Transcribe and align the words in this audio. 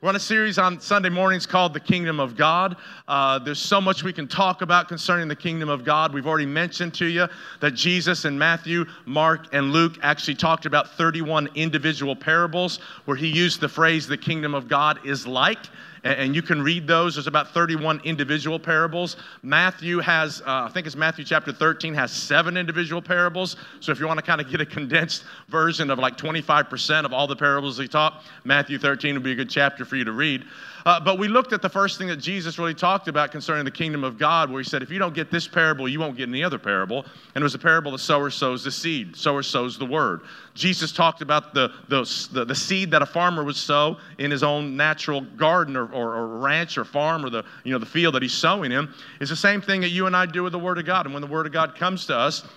We're 0.00 0.10
on 0.10 0.14
a 0.14 0.20
series 0.20 0.58
on 0.58 0.78
Sunday 0.78 1.08
mornings 1.08 1.44
called 1.44 1.74
The 1.74 1.80
Kingdom 1.80 2.20
of 2.20 2.36
God. 2.36 2.76
Uh, 3.08 3.40
there's 3.40 3.58
so 3.58 3.80
much 3.80 4.04
we 4.04 4.12
can 4.12 4.28
talk 4.28 4.62
about 4.62 4.86
concerning 4.86 5.26
the 5.26 5.34
kingdom 5.34 5.68
of 5.68 5.84
God. 5.84 6.14
We've 6.14 6.28
already 6.28 6.46
mentioned 6.46 6.94
to 6.94 7.06
you 7.06 7.26
that 7.58 7.72
Jesus 7.72 8.24
in 8.24 8.38
Matthew, 8.38 8.84
Mark, 9.06 9.52
and 9.52 9.72
Luke 9.72 9.98
actually 10.00 10.36
talked 10.36 10.66
about 10.66 10.92
31 10.92 11.48
individual 11.56 12.14
parables 12.14 12.78
where 13.06 13.16
he 13.16 13.26
used 13.26 13.58
the 13.58 13.68
phrase, 13.68 14.06
the 14.06 14.16
kingdom 14.16 14.54
of 14.54 14.68
God 14.68 15.04
is 15.04 15.26
like 15.26 15.66
and 16.04 16.34
you 16.34 16.42
can 16.42 16.62
read 16.62 16.86
those. 16.86 17.14
There's 17.14 17.26
about 17.26 17.52
31 17.52 18.00
individual 18.04 18.58
parables. 18.58 19.16
Matthew 19.42 19.98
has, 19.98 20.40
uh, 20.42 20.66
I 20.68 20.70
think 20.72 20.86
it's 20.86 20.96
Matthew 20.96 21.24
chapter 21.24 21.52
13, 21.52 21.94
has 21.94 22.12
seven 22.12 22.56
individual 22.56 23.02
parables. 23.02 23.56
So 23.80 23.92
if 23.92 24.00
you 24.00 24.06
want 24.06 24.18
to 24.18 24.24
kind 24.24 24.40
of 24.40 24.50
get 24.50 24.60
a 24.60 24.66
condensed 24.66 25.24
version 25.48 25.90
of 25.90 25.98
like 25.98 26.16
25% 26.16 27.04
of 27.04 27.12
all 27.12 27.26
the 27.26 27.36
parables 27.36 27.78
he 27.78 27.88
taught, 27.88 28.22
Matthew 28.44 28.78
13 28.78 29.14
would 29.14 29.22
be 29.22 29.32
a 29.32 29.36
good 29.36 29.50
chapter 29.50 29.84
for 29.84 29.96
you 29.96 30.04
to 30.04 30.12
read. 30.12 30.44
Uh, 30.88 30.98
but 30.98 31.18
we 31.18 31.28
looked 31.28 31.52
at 31.52 31.60
the 31.60 31.68
first 31.68 31.98
thing 31.98 32.06
that 32.06 32.16
Jesus 32.16 32.58
really 32.58 32.72
talked 32.72 33.08
about 33.08 33.30
concerning 33.30 33.62
the 33.62 33.70
kingdom 33.70 34.04
of 34.04 34.16
God, 34.16 34.50
where 34.50 34.62
he 34.62 34.66
said, 34.66 34.82
if 34.82 34.90
you 34.90 34.98
don't 34.98 35.12
get 35.12 35.30
this 35.30 35.46
parable, 35.46 35.86
you 35.86 36.00
won't 36.00 36.16
get 36.16 36.30
any 36.30 36.42
other 36.42 36.58
parable. 36.58 37.04
And 37.34 37.42
it 37.42 37.44
was 37.44 37.54
a 37.54 37.58
parable 37.58 37.92
the 37.92 37.98
sower 37.98 38.30
sows 38.30 38.64
the 38.64 38.70
seed, 38.70 39.14
sower 39.14 39.42
sows 39.42 39.76
the 39.76 39.84
word. 39.84 40.22
Jesus 40.54 40.90
talked 40.90 41.20
about 41.20 41.52
the, 41.52 41.70
the, 41.88 42.28
the, 42.32 42.46
the 42.46 42.54
seed 42.54 42.90
that 42.92 43.02
a 43.02 43.06
farmer 43.06 43.44
would 43.44 43.54
sow 43.54 43.98
in 44.16 44.30
his 44.30 44.42
own 44.42 44.78
natural 44.78 45.20
garden 45.20 45.76
or, 45.76 45.92
or, 45.92 46.14
or 46.14 46.26
ranch 46.38 46.78
or 46.78 46.86
farm 46.86 47.22
or 47.22 47.28
the, 47.28 47.44
you 47.64 47.72
know, 47.72 47.78
the 47.78 47.84
field 47.84 48.14
that 48.14 48.22
he's 48.22 48.32
sowing 48.32 48.72
in. 48.72 48.88
It's 49.20 49.28
the 49.28 49.36
same 49.36 49.60
thing 49.60 49.82
that 49.82 49.90
you 49.90 50.06
and 50.06 50.16
I 50.16 50.24
do 50.24 50.42
with 50.42 50.52
the 50.52 50.58
word 50.58 50.78
of 50.78 50.86
God. 50.86 51.04
And 51.04 51.12
when 51.12 51.20
the 51.20 51.28
word 51.28 51.44
of 51.44 51.52
God 51.52 51.74
comes 51.74 52.06
to 52.06 52.16
us, 52.16 52.48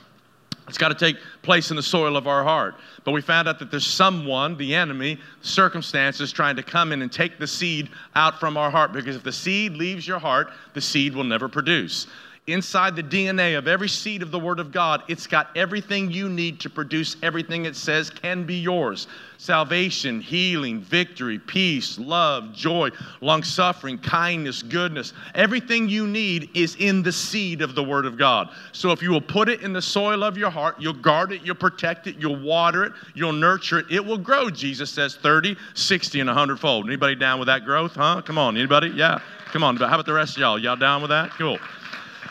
it's 0.67 0.77
got 0.77 0.89
to 0.89 0.95
take 0.95 1.17
place 1.41 1.69
in 1.69 1.75
the 1.75 1.83
soil 1.83 2.15
of 2.15 2.27
our 2.27 2.43
heart. 2.43 2.75
But 3.03 3.11
we 3.11 3.21
found 3.21 3.47
out 3.47 3.59
that 3.59 3.71
there's 3.71 3.85
someone, 3.85 4.55
the 4.57 4.75
enemy, 4.75 5.19
circumstances, 5.41 6.31
trying 6.31 6.55
to 6.55 6.63
come 6.63 6.91
in 6.91 7.01
and 7.01 7.11
take 7.11 7.39
the 7.39 7.47
seed 7.47 7.89
out 8.15 8.39
from 8.39 8.57
our 8.57 8.71
heart. 8.71 8.93
Because 8.93 9.15
if 9.15 9.23
the 9.23 9.31
seed 9.31 9.73
leaves 9.73 10.07
your 10.07 10.19
heart, 10.19 10.51
the 10.73 10.81
seed 10.81 11.15
will 11.15 11.23
never 11.23 11.49
produce 11.49 12.07
inside 12.53 12.95
the 12.95 13.03
DNA 13.03 13.57
of 13.57 13.67
every 13.67 13.89
seed 13.89 14.21
of 14.21 14.31
the 14.31 14.39
Word 14.39 14.59
of 14.59 14.71
God, 14.71 15.03
it's 15.07 15.27
got 15.27 15.55
everything 15.55 16.11
you 16.11 16.29
need 16.29 16.59
to 16.61 16.69
produce 16.69 17.15
everything 17.21 17.65
it 17.65 17.75
says 17.75 18.09
can 18.09 18.43
be 18.43 18.55
yours 18.55 19.07
salvation, 19.41 20.21
healing, 20.21 20.79
victory, 20.81 21.39
peace, 21.39 21.97
love, 21.97 22.53
joy, 22.53 22.89
long 23.21 23.41
suffering, 23.41 23.97
kindness, 23.97 24.61
goodness. 24.61 25.13
Everything 25.33 25.89
you 25.89 26.05
need 26.05 26.47
is 26.53 26.75
in 26.75 27.01
the 27.01 27.11
seed 27.11 27.63
of 27.63 27.73
the 27.73 27.83
Word 27.83 28.05
of 28.05 28.19
God. 28.19 28.49
So 28.71 28.91
if 28.91 29.01
you 29.01 29.09
will 29.09 29.19
put 29.19 29.49
it 29.49 29.61
in 29.61 29.73
the 29.73 29.81
soil 29.81 30.23
of 30.23 30.37
your 30.37 30.51
heart, 30.51 30.75
you'll 30.79 30.93
guard 30.93 31.31
it, 31.31 31.41
you'll 31.41 31.55
protect 31.55 32.05
it, 32.05 32.17
you'll 32.19 32.39
water 32.39 32.83
it, 32.83 32.93
you'll 33.15 33.33
nurture 33.33 33.79
it, 33.79 33.87
it 33.89 34.05
will 34.05 34.19
grow, 34.19 34.51
Jesus 34.51 34.91
says 34.91 35.15
30, 35.15 35.57
60, 35.73 36.19
and 36.19 36.27
100 36.27 36.59
fold. 36.59 36.85
Anybody 36.85 37.15
down 37.15 37.39
with 37.39 37.47
that 37.47 37.65
growth, 37.65 37.95
huh? 37.95 38.21
Come 38.21 38.37
on, 38.37 38.55
anybody? 38.55 38.89
Yeah. 38.89 39.21
Come 39.51 39.63
on. 39.63 39.75
How 39.75 39.87
about 39.87 40.05
the 40.05 40.13
rest 40.13 40.37
of 40.37 40.41
y'all? 40.41 40.59
Y'all 40.59 40.75
down 40.75 41.01
with 41.01 41.09
that? 41.09 41.31
Cool. 41.31 41.57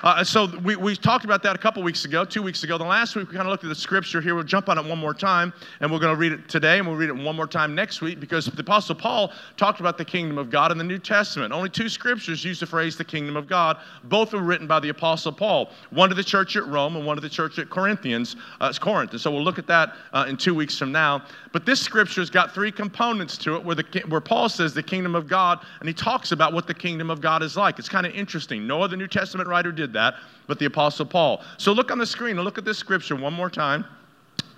Uh, 0.03 0.25
so 0.25 0.47
we, 0.65 0.77
we 0.77 0.97
talked 0.97 1.27
about 1.27 1.43
that 1.43 1.55
a 1.55 1.59
couple 1.59 1.83
weeks 1.83 2.07
ago, 2.07 2.25
two 2.25 2.43
weeks 2.43 2.65
ago. 2.65 2.79
The 2.79 2.85
last 2.85 3.17
week 3.17 3.29
we 3.29 3.37
kind 3.37 3.47
of 3.47 3.51
looked 3.51 3.65
at 3.65 3.69
the 3.69 3.75
scripture 3.75 4.21
here. 4.21 4.35
We'll 4.35 4.45
jump 4.45 4.71
on 4.71 4.79
it 4.79 4.85
one 4.85 4.99
more 4.99 5.13
time, 5.13 5.53
and 5.81 5.93
we're 5.93 5.99
going 5.99 6.15
to 6.15 6.19
read 6.19 6.33
it 6.33 6.49
today, 6.49 6.79
and 6.79 6.87
we'll 6.87 6.97
read 6.97 7.11
it 7.11 7.17
one 7.17 7.37
more 7.37 7.47
time 7.47 7.75
next 7.75 8.01
week 8.01 8.19
because 8.19 8.47
the 8.47 8.63
Apostle 8.63 8.95
Paul 8.95 9.33
talked 9.59 9.81
about 9.81 9.99
the 9.99 10.05
kingdom 10.05 10.39
of 10.39 10.49
God 10.49 10.73
in 10.73 10.79
the 10.79 10.85
New 10.85 10.99
Testament. 10.99 11.53
Only 11.53 11.69
two 11.69 11.89
scriptures 11.89 12.43
use 12.45 12.61
the 12.61 12.67
phrase 12.67 12.97
the 12.97 13.05
kingdom 13.05 13.37
of 13.37 13.47
God. 13.47 13.77
Both 14.05 14.33
were 14.33 14.41
written 14.41 14.67
by 14.67 14.81
the 14.81 14.89
Apostle 14.89 15.33
Paul, 15.33 15.71
one 15.91 16.09
to 16.09 16.15
the 16.15 16.25
church 16.25 16.57
at 16.57 16.67
Rome 16.67 16.97
and 16.97 17.05
one 17.05 17.17
to 17.17 17.21
the 17.21 17.29
church 17.29 17.59
at 17.59 17.69
Corinthians, 17.69 18.37
uh, 18.61 18.73
Corinth. 18.81 19.11
And 19.11 19.21
so 19.21 19.31
we'll 19.31 19.45
look 19.45 19.59
at 19.59 19.67
that 19.67 19.95
uh, 20.15 20.25
in 20.29 20.39
two 20.39 20.55
weeks 20.55 20.79
from 20.79 20.93
now. 20.93 21.25
But 21.53 21.67
this 21.67 21.81
scripture's 21.81 22.31
got 22.31 22.55
three 22.55 22.73
components 22.73 23.37
to 23.39 23.57
it 23.57 23.65
where, 23.65 23.75
the, 23.75 24.05
where 24.09 24.21
Paul 24.21 24.49
says 24.49 24.73
the 24.73 24.83
kingdom 24.83 25.15
of 25.15 25.29
God, 25.29 25.61
and 25.81 25.89
he 25.89 25.95
talks 25.95 26.33
about 26.33 26.55
what 26.55 26.67
the 26.67 26.75
kingdom 26.75 27.11
of 27.11 27.21
God 27.21 27.43
is 27.43 27.57
like. 27.57 27.79
It's 27.79 27.89
kind 27.89 28.07
of 28.07 28.15
interesting. 28.15 28.67
No 28.67 28.83
other 28.83 28.97
New 28.97 29.09
Testament 29.09 29.49
writer 29.49 29.73
did 29.73 29.90
that 29.93 30.15
but 30.51 30.59
the 30.59 30.67
Apostle 30.67 31.07
Paul. 31.07 31.43
So 31.59 31.73
look 31.73 31.93
on 31.93 31.99
the 31.99 32.05
screen 32.05 32.37
and 32.37 32.45
look 32.45 32.59
at 32.59 32.65
this 32.65 32.77
scripture 32.77 33.15
one 33.15 33.33
more 33.33 33.49
time. 33.49 33.85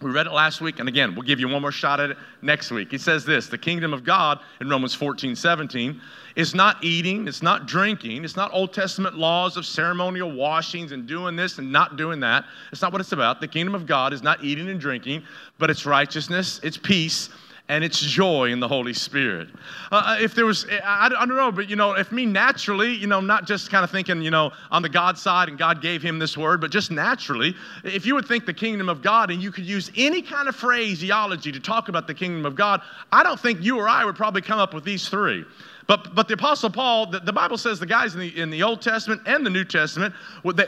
We 0.00 0.10
read 0.10 0.26
it 0.26 0.32
last 0.32 0.62
week, 0.62 0.80
and 0.80 0.88
again, 0.88 1.14
we'll 1.14 1.26
give 1.26 1.38
you 1.38 1.48
one 1.48 1.60
more 1.60 1.70
shot 1.70 2.00
at 2.00 2.10
it 2.10 2.16
next 2.40 2.70
week. 2.70 2.90
He 2.90 2.96
says 2.96 3.26
this 3.26 3.46
The 3.46 3.58
kingdom 3.58 3.92
of 3.92 4.02
God 4.02 4.40
in 4.62 4.70
Romans 4.70 4.94
14, 4.94 5.36
17 5.36 6.00
is 6.34 6.54
not 6.54 6.82
eating, 6.82 7.28
it's 7.28 7.42
not 7.42 7.66
drinking, 7.66 8.24
it's 8.24 8.36
not 8.36 8.52
Old 8.54 8.72
Testament 8.72 9.18
laws 9.18 9.58
of 9.58 9.66
ceremonial 9.66 10.32
washings 10.32 10.92
and 10.92 11.06
doing 11.06 11.36
this 11.36 11.58
and 11.58 11.70
not 11.70 11.98
doing 11.98 12.20
that. 12.20 12.46
It's 12.72 12.80
not 12.80 12.90
what 12.90 13.02
it's 13.02 13.12
about. 13.12 13.42
The 13.42 13.48
kingdom 13.48 13.74
of 13.74 13.86
God 13.86 14.14
is 14.14 14.22
not 14.22 14.42
eating 14.42 14.70
and 14.70 14.80
drinking, 14.80 15.22
but 15.58 15.68
it's 15.68 15.84
righteousness, 15.84 16.58
it's 16.62 16.78
peace, 16.78 17.28
and 17.72 17.82
it's 17.82 18.00
joy 18.00 18.50
in 18.52 18.60
the 18.60 18.68
Holy 18.68 18.92
Spirit. 18.92 19.48
Uh, 19.90 20.02
uh 20.04 20.16
if 20.20 20.34
there 20.34 20.44
was, 20.44 20.66
I, 20.84 21.06
I, 21.06 21.26
don't 21.26 21.36
know, 21.36 21.50
but 21.50 21.70
you 21.70 21.76
know, 21.76 21.94
if 21.94 22.12
me 22.12 22.26
naturally, 22.26 22.94
you 22.94 23.06
know, 23.06 23.22
not 23.22 23.46
just 23.46 23.70
kind 23.70 23.82
of 23.82 23.90
thinking, 23.90 24.20
you 24.20 24.30
know, 24.30 24.52
on 24.70 24.82
the 24.82 24.90
God 24.90 25.16
side 25.16 25.48
and 25.48 25.56
God 25.56 25.80
gave 25.80 26.02
him 26.02 26.18
this 26.18 26.36
word, 26.36 26.60
but 26.60 26.70
just 26.70 26.90
naturally, 26.90 27.56
if 27.82 28.04
you 28.04 28.14
would 28.14 28.28
think 28.28 28.44
the 28.44 28.52
kingdom 28.52 28.90
of 28.90 29.00
God 29.00 29.30
and 29.30 29.42
you 29.42 29.50
could 29.50 29.64
use 29.64 29.90
any 29.96 30.20
kind 30.20 30.50
of 30.50 30.54
phraseology 30.54 31.50
to 31.50 31.60
talk 31.60 31.88
about 31.88 32.06
the 32.06 32.12
kingdom 32.12 32.44
of 32.44 32.54
God, 32.54 32.82
I 33.10 33.22
don't 33.22 33.40
think 33.40 33.62
you 33.62 33.78
or 33.78 33.88
I 33.88 34.04
would 34.04 34.16
probably 34.16 34.42
come 34.42 34.58
up 34.58 34.74
with 34.74 34.84
these 34.84 35.08
three. 35.08 35.46
But, 35.87 36.15
but 36.15 36.28
the 36.28 36.34
Apostle 36.34 36.70
Paul, 36.70 37.06
the, 37.06 37.20
the, 37.20 37.32
Bible 37.32 37.59
says 37.59 37.81
the 37.81 37.87
guys 37.87 38.15
in 38.15 38.20
the, 38.20 38.41
in 38.41 38.50
the 38.50 38.62
Old 38.62 38.81
Testament 38.81 39.22
and 39.26 39.44
the 39.44 39.50
New 39.50 39.65
Testament, 39.65 40.15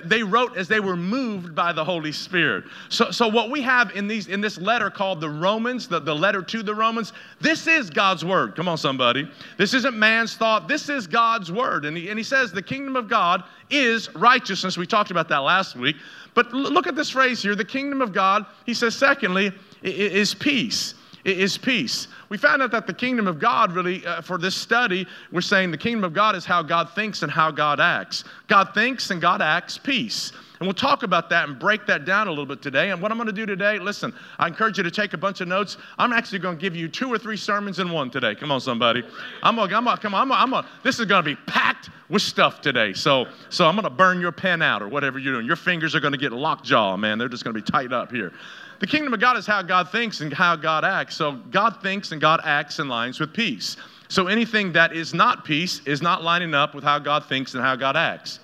they 0.04 0.22
wrote 0.22 0.56
as 0.56 0.66
they 0.66 0.80
were 0.80 0.96
moved 0.96 1.54
by 1.54 1.72
the 1.72 1.84
Holy 1.84 2.12
Spirit. 2.12 2.64
So, 2.88 3.10
so 3.10 3.28
what 3.28 3.50
we 3.50 3.62
have 3.62 3.94
in, 3.94 4.08
these, 4.08 4.26
in 4.26 4.40
this 4.40 4.58
letter 4.58 4.90
called 4.90 5.20
the 5.20 5.30
Romans, 5.30 5.86
the, 5.86 6.00
the 6.00 6.14
letter 6.14 6.42
to 6.42 6.62
the 6.62 6.74
Romans, 6.74 7.12
this 7.40 7.66
is 7.66 7.90
God's 7.90 8.24
word. 8.24 8.56
Come 8.56 8.68
on, 8.68 8.76
somebody. 8.76 9.28
This 9.56 9.72
isn't 9.74 9.96
man's 9.96 10.36
thought. 10.36 10.66
This 10.66 10.88
is 10.88 11.06
God's 11.06 11.52
word. 11.52 11.84
And 11.84 11.96
he, 11.96 12.08
and 12.08 12.18
he 12.18 12.24
says 12.24 12.50
the 12.50 12.62
kingdom 12.62 12.96
of 12.96 13.08
God 13.08 13.44
is 13.70 14.12
righteousness. 14.14 14.76
We 14.76 14.86
talked 14.86 15.10
about 15.12 15.28
that 15.28 15.38
last 15.38 15.76
week. 15.76 15.96
But 16.34 16.52
look 16.52 16.88
at 16.88 16.96
this 16.96 17.10
phrase 17.10 17.40
here 17.40 17.54
the 17.54 17.64
kingdom 17.64 18.02
of 18.02 18.12
God, 18.12 18.46
he 18.66 18.74
says, 18.74 18.96
secondly, 18.96 19.52
is 19.82 20.34
peace 20.34 20.94
is 21.24 21.56
peace. 21.56 22.08
We 22.28 22.36
found 22.36 22.62
out 22.62 22.70
that 22.72 22.86
the 22.86 22.94
kingdom 22.94 23.26
of 23.26 23.38
God, 23.38 23.72
really, 23.72 24.04
uh, 24.06 24.20
for 24.20 24.38
this 24.38 24.54
study, 24.54 25.06
we're 25.32 25.40
saying 25.40 25.70
the 25.70 25.78
kingdom 25.78 26.04
of 26.04 26.12
God 26.12 26.36
is 26.36 26.44
how 26.44 26.62
God 26.62 26.90
thinks 26.90 27.22
and 27.22 27.32
how 27.32 27.50
God 27.50 27.80
acts. 27.80 28.24
God 28.46 28.74
thinks 28.74 29.10
and 29.10 29.20
God 29.20 29.40
acts 29.40 29.78
peace. 29.78 30.32
And 30.60 30.68
we'll 30.68 30.74
talk 30.74 31.02
about 31.02 31.28
that 31.30 31.48
and 31.48 31.58
break 31.58 31.84
that 31.86 32.04
down 32.04 32.28
a 32.28 32.30
little 32.30 32.46
bit 32.46 32.62
today. 32.62 32.90
And 32.90 33.02
what 33.02 33.10
I'm 33.10 33.18
going 33.18 33.26
to 33.26 33.32
do 33.32 33.44
today, 33.44 33.78
listen, 33.78 34.14
I 34.38 34.46
encourage 34.46 34.78
you 34.78 34.84
to 34.84 34.90
take 34.90 35.12
a 35.12 35.18
bunch 35.18 35.40
of 35.40 35.48
notes. 35.48 35.76
I'm 35.98 36.12
actually 36.12 36.38
going 36.38 36.56
to 36.56 36.60
give 36.60 36.76
you 36.76 36.88
two 36.88 37.12
or 37.12 37.18
three 37.18 37.36
sermons 37.36 37.80
in 37.80 37.90
one 37.90 38.08
today. 38.08 38.34
Come 38.34 38.52
on, 38.52 38.60
somebody. 38.60 39.02
I'm 39.42 39.56
going 39.56 39.68
to, 39.68 39.96
come 39.96 40.14
on, 40.14 40.30
I'm 40.32 40.50
going 40.50 40.62
to, 40.62 40.68
this 40.82 41.00
is 41.00 41.06
going 41.06 41.24
to 41.24 41.28
be 41.28 41.36
packed 41.46 41.90
with 42.08 42.22
stuff 42.22 42.60
today. 42.60 42.92
So, 42.92 43.26
so 43.50 43.66
I'm 43.66 43.74
going 43.74 43.84
to 43.84 43.90
burn 43.90 44.20
your 44.20 44.32
pen 44.32 44.62
out 44.62 44.80
or 44.80 44.88
whatever 44.88 45.18
you're 45.18 45.34
doing. 45.34 45.46
Your 45.46 45.56
fingers 45.56 45.94
are 45.94 46.00
going 46.00 46.12
to 46.12 46.18
get 46.18 46.32
lockjaw, 46.32 46.96
man. 46.96 47.18
They're 47.18 47.28
just 47.28 47.44
going 47.44 47.54
to 47.54 47.60
be 47.60 47.70
tight 47.70 47.92
up 47.92 48.12
here. 48.12 48.32
The 48.80 48.86
kingdom 48.86 49.14
of 49.14 49.20
God 49.20 49.36
is 49.36 49.46
how 49.46 49.62
God 49.62 49.90
thinks 49.90 50.20
and 50.20 50.32
how 50.32 50.56
God 50.56 50.84
acts. 50.84 51.16
So 51.16 51.32
God 51.32 51.80
thinks 51.82 52.12
and 52.12 52.20
God 52.20 52.40
acts 52.44 52.78
in 52.78 52.88
lines 52.88 53.20
with 53.20 53.32
peace. 53.32 53.76
So 54.08 54.26
anything 54.26 54.72
that 54.72 54.92
is 54.92 55.14
not 55.14 55.44
peace 55.44 55.80
is 55.86 56.02
not 56.02 56.22
lining 56.22 56.54
up 56.54 56.74
with 56.74 56.84
how 56.84 56.98
God 56.98 57.24
thinks 57.24 57.54
and 57.54 57.62
how 57.62 57.76
God 57.76 57.96
acts. 57.96 58.40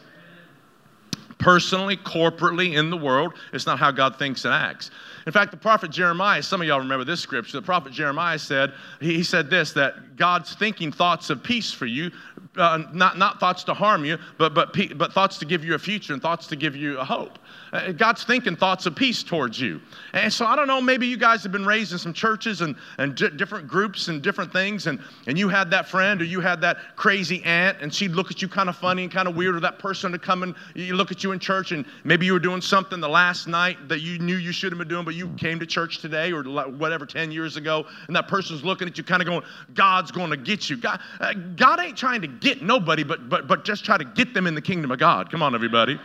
Personally, 1.38 1.96
corporately, 1.96 2.76
in 2.76 2.90
the 2.90 2.96
world, 2.96 3.32
it's 3.52 3.64
not 3.64 3.78
how 3.78 3.90
God 3.90 4.18
thinks 4.18 4.44
and 4.44 4.52
acts. 4.52 4.90
In 5.26 5.32
fact, 5.32 5.50
the 5.50 5.56
prophet 5.56 5.90
Jeremiah, 5.90 6.42
some 6.42 6.60
of 6.60 6.66
y'all 6.66 6.80
remember 6.80 7.04
this 7.04 7.20
scripture, 7.20 7.58
the 7.58 7.64
prophet 7.64 7.92
Jeremiah 7.92 8.38
said, 8.38 8.74
he 9.00 9.22
said 9.22 9.48
this, 9.48 9.72
that 9.72 10.16
God's 10.16 10.54
thinking 10.54 10.92
thoughts 10.92 11.30
of 11.30 11.42
peace 11.42 11.72
for 11.72 11.86
you, 11.86 12.10
uh, 12.60 12.84
not, 12.92 13.18
not 13.18 13.40
thoughts 13.40 13.64
to 13.64 13.74
harm 13.74 14.04
you, 14.04 14.18
but, 14.38 14.54
but, 14.54 14.76
but 14.96 15.12
thoughts 15.12 15.38
to 15.38 15.44
give 15.44 15.64
you 15.64 15.74
a 15.74 15.78
future 15.78 16.12
and 16.12 16.22
thoughts 16.22 16.46
to 16.48 16.56
give 16.56 16.76
you 16.76 16.98
a 16.98 17.04
hope. 17.04 17.38
Uh, 17.72 17.92
God's 17.92 18.24
thinking 18.24 18.56
thoughts 18.56 18.86
of 18.86 18.96
peace 18.96 19.22
towards 19.22 19.60
you. 19.60 19.80
And 20.12 20.32
so 20.32 20.44
I 20.44 20.56
don't 20.56 20.66
know, 20.66 20.80
maybe 20.80 21.06
you 21.06 21.16
guys 21.16 21.42
have 21.44 21.52
been 21.52 21.64
raised 21.64 21.92
in 21.92 21.98
some 21.98 22.12
churches 22.12 22.60
and, 22.62 22.74
and 22.98 23.14
d- 23.14 23.30
different 23.30 23.68
groups 23.68 24.08
and 24.08 24.20
different 24.20 24.52
things, 24.52 24.86
and, 24.86 25.00
and 25.26 25.38
you 25.38 25.48
had 25.48 25.70
that 25.70 25.88
friend 25.88 26.20
or 26.20 26.24
you 26.24 26.40
had 26.40 26.60
that 26.62 26.96
crazy 26.96 27.42
aunt, 27.44 27.78
and 27.80 27.94
she'd 27.94 28.10
look 28.12 28.30
at 28.30 28.42
you 28.42 28.48
kind 28.48 28.68
of 28.68 28.76
funny 28.76 29.04
and 29.04 29.12
kind 29.12 29.28
of 29.28 29.36
weird, 29.36 29.54
or 29.54 29.60
that 29.60 29.78
person 29.78 30.10
to 30.12 30.18
come 30.18 30.42
and 30.42 30.54
you 30.74 30.94
look 30.94 31.12
at 31.12 31.22
you 31.22 31.32
in 31.32 31.38
church, 31.38 31.72
and 31.72 31.84
maybe 32.04 32.26
you 32.26 32.32
were 32.32 32.40
doing 32.40 32.60
something 32.60 33.00
the 33.00 33.08
last 33.08 33.46
night 33.46 33.88
that 33.88 34.00
you 34.00 34.18
knew 34.18 34.36
you 34.36 34.52
shouldn't 34.52 34.78
have 34.78 34.88
been 34.88 34.94
doing, 34.94 35.04
but 35.04 35.14
you 35.14 35.28
came 35.36 35.60
to 35.60 35.66
church 35.66 35.98
today 35.98 36.32
or 36.32 36.42
whatever, 36.42 37.06
10 37.06 37.30
years 37.30 37.56
ago, 37.56 37.86
and 38.08 38.16
that 38.16 38.28
person's 38.28 38.64
looking 38.64 38.88
at 38.88 38.98
you 38.98 39.04
kind 39.04 39.22
of 39.22 39.26
going, 39.26 39.42
God's 39.74 40.10
going 40.10 40.30
to 40.30 40.36
get 40.36 40.68
you. 40.68 40.76
God, 40.76 41.00
uh, 41.20 41.34
God 41.56 41.80
ain't 41.80 41.96
trying 41.96 42.20
to 42.20 42.26
get 42.26 42.49
nobody, 42.62 43.02
but, 43.04 43.28
but, 43.28 43.46
but 43.46 43.64
just 43.64 43.84
try 43.84 43.96
to 43.96 44.04
get 44.04 44.34
them 44.34 44.46
in 44.46 44.54
the 44.54 44.62
kingdom 44.62 44.90
of 44.90 44.98
God. 44.98 45.30
Come 45.30 45.42
on, 45.42 45.54
everybody. 45.54 45.98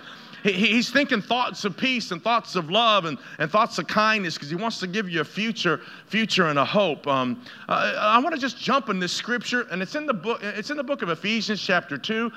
He's 0.44 0.92
thinking 0.92 1.24
thoughts 1.24 1.66
of 1.66 1.76
peace 1.76 2.12
and 2.12 2.22
thoughts 2.22 2.56
of 2.56 2.70
love 2.70 3.06
and, 3.06 3.18
and 3.40 3.50
thoughts 3.50 3.80
of 3.80 3.88
kindness 3.88 4.36
because 4.36 4.50
he 4.50 4.56
wants 4.56 4.80
to 4.80 4.86
give 4.86 5.10
you 5.10 5.22
a 5.22 5.26
future, 5.26 5.82
future 6.06 6.48
and 6.48 6.60
a 6.60 6.66
hope. 6.66 7.08
Um, 7.08 7.42
I 7.68 8.20
want 8.20 8.36
to 8.36 8.40
just 8.40 8.60
jump 8.60 8.90
in 8.90 9.00
this 9.00 9.12
scripture, 9.12 9.66
and 9.72 9.82
it's 9.82 9.96
in 9.96 10.06
the 10.06 10.14
book. 10.14 10.42
It's 10.44 10.70
in 10.70 10.78
the 10.78 10.84
book 10.84 11.02
of 11.02 11.10
Ephesians, 11.10 11.60
chapter 11.60 11.98
two. 11.98 12.32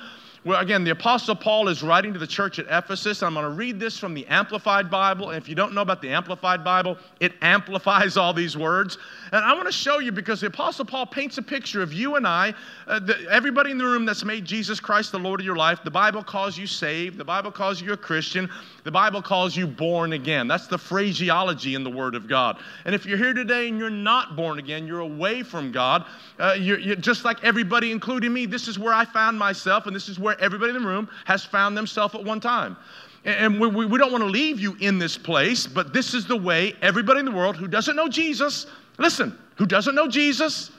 Well, 0.48 0.60
again, 0.60 0.82
the 0.82 0.92
Apostle 0.92 1.36
Paul 1.36 1.68
is 1.68 1.82
writing 1.82 2.14
to 2.14 2.18
the 2.18 2.26
church 2.26 2.58
at 2.58 2.64
Ephesus. 2.70 3.22
I'm 3.22 3.34
going 3.34 3.44
to 3.44 3.50
read 3.50 3.78
this 3.78 3.98
from 3.98 4.14
the 4.14 4.26
Amplified 4.28 4.90
Bible. 4.90 5.28
And 5.28 5.36
if 5.36 5.46
you 5.46 5.54
don't 5.54 5.74
know 5.74 5.82
about 5.82 6.00
the 6.00 6.08
Amplified 6.08 6.64
Bible, 6.64 6.96
it 7.20 7.34
amplifies 7.42 8.16
all 8.16 8.32
these 8.32 8.56
words. 8.56 8.96
And 9.30 9.44
I 9.44 9.52
want 9.52 9.66
to 9.66 9.72
show 9.72 9.98
you 9.98 10.10
because 10.10 10.40
the 10.40 10.46
Apostle 10.46 10.86
Paul 10.86 11.04
paints 11.04 11.36
a 11.36 11.42
picture 11.42 11.82
of 11.82 11.92
you 11.92 12.16
and 12.16 12.26
I, 12.26 12.54
uh, 12.86 12.98
the, 12.98 13.26
everybody 13.30 13.72
in 13.72 13.76
the 13.76 13.84
room 13.84 14.06
that's 14.06 14.24
made 14.24 14.46
Jesus 14.46 14.80
Christ 14.80 15.12
the 15.12 15.18
Lord 15.18 15.40
of 15.40 15.44
your 15.44 15.54
life. 15.54 15.84
The 15.84 15.90
Bible 15.90 16.24
calls 16.24 16.56
you 16.56 16.66
saved, 16.66 17.18
the 17.18 17.26
Bible 17.26 17.52
calls 17.52 17.82
you 17.82 17.92
a 17.92 17.96
Christian, 17.98 18.48
the 18.84 18.90
Bible 18.90 19.20
calls 19.20 19.54
you 19.54 19.66
born 19.66 20.14
again. 20.14 20.48
That's 20.48 20.66
the 20.66 20.78
phraseology 20.78 21.74
in 21.74 21.84
the 21.84 21.90
Word 21.90 22.14
of 22.14 22.26
God. 22.26 22.56
And 22.86 22.94
if 22.94 23.04
you're 23.04 23.18
here 23.18 23.34
today 23.34 23.68
and 23.68 23.78
you're 23.78 23.90
not 23.90 24.34
born 24.34 24.58
again, 24.58 24.86
you're 24.86 25.00
away 25.00 25.42
from 25.42 25.72
God, 25.72 26.06
uh, 26.38 26.56
you're, 26.58 26.78
you're 26.78 26.96
just 26.96 27.26
like 27.26 27.44
everybody, 27.44 27.92
including 27.92 28.32
me, 28.32 28.46
this 28.46 28.66
is 28.66 28.78
where 28.78 28.94
I 28.94 29.04
found 29.04 29.38
myself, 29.38 29.86
and 29.86 29.94
this 29.94 30.08
is 30.08 30.18
where 30.18 30.37
where 30.37 30.37
everybody 30.40 30.74
in 30.74 30.82
the 30.82 30.86
room 30.86 31.08
has 31.24 31.44
found 31.44 31.76
themselves 31.76 32.14
at 32.14 32.24
one 32.24 32.40
time. 32.40 32.76
And 33.24 33.60
we, 33.60 33.84
we 33.86 33.98
don't 33.98 34.12
want 34.12 34.22
to 34.22 34.30
leave 34.30 34.60
you 34.60 34.76
in 34.80 34.98
this 34.98 35.18
place, 35.18 35.66
but 35.66 35.92
this 35.92 36.14
is 36.14 36.26
the 36.26 36.36
way 36.36 36.74
everybody 36.80 37.20
in 37.20 37.26
the 37.26 37.32
world 37.32 37.56
who 37.56 37.68
doesn't 37.68 37.96
know 37.96 38.08
Jesus, 38.08 38.66
listen, 38.98 39.36
who 39.56 39.66
doesn't 39.66 39.94
know 39.94 40.08
Jesus, 40.08 40.70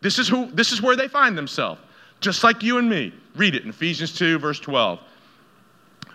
this 0.00 0.18
is, 0.18 0.28
who, 0.28 0.46
this 0.52 0.72
is 0.72 0.82
where 0.82 0.96
they 0.96 1.08
find 1.08 1.36
themselves, 1.36 1.80
just 2.20 2.44
like 2.44 2.62
you 2.62 2.78
and 2.78 2.88
me. 2.88 3.12
Read 3.34 3.54
it 3.54 3.62
in 3.64 3.70
Ephesians 3.70 4.16
2, 4.16 4.38
verse 4.38 4.60
12. 4.60 5.00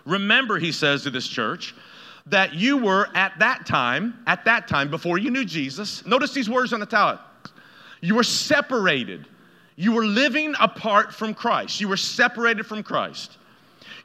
Remember, 0.05 0.59
he 0.59 0.71
says 0.71 1.03
to 1.03 1.09
this 1.09 1.27
church, 1.27 1.73
that 2.27 2.53
you 2.53 2.77
were 2.77 3.09
at 3.13 3.37
that 3.39 3.65
time, 3.65 4.17
at 4.25 4.45
that 4.45 4.67
time, 4.67 4.89
before 4.89 5.17
you 5.17 5.29
knew 5.29 5.45
Jesus, 5.45 6.05
notice 6.05 6.33
these 6.33 6.49
words 6.49 6.73
on 6.73 6.79
the 6.79 6.85
tower. 6.85 7.19
You 8.01 8.15
were 8.15 8.23
separated 8.23 9.27
you 9.75 9.92
were 9.92 10.06
living 10.06 10.56
apart 10.60 11.13
from 11.13 11.33
Christ. 11.33 11.81
You 11.81 11.88
were 11.88 11.98
separated 11.98 12.66
from 12.66 12.83
Christ. 12.83 13.38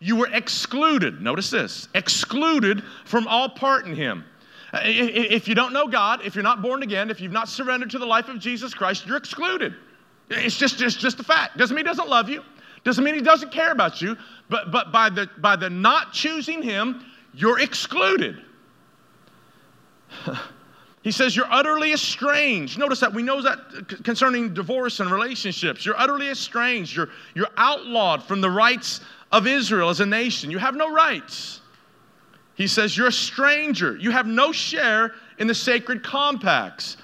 You 0.00 0.17
were 0.17 0.28
excluded, 0.32 1.20
notice 1.20 1.50
this, 1.50 1.88
excluded 1.94 2.82
from 3.05 3.28
all 3.28 3.49
part 3.49 3.87
in 3.87 3.94
Him. 3.94 4.25
Uh, 4.72 4.81
if 4.84 5.46
you 5.46 5.55
don't 5.55 5.72
know 5.72 5.87
God, 5.87 6.25
if 6.25 6.34
you're 6.34 6.44
not 6.44 6.62
born 6.62 6.82
again, 6.82 7.11
if 7.11 7.20
you've 7.20 7.32
not 7.32 7.49
surrendered 7.49 7.90
to 7.90 7.99
the 7.99 8.06
life 8.06 8.28
of 8.28 8.38
Jesus 8.38 8.72
Christ, 8.72 9.06
you're 9.06 9.17
excluded. 9.17 9.75
It's 10.31 10.56
just, 10.56 10.78
just, 10.78 11.00
just 11.00 11.19
a 11.20 11.25
fact. 11.25 11.58
Doesn't 11.58 11.75
mean 11.75 11.84
He 11.84 11.88
doesn't 11.88 12.08
love 12.08 12.28
you, 12.28 12.43
doesn't 12.84 13.05
mean 13.05 13.14
He 13.14 13.20
doesn't 13.20 13.52
care 13.52 13.73
about 13.73 14.00
you, 14.00 14.16
but, 14.49 14.70
but 14.73 14.90
by, 14.90 15.11
the, 15.11 15.28
by 15.38 15.56
the 15.56 15.69
not 15.69 16.12
choosing 16.12 16.62
Him, 16.62 17.05
you're 17.34 17.61
excluded. 17.61 18.43
He 21.02 21.11
says, 21.11 21.35
You're 21.35 21.50
utterly 21.50 21.93
estranged. 21.93 22.79
Notice 22.79 23.00
that 23.00 23.12
we 23.12 23.23
know 23.23 23.41
that 23.43 24.02
concerning 24.05 24.52
divorce 24.52 25.00
and 25.00 25.11
relationships. 25.11 25.87
You're 25.87 25.99
utterly 25.99 26.29
estranged. 26.29 26.94
You're, 26.94 27.08
you're 27.35 27.49
outlawed 27.56 28.23
from 28.23 28.41
the 28.41 28.50
rights 28.50 29.00
of 29.32 29.47
Israel 29.47 29.88
as 29.88 30.00
a 30.00 30.06
nation. 30.06 30.50
You 30.50 30.58
have 30.58 30.75
no 30.75 30.93
rights. 30.93 31.61
He 32.55 32.67
says, 32.67 32.97
You're 32.97 33.08
a 33.08 33.12
stranger. 33.12 33.97
You 33.97 34.11
have 34.11 34.26
no 34.26 34.52
share 34.52 35.14
in 35.38 35.47
the 35.47 35.55
sacred 35.55 36.02
compacts 36.02 36.99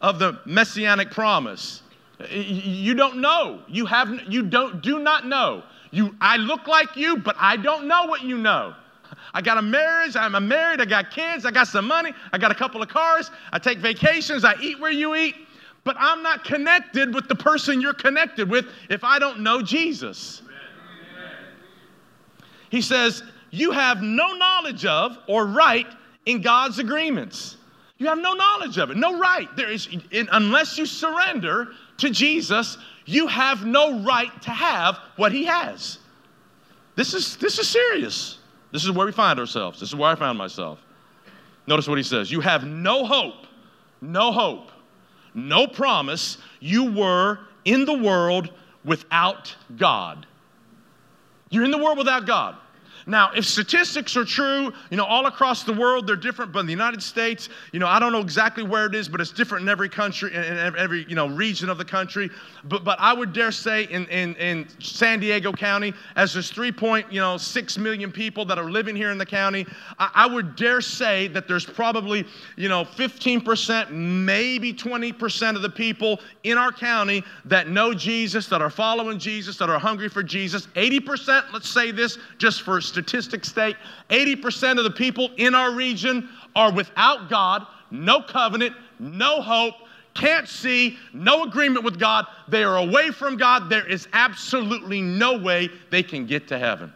of 0.00 0.20
the 0.20 0.38
messianic 0.44 1.10
promise. 1.10 1.82
You 2.30 2.94
don't 2.94 3.20
know. 3.20 3.62
You, 3.68 3.86
have, 3.86 4.10
you 4.28 4.42
don't, 4.42 4.80
do 4.80 4.98
not 4.98 5.26
know. 5.26 5.62
You, 5.90 6.14
I 6.20 6.36
look 6.36 6.66
like 6.66 6.96
you, 6.96 7.16
but 7.16 7.36
I 7.38 7.56
don't 7.56 7.88
know 7.88 8.06
what 8.06 8.22
you 8.22 8.38
know. 8.38 8.74
I 9.34 9.42
got 9.42 9.58
a 9.58 9.62
marriage, 9.62 10.16
I'm 10.16 10.48
married, 10.48 10.80
I 10.80 10.84
got 10.84 11.10
kids, 11.10 11.44
I 11.44 11.50
got 11.50 11.68
some 11.68 11.86
money, 11.86 12.12
I 12.32 12.38
got 12.38 12.50
a 12.50 12.54
couple 12.54 12.82
of 12.82 12.88
cars, 12.88 13.30
I 13.52 13.58
take 13.58 13.78
vacations, 13.78 14.44
I 14.44 14.54
eat 14.60 14.80
where 14.80 14.90
you 14.90 15.14
eat, 15.14 15.34
but 15.84 15.96
I'm 15.98 16.22
not 16.22 16.44
connected 16.44 17.14
with 17.14 17.28
the 17.28 17.34
person 17.34 17.80
you're 17.80 17.94
connected 17.94 18.48
with 18.48 18.66
if 18.88 19.04
I 19.04 19.18
don't 19.18 19.40
know 19.40 19.62
Jesus. 19.62 20.42
He 22.70 22.82
says, 22.82 23.22
You 23.50 23.70
have 23.70 24.02
no 24.02 24.32
knowledge 24.32 24.84
of 24.84 25.18
or 25.26 25.46
right 25.46 25.86
in 26.26 26.42
God's 26.42 26.78
agreements. 26.78 27.56
You 27.98 28.06
have 28.06 28.18
no 28.18 28.32
knowledge 28.32 28.78
of 28.78 28.90
it, 28.90 28.96
no 28.96 29.18
right. 29.18 29.48
There 29.56 29.70
is, 29.70 29.88
unless 30.12 30.78
you 30.78 30.86
surrender 30.86 31.68
to 31.96 32.10
Jesus, 32.10 32.78
you 33.06 33.26
have 33.26 33.64
no 33.64 34.02
right 34.02 34.30
to 34.42 34.50
have 34.50 34.98
what 35.16 35.32
He 35.32 35.44
has. 35.44 35.98
This 36.94 37.14
is, 37.14 37.36
this 37.36 37.58
is 37.58 37.68
serious. 37.68 38.37
This 38.70 38.84
is 38.84 38.90
where 38.90 39.06
we 39.06 39.12
find 39.12 39.38
ourselves. 39.38 39.80
This 39.80 39.88
is 39.88 39.94
where 39.94 40.10
I 40.10 40.14
found 40.14 40.38
myself. 40.38 40.78
Notice 41.66 41.88
what 41.88 41.98
he 41.98 42.04
says 42.04 42.30
You 42.30 42.40
have 42.40 42.64
no 42.66 43.04
hope, 43.04 43.46
no 44.00 44.32
hope, 44.32 44.70
no 45.34 45.66
promise. 45.66 46.38
You 46.60 46.92
were 46.92 47.40
in 47.64 47.84
the 47.84 47.96
world 47.96 48.50
without 48.84 49.54
God. 49.76 50.26
You're 51.50 51.64
in 51.64 51.70
the 51.70 51.78
world 51.78 51.98
without 51.98 52.26
God. 52.26 52.56
Now, 53.08 53.30
if 53.34 53.46
statistics 53.46 54.18
are 54.18 54.24
true, 54.24 54.70
you 54.90 54.98
know, 54.98 55.04
all 55.06 55.26
across 55.26 55.64
the 55.64 55.72
world, 55.72 56.06
they're 56.06 56.14
different, 56.14 56.52
but 56.52 56.60
in 56.60 56.66
the 56.66 56.72
United 56.72 57.02
States, 57.02 57.48
you 57.72 57.80
know, 57.80 57.86
I 57.86 57.98
don't 57.98 58.12
know 58.12 58.20
exactly 58.20 58.62
where 58.62 58.84
it 58.84 58.94
is, 58.94 59.08
but 59.08 59.18
it's 59.18 59.30
different 59.30 59.62
in 59.62 59.68
every 59.70 59.88
country, 59.88 60.34
in 60.34 60.76
every, 60.76 61.06
you 61.08 61.14
know, 61.14 61.26
region 61.26 61.70
of 61.70 61.78
the 61.78 61.86
country. 61.86 62.28
But, 62.64 62.84
but 62.84 63.00
I 63.00 63.14
would 63.14 63.32
dare 63.32 63.50
say 63.50 63.84
in, 63.84 64.04
in, 64.08 64.34
in 64.34 64.68
San 64.78 65.20
Diego 65.20 65.54
County, 65.54 65.94
as 66.16 66.34
there's 66.34 66.52
3.6 66.52 67.10
you 67.10 67.20
know, 67.20 67.82
million 67.82 68.12
people 68.12 68.44
that 68.44 68.58
are 68.58 68.70
living 68.70 68.94
here 68.94 69.10
in 69.10 69.16
the 69.16 69.26
county, 69.26 69.66
I, 69.98 70.10
I 70.14 70.26
would 70.26 70.54
dare 70.54 70.82
say 70.82 71.28
that 71.28 71.48
there's 71.48 71.64
probably, 71.64 72.26
you 72.56 72.68
know, 72.68 72.84
15%, 72.84 73.90
maybe 73.90 74.74
20% 74.74 75.56
of 75.56 75.62
the 75.62 75.70
people 75.70 76.20
in 76.42 76.58
our 76.58 76.72
county 76.72 77.24
that 77.46 77.70
know 77.70 77.94
Jesus, 77.94 78.48
that 78.48 78.60
are 78.60 78.68
following 78.68 79.18
Jesus, 79.18 79.56
that 79.56 79.70
are 79.70 79.78
hungry 79.78 80.10
for 80.10 80.22
Jesus. 80.22 80.66
80%, 80.74 81.54
let's 81.54 81.70
say 81.70 81.90
this 81.90 82.18
just 82.36 82.60
for 82.60 82.82
statistics 82.82 82.97
statistics 82.98 83.48
state 83.48 83.76
80% 84.10 84.78
of 84.78 84.84
the 84.84 84.90
people 84.90 85.30
in 85.36 85.54
our 85.54 85.72
region 85.74 86.28
are 86.56 86.72
without 86.72 87.30
God, 87.30 87.66
no 87.90 88.20
covenant, 88.20 88.74
no 88.98 89.40
hope, 89.40 89.74
can't 90.14 90.48
see, 90.48 90.98
no 91.12 91.44
agreement 91.44 91.84
with 91.84 91.98
God. 91.98 92.26
They 92.48 92.64
are 92.64 92.78
away 92.78 93.10
from 93.10 93.36
God. 93.36 93.70
There 93.70 93.88
is 93.88 94.08
absolutely 94.12 95.00
no 95.00 95.38
way 95.38 95.70
they 95.90 96.02
can 96.02 96.26
get 96.26 96.48
to 96.48 96.58
heaven. 96.58 96.92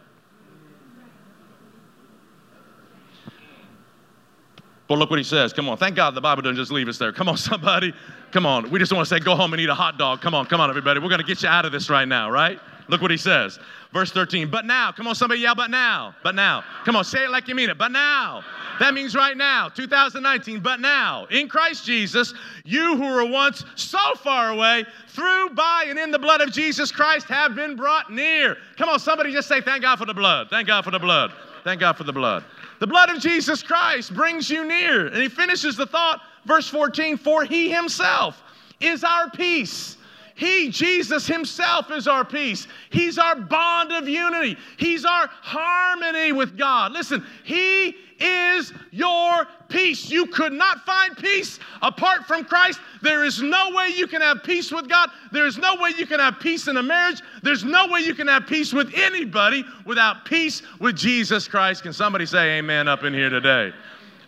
But 4.89 4.97
look 4.97 5.09
what 5.09 5.19
he 5.19 5.23
says. 5.23 5.53
Come 5.53 5.69
on. 5.69 5.77
Thank 5.77 5.95
God 5.95 6.13
the 6.13 6.21
Bible 6.21 6.41
doesn't 6.41 6.57
just 6.57 6.71
leave 6.71 6.89
us 6.89 6.97
there. 6.97 7.13
Come 7.13 7.29
on, 7.29 7.37
somebody. 7.37 7.93
Come 8.31 8.45
on. 8.45 8.69
We 8.69 8.77
just 8.77 8.91
want 8.91 9.07
to 9.07 9.15
say, 9.15 9.23
go 9.23 9.35
home 9.35 9.53
and 9.53 9.61
eat 9.61 9.69
a 9.69 9.73
hot 9.73 9.97
dog. 9.97 10.19
Come 10.19 10.35
on, 10.35 10.45
come 10.47 10.59
on, 10.59 10.69
everybody. 10.69 10.99
We're 10.99 11.07
going 11.07 11.21
to 11.21 11.25
get 11.25 11.41
you 11.43 11.49
out 11.49 11.65
of 11.65 11.71
this 11.71 11.89
right 11.89 12.07
now, 12.07 12.29
right? 12.29 12.59
Look 12.87 13.01
what 13.01 13.11
he 13.11 13.17
says. 13.17 13.59
Verse 13.93 14.11
13. 14.11 14.49
But 14.49 14.65
now. 14.65 14.91
Come 14.91 15.07
on, 15.07 15.15
somebody 15.15 15.41
yell, 15.41 15.55
but 15.55 15.69
now. 15.69 16.15
But 16.23 16.35
now. 16.35 16.63
Come 16.85 16.95
on, 16.95 17.03
say 17.03 17.25
it 17.25 17.29
like 17.29 17.47
you 17.47 17.55
mean 17.55 17.69
it. 17.69 17.77
But 17.77 17.91
now. 17.91 18.43
That 18.79 18.93
means 18.93 19.15
right 19.15 19.37
now, 19.37 19.69
2019. 19.69 20.59
But 20.59 20.79
now, 20.79 21.25
in 21.29 21.47
Christ 21.47 21.85
Jesus, 21.85 22.33
you 22.65 22.97
who 22.97 23.13
were 23.13 23.25
once 23.25 23.63
so 23.75 24.15
far 24.15 24.49
away, 24.49 24.85
through, 25.09 25.49
by, 25.51 25.85
and 25.87 25.99
in 25.99 26.11
the 26.11 26.19
blood 26.19 26.41
of 26.41 26.51
Jesus 26.51 26.91
Christ 26.91 27.27
have 27.27 27.55
been 27.55 27.75
brought 27.75 28.11
near. 28.11 28.57
Come 28.77 28.89
on, 28.89 28.99
somebody 28.99 29.31
just 29.31 29.47
say, 29.47 29.61
Thank 29.61 29.83
God 29.83 29.97
for 29.97 30.05
the 30.05 30.13
blood. 30.13 30.49
Thank 30.49 30.67
God 30.67 30.83
for 30.83 30.91
the 30.91 30.99
blood. 30.99 31.31
Thank 31.63 31.79
God 31.79 31.93
for 31.93 32.03
the 32.03 32.13
blood. 32.13 32.43
The 32.79 32.87
blood 32.87 33.09
of 33.09 33.21
Jesus 33.21 33.63
Christ 33.63 34.13
brings 34.13 34.49
you 34.49 34.65
near. 34.65 35.07
And 35.07 35.17
he 35.17 35.29
finishes 35.29 35.77
the 35.77 35.85
thought, 35.85 36.21
verse 36.45 36.67
14, 36.67 37.15
for 37.17 37.45
he 37.45 37.71
himself 37.71 38.41
is 38.81 39.03
our 39.03 39.29
peace 39.29 39.97
he, 40.35 40.69
Jesus 40.69 41.27
Himself, 41.27 41.91
is 41.91 42.07
our 42.07 42.25
peace. 42.25 42.67
He's 42.89 43.17
our 43.17 43.35
bond 43.35 43.91
of 43.91 44.07
unity. 44.07 44.57
He's 44.77 45.05
our 45.05 45.27
harmony 45.27 46.31
with 46.31 46.57
God. 46.57 46.91
Listen, 46.91 47.23
He 47.43 47.95
is 48.19 48.73
your 48.91 49.45
peace. 49.69 50.09
You 50.09 50.25
could 50.27 50.53
not 50.53 50.85
find 50.85 51.15
peace 51.17 51.59
apart 51.81 52.25
from 52.25 52.45
Christ. 52.45 52.79
There 53.01 53.23
is 53.23 53.41
no 53.41 53.71
way 53.71 53.89
you 53.95 54.07
can 54.07 54.21
have 54.21 54.43
peace 54.43 54.71
with 54.71 54.89
God. 54.89 55.09
There 55.31 55.45
is 55.45 55.57
no 55.57 55.75
way 55.75 55.91
you 55.97 56.07
can 56.07 56.19
have 56.19 56.39
peace 56.39 56.67
in 56.67 56.77
a 56.77 56.83
marriage. 56.83 57.21
There's 57.43 57.63
no 57.63 57.87
way 57.87 58.01
you 58.01 58.15
can 58.15 58.27
have 58.27 58.47
peace 58.47 58.73
with 58.73 58.91
anybody 58.95 59.63
without 59.85 60.25
peace 60.25 60.63
with 60.79 60.95
Jesus 60.95 61.47
Christ. 61.47 61.83
Can 61.83 61.93
somebody 61.93 62.25
say 62.25 62.57
amen 62.57 62.87
up 62.87 63.03
in 63.03 63.13
here 63.13 63.29
today? 63.29 63.71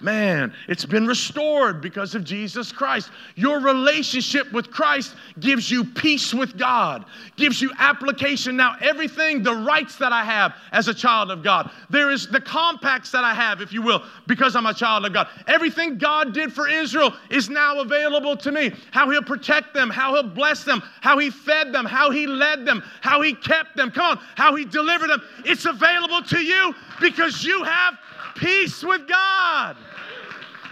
Man, 0.02 0.54
it's 0.68 0.86
been 0.86 1.08
restored 1.08 1.82
because 1.82 2.16
of 2.16 2.24
Jesus 2.24 2.72
Christ. 2.72 3.10
Your 3.36 3.60
relationship 3.60 4.52
with 4.52 4.70
Christ 4.70 5.16
gives 5.40 5.72
you 5.72 5.86
peace 5.86 6.34
with 6.34 6.58
God, 6.58 7.06
gives 7.38 7.62
you 7.62 7.72
application. 7.80 8.58
Now, 8.58 8.76
everything, 8.82 9.42
the 9.42 9.56
rights 9.56 9.96
that 9.98 10.12
I 10.12 10.24
have 10.24 10.56
as 10.72 10.88
a 10.88 10.94
child 10.94 11.32
of 11.32 11.44
God, 11.44 11.72
there 11.90 12.12
is 12.12 12.28
the 12.28 12.42
compacts 12.42 13.12
that 13.12 13.24
I 13.24 13.34
have, 13.34 13.62
if 13.62 13.72
you 13.72 13.82
will, 13.82 14.04
because 14.28 14.56
I'm 14.56 14.66
a 14.66 14.74
child 14.74 15.06
of 15.06 15.14
God. 15.14 15.28
Everything 15.48 15.98
God 15.98 16.34
did 16.34 16.52
for 16.52 16.68
Israel 16.68 17.14
is 17.30 17.50
now 17.50 17.80
available 17.80 18.36
to 18.38 18.52
me. 18.52 18.72
How 18.92 19.10
He'll 19.10 19.24
protect 19.24 19.74
them, 19.74 19.90
how 19.90 20.14
He'll 20.14 20.24
bless 20.24 20.64
them, 20.64 20.84
how 21.02 21.18
He 21.18 21.30
fed 21.30 21.72
them, 21.72 21.86
how 21.86 22.12
He 22.12 22.28
led 22.28 22.66
them, 22.66 22.84
how 23.02 23.22
He 23.22 23.34
kept 23.34 23.78
them. 23.78 23.92
Come 23.92 24.18
on, 24.18 24.24
how 24.36 24.56
He 24.56 24.66
delivered 24.66 25.10
them. 25.10 25.22
It's 25.46 25.66
available 25.66 26.22
to 26.24 26.40
you 26.40 26.76
because 27.00 27.44
you 27.44 27.64
have 27.64 27.98
peace 28.36 28.84
with 28.84 29.08
God. 29.08 29.78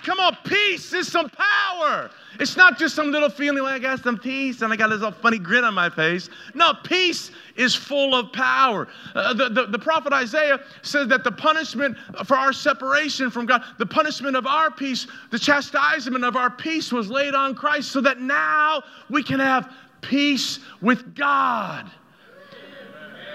Come 0.04 0.20
on, 0.20 0.38
peace 0.44 0.92
is 0.94 1.10
some 1.10 1.30
power. 1.30 2.10
It's 2.40 2.58
not 2.58 2.78
just 2.78 2.94
some 2.94 3.12
little 3.12 3.30
feeling 3.30 3.64
like 3.64 3.76
I 3.76 3.80
got 3.80 4.04
some 4.04 4.18
peace 4.18 4.62
and 4.62 4.74
I 4.74 4.76
got 4.76 4.90
this 4.90 5.00
little 5.00 5.18
funny 5.18 5.40
grin 5.40 5.64
on 5.64 5.74
my 5.74 5.90
face. 5.90 6.30
No, 6.54 6.74
peace 6.84 7.32
is 7.56 7.74
full 7.74 8.14
of 8.14 8.34
power. 8.34 8.90
Uh, 9.16 9.34
the, 9.34 9.48
the, 9.50 9.66
the 9.68 9.80
prophet 9.80 10.12
Isaiah 10.12 10.60
says 10.82 11.08
that 11.08 11.24
the 11.24 11.32
punishment 11.32 11.96
for 12.26 12.36
our 12.36 12.52
separation 12.52 13.30
from 13.30 13.46
God, 13.46 13.64
the 13.78 13.86
punishment 13.86 14.36
of 14.36 14.46
our 14.46 14.70
peace, 14.70 15.08
the 15.32 15.40
chastisement 15.40 16.26
of 16.26 16.36
our 16.36 16.50
peace 16.50 16.92
was 16.92 17.10
laid 17.10 17.34
on 17.34 17.56
Christ 17.56 17.92
so 17.92 18.02
that 18.02 18.20
now 18.20 18.84
we 19.10 19.24
can 19.24 19.40
have 19.40 19.72
peace 20.02 20.60
with 20.82 21.16
God. 21.16 21.90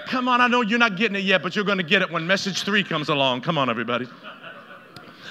Come 0.09 0.27
on, 0.27 0.41
I 0.41 0.47
know 0.47 0.61
you're 0.61 0.79
not 0.79 0.97
getting 0.97 1.15
it 1.15 1.23
yet, 1.23 1.43
but 1.43 1.55
you're 1.55 1.63
going 1.63 1.77
to 1.77 1.83
get 1.83 2.01
it 2.01 2.09
when 2.09 2.25
message 2.25 2.63
three 2.63 2.83
comes 2.83 3.09
along. 3.09 3.41
Come 3.41 3.59
on, 3.59 3.69
everybody. 3.69 4.07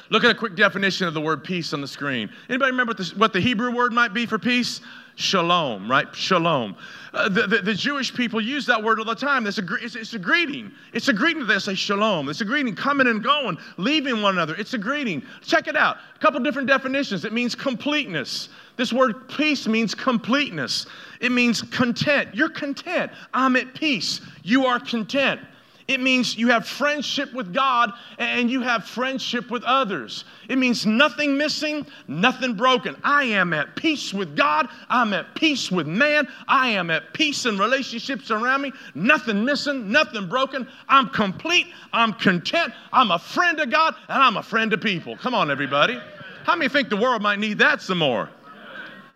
Look 0.08 0.22
at 0.22 0.30
a 0.30 0.34
quick 0.36 0.54
definition 0.54 1.08
of 1.08 1.14
the 1.14 1.20
word 1.20 1.42
peace 1.42 1.72
on 1.72 1.80
the 1.80 1.88
screen. 1.88 2.30
Anybody 2.48 2.70
remember 2.70 2.90
what 2.90 2.98
the, 2.98 3.14
what 3.16 3.32
the 3.32 3.40
Hebrew 3.40 3.72
word 3.72 3.92
might 3.92 4.14
be 4.14 4.24
for 4.24 4.38
peace? 4.38 4.80
Shalom, 5.18 5.90
right? 5.90 6.06
Shalom. 6.14 6.76
Uh, 7.12 7.28
the, 7.28 7.48
the, 7.48 7.58
the, 7.58 7.74
Jewish 7.74 8.14
people 8.14 8.40
use 8.40 8.66
that 8.66 8.80
word 8.80 9.00
all 9.00 9.04
the 9.04 9.16
time. 9.16 9.48
It's 9.48 9.58
a, 9.58 9.64
it's, 9.82 9.96
it's 9.96 10.14
a 10.14 10.18
greeting. 10.18 10.70
It's 10.92 11.08
a 11.08 11.12
greeting. 11.12 11.44
They 11.44 11.58
say 11.58 11.74
shalom. 11.74 12.28
It's 12.28 12.40
a 12.40 12.44
greeting, 12.44 12.76
coming 12.76 13.08
and 13.08 13.20
going, 13.20 13.58
leaving 13.78 14.22
one 14.22 14.34
another. 14.34 14.54
It's 14.54 14.74
a 14.74 14.78
greeting. 14.78 15.24
Check 15.42 15.66
it 15.66 15.74
out. 15.74 15.96
A 16.14 16.18
couple 16.20 16.38
different 16.38 16.68
definitions. 16.68 17.24
It 17.24 17.32
means 17.32 17.56
completeness. 17.56 18.48
This 18.76 18.92
word 18.92 19.28
peace 19.28 19.66
means 19.66 19.92
completeness. 19.92 20.86
It 21.20 21.32
means 21.32 21.62
content. 21.62 22.32
You're 22.32 22.50
content. 22.50 23.10
I'm 23.34 23.56
at 23.56 23.74
peace. 23.74 24.20
You 24.44 24.66
are 24.66 24.78
content. 24.78 25.40
It 25.88 26.00
means 26.00 26.36
you 26.36 26.48
have 26.48 26.68
friendship 26.68 27.32
with 27.32 27.54
God 27.54 27.94
and 28.18 28.50
you 28.50 28.60
have 28.60 28.84
friendship 28.84 29.50
with 29.50 29.64
others. 29.64 30.26
It 30.50 30.58
means 30.58 30.84
nothing 30.84 31.38
missing, 31.38 31.86
nothing 32.06 32.52
broken. 32.52 32.94
I 33.02 33.24
am 33.24 33.54
at 33.54 33.74
peace 33.74 34.12
with 34.12 34.36
God. 34.36 34.68
I'm 34.90 35.14
at 35.14 35.34
peace 35.34 35.70
with 35.70 35.86
man. 35.86 36.28
I 36.46 36.68
am 36.68 36.90
at 36.90 37.14
peace 37.14 37.46
in 37.46 37.56
relationships 37.56 38.30
around 38.30 38.60
me. 38.60 38.72
Nothing 38.94 39.46
missing, 39.46 39.90
nothing 39.90 40.28
broken. 40.28 40.68
I'm 40.90 41.08
complete. 41.08 41.68
I'm 41.94 42.12
content. 42.12 42.74
I'm 42.92 43.10
a 43.10 43.18
friend 43.18 43.58
of 43.58 43.70
God 43.70 43.94
and 44.10 44.22
I'm 44.22 44.36
a 44.36 44.42
friend 44.42 44.70
of 44.74 44.82
people. 44.82 45.16
Come 45.16 45.34
on, 45.34 45.50
everybody. 45.50 45.98
How 46.44 46.54
many 46.54 46.68
think 46.68 46.90
the 46.90 46.98
world 46.98 47.22
might 47.22 47.38
need 47.38 47.56
that 47.58 47.80
some 47.80 47.98
more? 47.98 48.28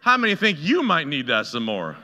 How 0.00 0.16
many 0.16 0.34
think 0.36 0.56
you 0.58 0.82
might 0.82 1.06
need 1.06 1.26
that 1.26 1.44
some 1.44 1.64
more? 1.64 1.98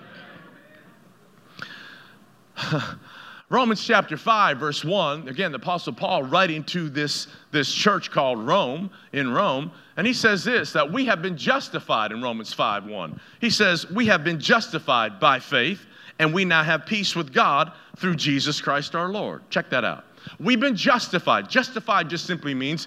Romans 3.51 3.83
chapter 3.83 4.19
5, 4.19 4.59
verse 4.59 4.85
1, 4.85 5.27
again, 5.27 5.53
the 5.53 5.57
Apostle 5.57 5.95
Paul 5.95 6.23
writing 6.25 6.63
to 6.65 6.91
this, 6.91 7.29
this 7.51 7.73
church 7.73 8.11
called 8.11 8.47
Rome, 8.47 8.91
in 9.15 9.33
Rome, 9.33 9.73
and 9.97 10.07
he 10.07 10.13
says 10.13 10.45
this 10.45 10.75
that 10.75 10.93
we 10.93 11.07
have 11.07 11.23
been 11.23 11.37
justified 11.37 12.13
in 12.13 12.21
Romans 12.21 12.53
5 12.53 12.85
1. 12.85 13.19
He 13.41 13.49
says, 13.49 13.91
We 13.91 14.05
have 14.07 14.23
been 14.23 14.39
justified 14.39 15.19
by 15.19 15.39
faith, 15.39 15.87
and 16.19 16.35
we 16.35 16.45
now 16.45 16.63
have 16.63 16.85
peace 16.85 17.17
with 17.17 17.33
God 17.33 17.73
through 17.97 18.17
Jesus 18.17 18.61
Christ 18.61 18.95
our 18.95 19.09
Lord. 19.09 19.49
Check 19.49 19.71
that 19.71 19.85
out. 19.85 20.05
We've 20.39 20.61
been 20.61 20.77
justified. 20.77 21.49
Justified 21.49 22.11
just 22.11 22.27
simply 22.27 22.53
means 22.53 22.87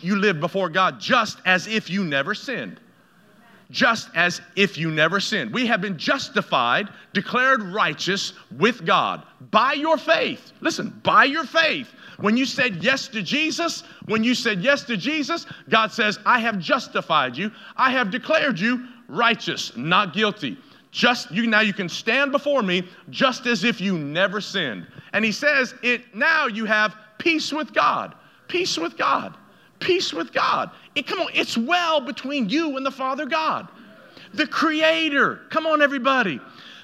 you 0.00 0.16
live 0.16 0.40
before 0.40 0.70
God 0.70 0.98
just 0.98 1.38
as 1.44 1.66
if 1.66 1.90
you 1.90 2.02
never 2.02 2.34
sinned 2.34 2.80
just 3.70 4.08
as 4.14 4.40
if 4.56 4.78
you 4.78 4.90
never 4.90 5.20
sinned. 5.20 5.52
We 5.52 5.66
have 5.66 5.80
been 5.80 5.98
justified, 5.98 6.88
declared 7.12 7.62
righteous 7.62 8.32
with 8.56 8.86
God 8.86 9.24
by 9.50 9.74
your 9.74 9.98
faith. 9.98 10.52
Listen, 10.60 11.00
by 11.04 11.24
your 11.24 11.44
faith. 11.44 11.88
When 12.18 12.36
you 12.36 12.46
said 12.46 12.82
yes 12.82 13.08
to 13.08 13.22
Jesus, 13.22 13.84
when 14.06 14.24
you 14.24 14.34
said 14.34 14.60
yes 14.60 14.82
to 14.84 14.96
Jesus, 14.96 15.46
God 15.68 15.92
says, 15.92 16.18
I 16.24 16.40
have 16.40 16.58
justified 16.58 17.36
you. 17.36 17.52
I 17.76 17.90
have 17.90 18.10
declared 18.10 18.58
you 18.58 18.86
righteous, 19.08 19.76
not 19.76 20.14
guilty. 20.14 20.56
Just 20.90 21.30
you 21.30 21.46
now 21.46 21.60
you 21.60 21.74
can 21.74 21.88
stand 21.88 22.32
before 22.32 22.62
me 22.62 22.88
just 23.10 23.46
as 23.46 23.62
if 23.62 23.80
you 23.80 23.98
never 23.98 24.40
sinned. 24.40 24.86
And 25.12 25.24
he 25.24 25.32
says, 25.32 25.74
it 25.82 26.14
now 26.14 26.46
you 26.46 26.64
have 26.64 26.96
peace 27.18 27.52
with 27.52 27.74
God. 27.74 28.14
Peace 28.48 28.78
with 28.78 28.96
God 28.96 29.36
peace 29.80 30.12
with 30.12 30.32
God. 30.32 30.70
It, 30.94 31.06
come 31.06 31.20
on, 31.20 31.28
it's 31.34 31.56
well 31.56 32.00
between 32.00 32.48
you 32.48 32.76
and 32.76 32.84
the 32.84 32.90
Father 32.90 33.26
God, 33.26 33.68
the 34.34 34.46
Creator. 34.46 35.40
Come 35.50 35.66
on, 35.66 35.82
everybody. 35.82 36.40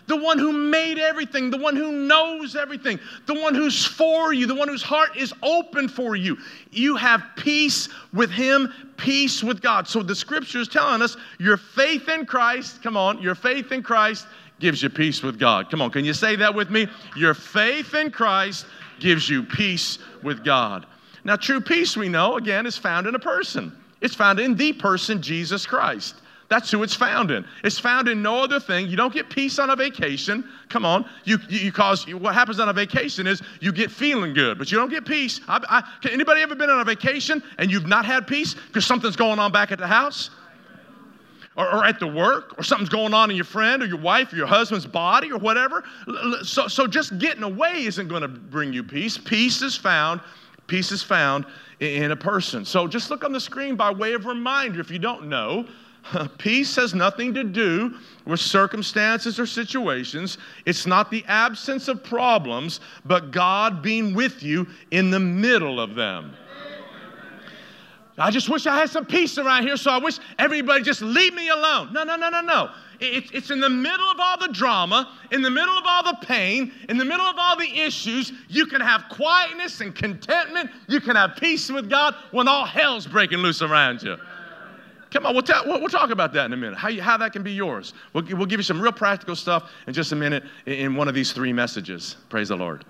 The 0.07 0.17
one 0.17 0.39
who 0.39 0.53
made 0.53 0.99
everything, 0.99 1.51
the 1.51 1.57
one 1.57 1.77
who 1.77 1.91
knows 1.91 2.57
everything, 2.57 3.01
the 3.25 3.35
one 3.35 3.55
who's 3.55 3.87
for 3.87 4.35
you, 4.35 4.47
the 4.47 4.55
one 4.55 4.69
whose 4.69 4.83
heart 4.83 5.17
is 5.17 5.33
open 5.43 5.89
for 5.89 6.15
you. 6.15 6.37
You 6.71 6.97
have 6.97 7.23
peace 7.37 7.89
with 8.13 8.31
Him, 8.31 8.71
peace 8.99 9.43
with 9.43 9.63
God. 9.63 9.89
So 9.89 10.03
the 10.03 10.15
scripture 10.15 10.59
is 10.59 10.69
telling 10.69 11.01
us 11.01 11.17
your 11.39 11.57
faith 11.57 12.09
in 12.11 12.27
Christ, 12.27 12.83
come 12.83 12.99
on, 12.99 13.23
your 13.23 13.35
faith 13.35 13.73
in 13.73 13.83
Christ 13.83 14.27
gives 14.61 14.83
you 14.83 14.91
peace 14.91 15.23
with 15.23 15.39
God. 15.39 15.71
Come 15.71 15.81
on, 15.81 15.91
can 15.91 16.05
you 16.05 16.15
say 16.15 16.37
that 16.37 16.55
with 16.55 16.71
me? 16.71 16.87
Your 17.17 17.35
faith 17.35 17.95
in 17.95 18.11
Christ 18.11 18.67
gives 19.01 19.29
you 19.29 19.43
peace 19.43 19.99
with 20.23 20.45
God. 20.45 20.87
Now, 21.25 21.37
true 21.37 21.61
peace, 21.61 21.97
we 21.97 22.09
know, 22.09 22.37
again, 22.37 22.67
is 22.67 22.77
found 22.77 23.07
in 23.07 23.15
a 23.15 23.19
person. 23.19 23.73
It's 24.01 24.15
found 24.15 24.39
in 24.39 24.55
the 24.57 24.73
person, 24.75 25.23
Jesus 25.23 25.67
Christ. 25.67 26.17
That's 26.49 26.71
who 26.71 26.83
it's 26.83 26.95
found 26.95 27.31
in. 27.31 27.45
It's 27.65 27.79
found 27.79 28.07
in 28.07 28.23
no 28.23 28.43
other 28.43 28.61
thing. 28.61 28.89
You 28.89 28.97
don't 28.97 29.13
get 29.13 29.31
peace 29.31 29.59
on 29.59 29.71
a 29.71 29.77
vacation. 29.77 30.45
Come 30.69 30.85
on. 30.85 31.07
You, 31.25 31.39
you, 31.49 31.59
you 31.59 31.73
cause, 31.73 32.07
what 32.13 32.35
happens 32.35 32.61
on 32.61 32.69
a 32.69 32.73
vacation 32.73 33.27
is 33.27 33.43
you 33.61 33.73
get 33.73 33.91
feeling 33.91 34.35
good, 34.35 34.59
but 34.59 34.71
you 34.71 34.77
don't 34.77 34.91
get 34.91 35.07
peace. 35.07 35.41
I, 35.49 35.59
I, 35.69 36.11
anybody 36.13 36.43
ever 36.43 36.55
been 36.55 36.69
on 36.71 36.81
a 36.81 36.85
vacation 36.85 37.43
and 37.59 37.71
you've 37.71 37.87
not 37.87 38.05
had 38.05 38.27
peace 38.27 38.55
because 38.55 38.85
something's 38.85 39.17
going 39.17 39.39
on 39.39 39.53
back 39.53 39.73
at 39.73 39.79
the 39.79 39.87
house? 39.87 40.31
Or, 41.57 41.67
or, 41.73 41.85
at 41.85 42.01
the 42.01 42.07
work, 42.09 42.59
or 42.59 42.65
something's 42.65 42.89
going 42.89 43.15
on 43.15 43.31
in 43.31 43.37
your 43.37 43.45
friend 43.45 43.81
or 43.81 43.87
your 43.87 44.01
wife 44.01 44.33
or 44.33 44.37
your 44.37 44.49
husband's 44.49 44.87
body 44.87 45.31
or 45.31 45.39
whatever. 45.39 45.85
So, 46.43 46.67
so 46.67 46.89
just 46.89 47.17
getting 47.21 47.45
away 47.45 47.85
isn't 47.85 48.09
going 48.09 48.23
to 48.23 48.29
bring 48.29 48.73
you 48.73 48.83
peace. 48.83 49.17
Peace 49.17 49.63
is 49.63 49.77
found 49.77 50.21
Peace 50.67 50.93
is 50.93 51.03
found 51.03 51.47
in 51.81 52.11
a 52.11 52.17
person. 52.17 52.65
So 52.65 52.87
just 52.87 53.11
look 53.11 53.25
on 53.25 53.33
the 53.33 53.41
screen 53.41 53.77
by 53.77 53.91
way 53.91 54.15
of 54.15 54.27
reminder 54.27 54.81
if 54.81 54.91
you 54.91 54.99
don't 54.99 55.29
know. 55.29 55.67
Peace 56.39 56.77
has 56.77 56.95
nothing 56.95 57.33
to 57.35 57.45
do 57.45 57.95
with 58.27 58.41
circumstances 58.41 59.41
or 59.41 59.47
situations. 59.47 60.39
It's 60.67 60.87
not 60.87 61.11
the 61.11 61.25
absence 61.27 61.89
of 61.89 62.05
problems, 62.05 62.81
but 63.05 63.31
God 63.31 63.83
being 63.83 64.15
with 64.15 64.43
you 64.43 64.67
in 64.91 65.11
the 65.11 65.21
middle 65.21 65.81
of 65.81 65.95
them. 65.95 66.35
I 68.17 68.31
just 68.31 68.49
wish 68.49 68.67
I 68.67 68.77
had 68.77 68.91
some 68.91 69.05
peace 69.05 69.39
around 69.39 69.65
here, 69.65 69.77
so 69.77 69.91
I 69.91 69.99
wish 69.99 70.19
everybody 70.39 70.85
just 70.85 71.03
leave 71.03 71.35
me 71.35 71.49
alone. 71.49 71.93
No, 71.93 72.05
no, 72.05 72.15
no, 72.15 72.31
no, 72.31 72.41
no. 72.43 72.71
It's 73.09 73.51
in 73.51 73.61
the 73.61 73.69
middle 73.69 74.07
of 74.07 74.19
all 74.19 74.39
the 74.39 74.53
drama, 74.53 75.13
in 75.31 75.43
the 75.43 75.51
middle 75.51 75.77
of 75.77 75.85
all 75.87 76.03
the 76.05 76.27
pain, 76.27 76.73
in 76.89 76.97
the 76.97 77.05
middle 77.05 77.27
of 77.27 77.37
all 77.39 77.57
the 77.57 77.81
issues, 77.81 78.33
you 78.49 78.67
can 78.67 78.81
have 78.81 79.05
quietness 79.11 79.81
and 79.81 79.95
contentment. 79.95 80.71
You 80.89 81.01
can 81.01 81.17
have 81.17 81.37
peace 81.37 81.71
with 81.71 81.91
God 81.91 82.15
when 82.31 82.49
all 82.49 82.65
hell's 82.65 83.07
breaking 83.07 83.39
loose 83.39 83.63
around 83.63 84.03
you. 84.03 84.17
Come 85.11 85.27
on, 85.27 85.35
we'll, 85.35 85.43
ta- 85.43 85.63
we'll, 85.65 85.89
talk 85.89 86.11
about 86.11 86.33
that 86.33 86.47
in 86.47 86.53
a 86.53 86.57
minute, 86.57 86.77
how, 86.77 86.89
you, 86.89 87.01
how 87.01 87.17
that 87.19 87.33
can 87.33 87.45
be 87.45 87.53
yours. 87.53 87.95
We'll, 88.13 88.25
we'll 88.31 88.47
give 88.47 88.59
you 88.59 88.65
some 88.65 88.81
real 88.81 88.91
practical 88.91 89.37
stuff 89.37 89.71
in 89.87 89.95
just 89.95 90.11
a 90.11 90.17
minute 90.17 90.43
in 90.67 90.97
one 90.97 91.07
of 91.07 91.15
these 91.15 91.33
three 91.33 91.53
messages. 91.53 92.17
Praise 92.29 92.49
the 92.49 92.57
Lord. 92.57 92.85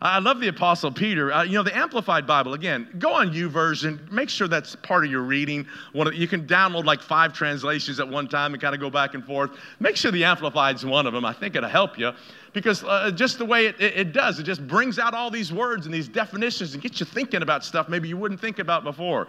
I 0.00 0.20
love 0.20 0.38
the 0.38 0.46
Apostle 0.46 0.92
Peter. 0.92 1.32
Uh, 1.32 1.42
you 1.42 1.54
know, 1.54 1.64
the 1.64 1.76
Amplified 1.76 2.24
Bible, 2.24 2.54
again, 2.54 2.88
go 3.00 3.12
on 3.14 3.32
U 3.32 3.50
YouVersion. 3.50 4.10
Make 4.12 4.28
sure 4.28 4.46
that's 4.46 4.76
part 4.76 5.04
of 5.04 5.10
your 5.10 5.22
reading. 5.22 5.66
One 5.92 6.06
of, 6.06 6.14
you 6.14 6.28
can 6.28 6.46
download 6.46 6.84
like 6.84 7.02
five 7.02 7.32
translations 7.32 7.98
at 7.98 8.08
one 8.08 8.28
time 8.28 8.54
and 8.54 8.62
kind 8.62 8.74
of 8.74 8.80
go 8.80 8.90
back 8.90 9.14
and 9.14 9.24
forth. 9.24 9.50
Make 9.80 9.96
sure 9.96 10.12
the 10.12 10.22
Amplified's 10.22 10.86
one 10.86 11.06
of 11.08 11.12
them. 11.12 11.24
I 11.24 11.32
think 11.32 11.56
it'll 11.56 11.68
help 11.68 11.98
you 11.98 12.12
because 12.52 12.84
uh, 12.84 13.10
just 13.10 13.38
the 13.38 13.44
way 13.44 13.66
it, 13.66 13.80
it, 13.80 13.96
it 13.96 14.12
does, 14.12 14.38
it 14.38 14.44
just 14.44 14.66
brings 14.68 15.00
out 15.00 15.14
all 15.14 15.30
these 15.30 15.52
words 15.52 15.84
and 15.86 15.94
these 15.94 16.08
definitions 16.08 16.74
and 16.74 16.82
gets 16.82 17.00
you 17.00 17.06
thinking 17.06 17.42
about 17.42 17.64
stuff 17.64 17.88
maybe 17.88 18.08
you 18.08 18.16
wouldn't 18.16 18.40
think 18.40 18.60
about 18.60 18.84
before. 18.84 19.26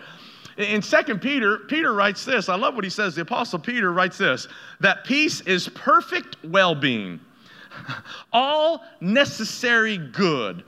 In 0.58 0.82
2 0.82 1.18
Peter, 1.20 1.60
Peter 1.60 1.94
writes 1.94 2.26
this. 2.26 2.50
I 2.50 2.56
love 2.56 2.76
what 2.76 2.84
he 2.84 2.90
says. 2.90 3.16
The 3.16 3.22
Apostle 3.22 3.60
Peter 3.60 3.92
writes 3.94 4.18
this 4.18 4.48
that 4.82 5.04
peace 5.04 5.42
is 5.42 5.70
perfect 5.70 6.38
well 6.44 6.76
being 6.76 7.20
all 8.34 8.84
necessary 9.02 9.98
good, 9.98 10.64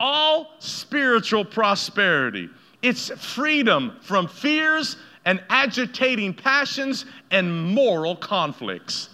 all 0.00 0.50
spiritual 0.58 1.44
prosperity. 1.44 2.48
It's 2.82 3.10
freedom 3.10 3.96
from 4.02 4.28
fears 4.28 4.96
and 5.24 5.42
agitating 5.50 6.34
passions 6.34 7.04
and 7.30 7.74
moral 7.74 8.16
conflicts. 8.16 9.10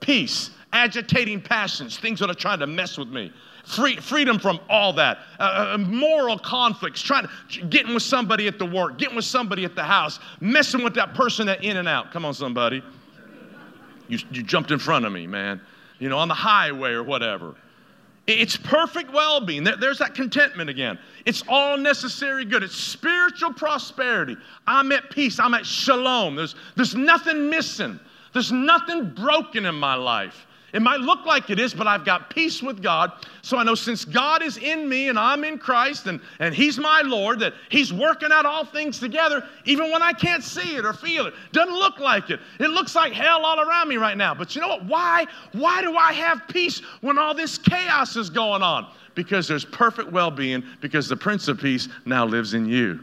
Peace, 0.00 0.50
agitating 0.72 1.40
passions, 1.40 1.98
things 1.98 2.20
that 2.20 2.30
are 2.30 2.34
trying 2.34 2.58
to 2.58 2.66
mess 2.66 2.98
with 2.98 3.08
me. 3.08 3.32
Free, 3.64 3.96
freedom 3.96 4.38
from 4.38 4.58
all 4.68 4.92
that. 4.94 5.18
Uh, 5.38 5.74
uh, 5.74 5.78
moral 5.78 6.38
conflicts, 6.38 7.02
trying 7.02 7.26
to, 7.50 7.66
getting 7.66 7.92
with 7.92 8.02
somebody 8.02 8.48
at 8.48 8.58
the 8.58 8.64
work, 8.64 8.98
getting 8.98 9.16
with 9.16 9.26
somebody 9.26 9.64
at 9.64 9.74
the 9.74 9.82
house, 9.82 10.18
messing 10.40 10.82
with 10.82 10.94
that 10.94 11.14
person 11.14 11.46
that 11.46 11.62
in 11.62 11.76
and 11.76 11.86
out. 11.86 12.10
Come 12.10 12.24
on, 12.24 12.32
somebody. 12.32 12.82
You, 14.08 14.18
you 14.30 14.42
jumped 14.42 14.70
in 14.70 14.78
front 14.78 15.04
of 15.04 15.12
me, 15.12 15.26
man 15.26 15.60
you 15.98 16.08
know, 16.08 16.18
on 16.18 16.28
the 16.28 16.34
highway 16.34 16.92
or 16.92 17.02
whatever. 17.02 17.54
It's 18.26 18.58
perfect 18.58 19.10
well 19.10 19.40
being. 19.40 19.64
There's 19.64 19.98
that 19.98 20.14
contentment 20.14 20.68
again. 20.68 20.98
It's 21.24 21.42
all 21.48 21.78
necessary 21.78 22.44
good. 22.44 22.62
It's 22.62 22.76
spiritual 22.76 23.54
prosperity. 23.54 24.36
I'm 24.66 24.92
at 24.92 25.08
peace. 25.10 25.38
I'm 25.38 25.54
at 25.54 25.64
shalom. 25.64 26.36
There's, 26.36 26.54
there's 26.76 26.94
nothing 26.94 27.48
missing, 27.48 27.98
there's 28.34 28.52
nothing 28.52 29.10
broken 29.10 29.64
in 29.64 29.74
my 29.74 29.94
life. 29.94 30.46
It 30.72 30.82
might 30.82 31.00
look 31.00 31.24
like 31.24 31.48
it 31.48 31.58
is, 31.58 31.72
but 31.72 31.86
I've 31.86 32.04
got 32.04 32.28
peace 32.28 32.62
with 32.62 32.82
God. 32.82 33.12
So 33.40 33.56
I 33.56 33.62
know 33.62 33.74
since 33.74 34.04
God 34.04 34.42
is 34.42 34.58
in 34.58 34.86
me 34.86 35.08
and 35.08 35.18
I'm 35.18 35.42
in 35.44 35.56
Christ 35.56 36.06
and, 36.06 36.20
and 36.40 36.54
He's 36.54 36.78
my 36.78 37.00
Lord, 37.02 37.40
that 37.40 37.54
He's 37.70 37.90
working 37.90 38.30
out 38.30 38.44
all 38.44 38.66
things 38.66 38.98
together, 38.98 39.42
even 39.64 39.90
when 39.90 40.02
I 40.02 40.12
can't 40.12 40.44
see 40.44 40.76
it 40.76 40.84
or 40.84 40.92
feel 40.92 41.26
it. 41.26 41.34
Doesn't 41.52 41.74
look 41.74 41.98
like 42.00 42.28
it. 42.28 42.40
It 42.60 42.68
looks 42.68 42.94
like 42.94 43.14
hell 43.14 43.46
all 43.46 43.60
around 43.60 43.88
me 43.88 43.96
right 43.96 44.16
now. 44.16 44.34
But 44.34 44.54
you 44.54 44.60
know 44.60 44.68
what? 44.68 44.84
Why? 44.84 45.26
Why 45.52 45.80
do 45.80 45.96
I 45.96 46.12
have 46.12 46.42
peace 46.48 46.80
when 47.00 47.16
all 47.16 47.32
this 47.34 47.56
chaos 47.56 48.16
is 48.16 48.28
going 48.28 48.62
on? 48.62 48.92
Because 49.14 49.48
there's 49.48 49.64
perfect 49.64 50.12
well 50.12 50.30
being, 50.30 50.62
because 50.82 51.08
the 51.08 51.16
Prince 51.16 51.48
of 51.48 51.58
Peace 51.58 51.88
now 52.04 52.26
lives 52.26 52.52
in 52.52 52.66
you. 52.66 53.00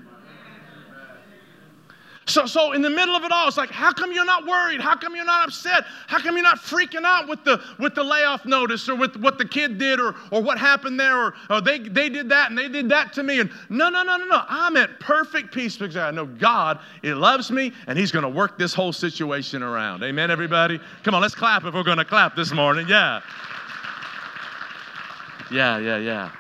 So, 2.28 2.48
so 2.48 2.72
in 2.72 2.82
the 2.82 2.90
middle 2.90 3.16
of 3.16 3.24
it 3.24 3.32
all, 3.32 3.48
it's 3.48 3.58
like, 3.58 3.70
how 3.70 3.94
come 3.94 4.12
you're 4.12 4.26
not 4.26 4.48
worried? 4.48 4.82
How 4.82 4.96
come 4.96 5.16
you're 5.16 5.26
not 5.26 5.48
upset? 5.48 5.86
How 6.08 6.20
come 6.20 6.36
you're 6.36 6.44
not 6.44 6.58
freaking 6.58 7.04
out 7.04 7.28
with 7.28 7.44
the 7.44 7.62
with 7.78 7.94
the 7.94 8.04
layoff 8.04 8.46
notice 8.46 8.90
or 8.90 8.96
with 8.96 9.16
what 9.18 9.38
the 9.38 9.46
kid 9.48 9.78
did 9.78 10.00
or 10.00 10.16
or 10.32 10.42
what 10.42 10.58
happened 10.58 11.00
there 11.00 11.26
or, 11.26 11.36
or 11.52 11.62
they 11.62 11.78
they 11.78 12.10
did 12.10 12.28
that 12.30 12.50
and 12.50 12.58
they 12.58 12.68
did 12.68 12.90
that 12.90 13.14
to 13.14 13.24
me? 13.24 13.42
And 13.42 13.52
no, 13.70 13.90
no, 13.90 14.02
no, 14.02 14.18
no, 14.18 14.26
no. 14.26 14.42
I'm 14.50 14.76
at 14.76 15.00
perfect 15.00 15.54
peace 15.54 15.78
because 15.78 15.98
I 15.98 16.10
know 16.10 16.26
God, 16.26 16.80
He 17.04 17.14
loves 17.14 17.52
me 17.52 17.72
and 17.86 17.98
He's 17.98 18.12
gonna 18.12 18.30
work 18.30 18.58
this 18.58 18.74
whole 18.74 18.94
situation 18.94 19.62
around. 19.62 20.04
Amen, 20.04 20.32
everybody? 20.32 20.80
Come 21.04 21.14
on, 21.14 21.22
let's 21.22 21.36
clap 21.36 21.64
if 21.66 21.76
we're 21.76 21.84
gonna 21.84 22.04
clap 22.04 22.36
this 22.36 22.52
morning. 22.52 22.88
Yeah. 22.88 23.22
Yeah, 25.52 25.78
yeah, 25.78 25.98
yeah. 25.98 26.32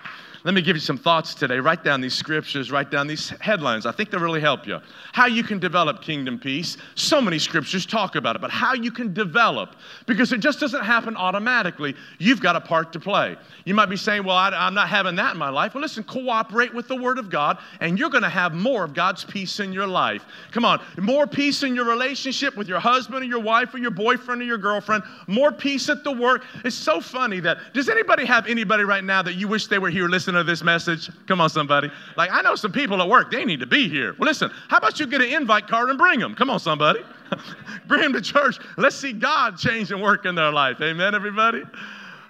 Let 0.45 0.53
me 0.53 0.61
give 0.61 0.75
you 0.75 0.79
some 0.79 0.99
thoughts 0.99 1.33
today. 1.33 1.59
Write 1.59 1.83
down 1.83 2.01
these 2.01 2.13
scriptures, 2.13 2.71
write 2.71 2.91
down 2.91 3.07
these 3.07 3.29
headlines. 3.41 3.87
I 3.87 3.91
think 3.91 4.11
they'll 4.11 4.19
really 4.19 4.39
help 4.39 4.67
you. 4.67 4.79
How 5.11 5.25
you 5.25 5.41
can 5.43 5.57
develop 5.57 6.03
kingdom 6.03 6.37
peace. 6.37 6.77
So 6.93 7.19
many 7.19 7.39
scriptures 7.39 7.83
talk 7.83 8.15
about 8.15 8.35
it, 8.35 8.43
but 8.43 8.51
how 8.51 8.75
you 8.75 8.91
can 8.91 9.11
develop, 9.11 9.75
because 10.05 10.31
it 10.31 10.41
just 10.41 10.59
doesn't 10.59 10.83
happen 10.83 11.17
automatically. 11.17 11.95
You've 12.19 12.41
got 12.41 12.55
a 12.55 12.61
part 12.61 12.93
to 12.93 12.99
play. 12.99 13.37
You 13.65 13.73
might 13.73 13.87
be 13.87 13.97
saying, 13.97 14.23
Well, 14.23 14.35
I, 14.35 14.67
am 14.67 14.75
not 14.75 14.87
having 14.87 15.15
that 15.15 15.31
in 15.31 15.39
my 15.39 15.49
life. 15.49 15.73
Well, 15.73 15.81
listen, 15.81 16.03
cooperate 16.03 16.71
with 16.75 16.87
the 16.87 16.95
Word 16.95 17.17
of 17.17 17.31
God, 17.31 17.57
and 17.79 17.97
you're 17.97 18.11
going 18.11 18.21
to 18.21 18.29
have 18.29 18.53
more 18.53 18.83
of 18.83 18.93
God's 18.93 19.25
peace 19.25 19.59
in 19.59 19.73
your 19.73 19.87
life. 19.87 20.25
Come 20.51 20.63
on, 20.63 20.79
more 20.99 21.25
peace 21.25 21.63
in 21.63 21.73
your 21.73 21.85
relationship 21.85 22.55
with 22.55 22.67
your 22.67 22.79
husband 22.79 23.23
or 23.23 23.27
your 23.27 23.41
wife 23.41 23.73
or 23.73 23.79
your 23.79 23.89
boyfriend 23.89 24.43
or 24.43 24.45
your 24.45 24.59
girlfriend, 24.59 25.05
more 25.25 25.51
peace 25.51 25.89
at 25.89 26.03
the 26.03 26.11
work. 26.11 26.43
It's 26.63 26.75
so 26.75 27.01
funny 27.01 27.39
that, 27.39 27.57
does 27.73 27.89
anybody 27.89 28.25
have 28.25 28.45
anybody 28.45 28.83
right 28.83 29.03
now 29.03 29.23
that 29.23 29.33
you 29.33 29.47
wish 29.47 29.65
they 29.65 29.79
were 29.79 29.89
here 29.89 30.07
listening? 30.07 30.34
Of 30.37 30.45
this 30.45 30.63
message? 30.63 31.09
Come 31.27 31.41
on, 31.41 31.49
somebody. 31.49 31.91
Like, 32.17 32.29
I 32.31 32.41
know 32.41 32.55
some 32.55 32.71
people 32.71 33.01
at 33.01 33.07
work, 33.07 33.31
they 33.31 33.45
need 33.45 33.59
to 33.59 33.65
be 33.65 33.89
here. 33.89 34.15
Well, 34.17 34.27
listen, 34.27 34.51
how 34.67 34.77
about 34.77 34.99
you 34.99 35.07
get 35.07 35.21
an 35.21 35.31
invite 35.31 35.67
card 35.67 35.89
and 35.89 35.97
bring 35.97 36.19
them? 36.19 36.35
Come 36.35 36.49
on, 36.49 36.59
somebody. 36.59 37.01
bring 37.87 38.01
them 38.01 38.13
to 38.13 38.21
church. 38.21 38.57
Let's 38.77 38.95
see 38.95 39.13
God 39.13 39.57
change 39.57 39.91
and 39.91 40.01
work 40.01 40.25
in 40.25 40.35
their 40.35 40.51
life. 40.51 40.81
Amen, 40.81 41.15
everybody? 41.15 41.63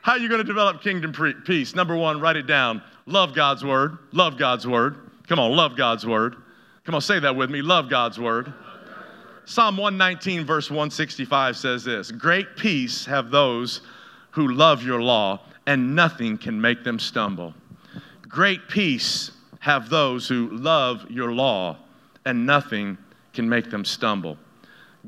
How 0.01 0.13
are 0.13 0.19
you 0.19 0.29
going 0.29 0.41
to 0.41 0.47
develop 0.47 0.81
kingdom 0.81 1.13
peace? 1.45 1.73
Number 1.73 1.95
one, 1.95 2.19
write 2.19 2.35
it 2.35 2.45
down. 2.45 2.81
Love 3.05 3.33
God's 3.33 3.63
word. 3.63 3.97
Love 4.11 4.37
God's 4.37 4.67
word. 4.67 4.97
Come 5.27 5.39
on, 5.39 5.51
love 5.55 5.75
God's 5.75 6.05
word. 6.05 6.35
Come 6.83 6.95
on, 6.95 7.01
say 7.01 7.19
that 7.19 7.35
with 7.35 7.49
me. 7.49 7.61
Love 7.61 7.89
God's 7.89 8.19
word. 8.19 8.53
Psalm 9.45 9.77
119, 9.77 10.45
verse 10.45 10.69
165 10.69 11.57
says 11.57 11.83
this 11.83 12.11
Great 12.11 12.55
peace 12.55 13.05
have 13.05 13.31
those 13.31 13.81
who 14.31 14.49
love 14.49 14.83
your 14.83 15.01
law, 15.01 15.39
and 15.67 15.95
nothing 15.95 16.37
can 16.37 16.59
make 16.59 16.83
them 16.83 16.99
stumble. 16.99 17.53
Great 18.27 18.67
peace 18.67 19.31
have 19.59 19.89
those 19.89 20.27
who 20.27 20.49
love 20.51 21.09
your 21.09 21.31
law, 21.31 21.77
and 22.25 22.45
nothing 22.45 22.97
can 23.33 23.47
make 23.49 23.69
them 23.69 23.83
stumble. 23.83 24.37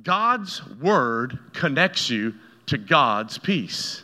God's 0.03 0.61
word 0.77 1.39
connects 1.53 2.09
you 2.09 2.33
to 2.67 2.77
God's 2.77 3.37
peace. 3.37 4.03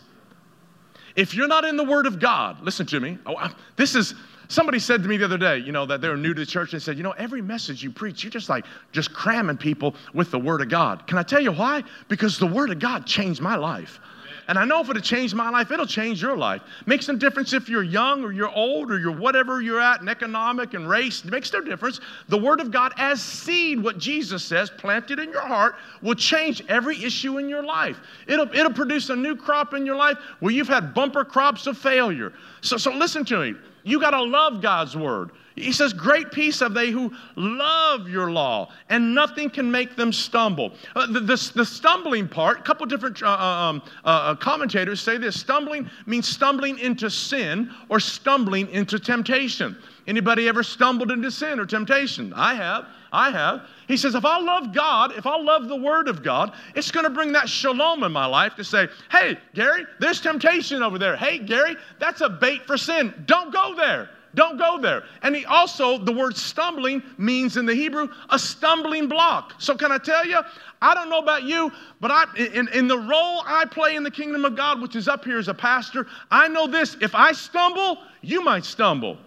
If 1.15 1.35
you're 1.35 1.47
not 1.47 1.65
in 1.65 1.77
the 1.77 1.83
word 1.83 2.07
of 2.07 2.19
God, 2.19 2.61
listen 2.61 2.85
to 2.87 2.99
me. 2.99 3.17
Oh, 3.25 3.53
this 3.75 3.93
is 3.95 4.15
somebody 4.47 4.79
said 4.79 5.03
to 5.03 5.09
me 5.09 5.17
the 5.17 5.25
other 5.25 5.37
day, 5.37 5.57
you 5.57 5.71
know, 5.71 5.85
that 5.85 6.01
they 6.01 6.09
were 6.09 6.17
new 6.17 6.33
to 6.33 6.41
the 6.41 6.45
church 6.45 6.73
and 6.73 6.81
said, 6.81 6.97
you 6.97 7.03
know, 7.03 7.11
every 7.11 7.41
message 7.41 7.83
you 7.83 7.91
preach, 7.91 8.23
you're 8.23 8.31
just 8.31 8.49
like 8.49 8.65
just 8.91 9.13
cramming 9.13 9.57
people 9.57 9.95
with 10.13 10.31
the 10.31 10.39
word 10.39 10.61
of 10.61 10.69
God. 10.69 11.05
Can 11.07 11.17
I 11.17 11.23
tell 11.23 11.41
you 11.41 11.51
why? 11.51 11.83
Because 12.07 12.39
the 12.39 12.47
word 12.47 12.71
of 12.71 12.79
God 12.79 13.05
changed 13.05 13.41
my 13.41 13.55
life. 13.55 13.99
And 14.47 14.59
I 14.59 14.65
know 14.65 14.81
if 14.81 14.89
it'll 14.89 15.01
change 15.01 15.33
my 15.33 15.49
life, 15.49 15.71
it'll 15.71 15.85
change 15.85 16.21
your 16.21 16.35
life. 16.35 16.61
Makes 16.85 17.07
no 17.07 17.15
difference 17.15 17.53
if 17.53 17.69
you're 17.69 17.83
young 17.83 18.23
or 18.23 18.31
you're 18.31 18.51
old 18.51 18.91
or 18.91 18.99
you're 18.99 19.15
whatever 19.15 19.61
you're 19.61 19.79
at 19.79 20.01
in 20.01 20.09
economic 20.09 20.73
and 20.73 20.87
race. 20.87 21.23
It 21.23 21.31
makes 21.31 21.51
no 21.53 21.61
difference. 21.61 21.99
The 22.27 22.37
Word 22.37 22.59
of 22.59 22.71
God, 22.71 22.93
as 22.97 23.21
seed, 23.21 23.81
what 23.81 23.97
Jesus 23.97 24.43
says, 24.43 24.69
planted 24.69 25.19
in 25.19 25.31
your 25.31 25.47
heart, 25.47 25.75
will 26.01 26.15
change 26.15 26.63
every 26.67 27.01
issue 27.03 27.37
in 27.37 27.47
your 27.47 27.63
life. 27.63 27.99
It'll, 28.27 28.53
it'll 28.53 28.73
produce 28.73 29.09
a 29.09 29.15
new 29.15 29.35
crop 29.35 29.73
in 29.73 29.85
your 29.85 29.95
life 29.95 30.17
where 30.39 30.51
you've 30.51 30.67
had 30.67 30.93
bumper 30.93 31.23
crops 31.23 31.67
of 31.67 31.77
failure. 31.77 32.33
So, 32.61 32.77
so 32.77 32.91
listen 32.91 33.23
to 33.25 33.39
me. 33.39 33.59
You 33.83 33.99
got 33.99 34.11
to 34.11 34.21
love 34.21 34.61
God's 34.61 34.95
Word. 34.95 35.31
He 35.55 35.71
says, 35.71 35.93
Great 35.93 36.31
peace 36.31 36.59
have 36.61 36.73
they 36.73 36.89
who 36.89 37.11
love 37.35 38.09
your 38.09 38.31
law, 38.31 38.71
and 38.89 39.13
nothing 39.13 39.49
can 39.49 39.69
make 39.69 39.95
them 39.95 40.11
stumble. 40.11 40.73
Uh, 40.95 41.05
the, 41.07 41.19
the, 41.19 41.51
the, 41.55 41.65
stumbling 41.65 42.27
part, 42.27 42.59
a 42.59 42.63
couple 42.63 42.85
different 42.85 43.21
uh, 43.21 43.27
uh 43.27 43.63
um, 43.63 43.81
uh, 44.03 44.07
uh, 44.07 44.35
commentators 44.35 44.99
say 44.99 45.17
this 45.17 45.39
stumbling 45.39 45.89
means 46.05 46.27
stumbling 46.27 46.79
into 46.79 47.09
sin 47.09 47.71
or 47.89 47.99
stumbling 47.99 48.69
into 48.69 48.97
temptation. 48.99 49.77
Anybody 50.07 50.47
ever 50.47 50.63
stumbled 50.63 51.11
into 51.11 51.31
sin 51.31 51.59
or 51.59 51.65
temptation? 51.65 52.33
I 52.33 52.55
have. 52.55 52.85
I 53.13 53.29
have. 53.29 53.67
He 53.87 53.95
says, 53.95 54.15
if 54.15 54.25
I 54.25 54.39
love 54.39 54.73
God, 54.73 55.13
if 55.15 55.27
I 55.27 55.37
love 55.37 55.67
the 55.67 55.75
Word 55.75 56.07
of 56.07 56.23
God, 56.23 56.53
it's 56.75 56.89
going 56.89 57.03
to 57.03 57.11
bring 57.11 57.31
that 57.33 57.47
shalom 57.47 58.03
in 58.03 58.11
my 58.11 58.25
life 58.25 58.55
to 58.55 58.63
say, 58.63 58.87
hey, 59.11 59.37
Gary, 59.53 59.85
there's 59.99 60.19
temptation 60.19 60.81
over 60.81 60.97
there. 60.97 61.15
Hey, 61.15 61.37
Gary, 61.37 61.75
that's 61.99 62.21
a 62.21 62.29
bait 62.29 62.65
for 62.65 62.75
sin. 62.75 63.13
Don't 63.27 63.53
go 63.53 63.75
there. 63.75 64.09
Don't 64.35 64.57
go 64.57 64.79
there. 64.79 65.03
And 65.21 65.35
he 65.35 65.45
also, 65.45 65.97
the 65.99 66.11
word 66.11 66.35
stumbling 66.35 67.03
means 67.17 67.57
in 67.57 67.65
the 67.65 67.75
Hebrew 67.75 68.09
a 68.29 68.39
stumbling 68.39 69.07
block. 69.07 69.53
So, 69.59 69.75
can 69.75 69.91
I 69.91 69.99
tell 69.99 70.25
you, 70.25 70.39
I 70.81 70.95
don't 70.95 71.09
know 71.09 71.19
about 71.19 71.43
you, 71.43 71.71
but 72.01 72.09
I, 72.09 72.25
in, 72.35 72.67
in 72.69 72.87
the 72.87 72.97
role 72.97 73.43
I 73.45 73.65
play 73.69 73.95
in 73.95 74.03
the 74.03 74.11
kingdom 74.11 74.43
of 74.43 74.55
God, 74.55 74.81
which 74.81 74.95
is 74.95 75.07
up 75.07 75.23
here 75.23 75.37
as 75.37 75.49
a 75.49 75.53
pastor, 75.53 76.07
I 76.31 76.47
know 76.47 76.65
this 76.65 76.97
if 76.99 77.13
I 77.13 77.31
stumble, 77.31 77.99
you 78.21 78.43
might 78.43 78.65
stumble. 78.65 79.17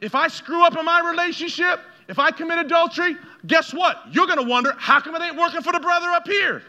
If 0.00 0.14
I 0.14 0.28
screw 0.28 0.64
up 0.64 0.76
in 0.76 0.84
my 0.84 1.06
relationship, 1.06 1.80
if 2.08 2.18
I 2.18 2.30
commit 2.30 2.58
adultery, 2.58 3.16
guess 3.46 3.74
what? 3.74 4.04
You're 4.10 4.26
going 4.26 4.38
to 4.38 4.48
wonder, 4.48 4.74
how 4.78 5.00
come 5.00 5.14
it 5.16 5.22
ain't 5.22 5.36
working 5.36 5.60
for 5.60 5.72
the 5.72 5.80
brother 5.80 6.08
up 6.08 6.26
here? 6.26 6.62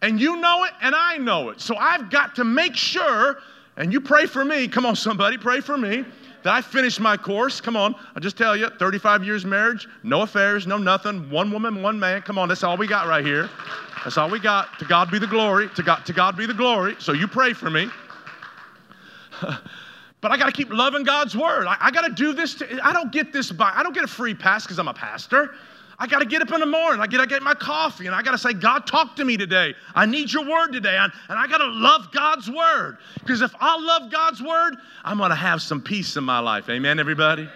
And 0.00 0.20
you 0.20 0.36
know 0.36 0.64
it, 0.64 0.72
and 0.80 0.94
I 0.94 1.18
know 1.18 1.50
it. 1.50 1.60
So 1.60 1.76
I've 1.76 2.10
got 2.10 2.34
to 2.36 2.44
make 2.44 2.76
sure, 2.76 3.38
and 3.76 3.92
you 3.92 4.00
pray 4.00 4.26
for 4.26 4.44
me. 4.44 4.68
Come 4.68 4.86
on, 4.86 4.96
somebody, 4.96 5.36
pray 5.36 5.60
for 5.60 5.76
me 5.76 6.04
I 6.50 6.60
finished 6.60 7.00
my 7.00 7.16
course. 7.16 7.60
Come 7.60 7.76
on, 7.76 7.94
I'll 8.14 8.20
just 8.20 8.36
tell 8.36 8.56
you 8.56 8.68
35 8.68 9.24
years 9.24 9.44
marriage, 9.44 9.88
no 10.02 10.22
affairs, 10.22 10.66
no 10.66 10.76
nothing, 10.76 11.30
one 11.30 11.50
woman, 11.50 11.82
one 11.82 11.98
man. 11.98 12.22
Come 12.22 12.38
on, 12.38 12.48
that's 12.48 12.62
all 12.62 12.76
we 12.76 12.86
got 12.86 13.06
right 13.06 13.24
here. 13.24 13.48
That's 14.04 14.18
all 14.18 14.28
we 14.28 14.38
got. 14.38 14.78
To 14.78 14.84
God 14.84 15.10
be 15.10 15.18
the 15.18 15.26
glory. 15.26 15.68
To 15.76 15.82
God, 15.82 16.04
to 16.04 16.12
God 16.12 16.36
be 16.36 16.44
the 16.46 16.54
glory. 16.54 16.96
So 16.98 17.12
you 17.12 17.26
pray 17.26 17.54
for 17.54 17.70
me. 17.70 17.88
but 20.20 20.30
I 20.30 20.36
got 20.36 20.46
to 20.46 20.52
keep 20.52 20.70
loving 20.70 21.04
God's 21.04 21.36
word. 21.36 21.66
I, 21.66 21.76
I 21.80 21.90
got 21.90 22.02
to 22.02 22.12
do 22.12 22.34
this. 22.34 22.54
To, 22.56 22.86
I 22.86 22.92
don't 22.92 23.10
get 23.10 23.32
this 23.32 23.50
by, 23.50 23.72
I 23.74 23.82
don't 23.82 23.94
get 23.94 24.04
a 24.04 24.08
free 24.08 24.34
pass 24.34 24.64
because 24.64 24.78
I'm 24.78 24.88
a 24.88 24.94
pastor. 24.94 25.54
I 25.98 26.06
got 26.06 26.18
to 26.20 26.26
get 26.26 26.42
up 26.42 26.52
in 26.52 26.60
the 26.60 26.66
morning. 26.66 27.00
I 27.00 27.06
got 27.06 27.20
to 27.20 27.26
get 27.26 27.42
my 27.42 27.54
coffee 27.54 28.06
and 28.06 28.14
I 28.14 28.22
got 28.22 28.32
to 28.32 28.38
say, 28.38 28.52
God, 28.52 28.86
talk 28.86 29.16
to 29.16 29.24
me 29.24 29.36
today. 29.36 29.74
I 29.94 30.06
need 30.06 30.32
your 30.32 30.48
word 30.48 30.72
today. 30.72 30.96
And, 30.96 31.12
I 31.28 31.46
got 31.46 31.58
to 31.58 31.66
love 31.66 32.10
God's 32.12 32.50
word. 32.50 32.98
Because 33.20 33.42
if 33.42 33.54
I 33.60 33.78
love 33.78 34.10
God's 34.10 34.42
word, 34.42 34.76
I'm 35.04 35.18
going 35.18 35.30
to 35.30 35.36
have 35.36 35.62
some 35.62 35.80
peace 35.80 36.16
in 36.16 36.24
my 36.24 36.38
life. 36.38 36.68
Amen, 36.68 36.98
everybody? 36.98 37.48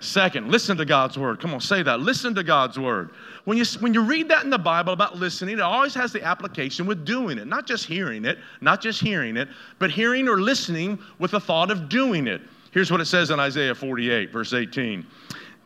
Second, 0.00 0.50
listen 0.50 0.76
to 0.78 0.84
God's 0.84 1.16
word. 1.16 1.40
Come 1.40 1.54
on, 1.54 1.60
say 1.60 1.82
that. 1.84 2.00
Listen 2.00 2.34
to 2.34 2.42
God's 2.42 2.76
word. 2.76 3.10
When 3.44 3.56
you, 3.56 3.64
when 3.78 3.94
you 3.94 4.02
read 4.02 4.28
that 4.30 4.42
in 4.42 4.50
the 4.50 4.58
Bible 4.58 4.92
about 4.92 5.16
listening, 5.16 5.54
it 5.58 5.60
always 5.60 5.94
has 5.94 6.12
the 6.12 6.22
application 6.22 6.86
with 6.86 7.04
doing 7.04 7.38
it, 7.38 7.46
not 7.46 7.68
just 7.68 7.86
hearing 7.86 8.24
it, 8.24 8.38
not 8.60 8.80
just 8.80 9.00
hearing 9.00 9.36
it, 9.36 9.48
but 9.78 9.92
hearing 9.92 10.28
or 10.28 10.40
listening 10.40 10.98
with 11.20 11.30
the 11.30 11.40
thought 11.40 11.70
of 11.70 11.88
doing 11.88 12.26
it. 12.26 12.40
Here's 12.72 12.90
what 12.90 13.00
it 13.00 13.04
says 13.04 13.30
in 13.30 13.38
Isaiah 13.38 13.74
48, 13.76 14.32
verse 14.32 14.52
18. 14.52 15.06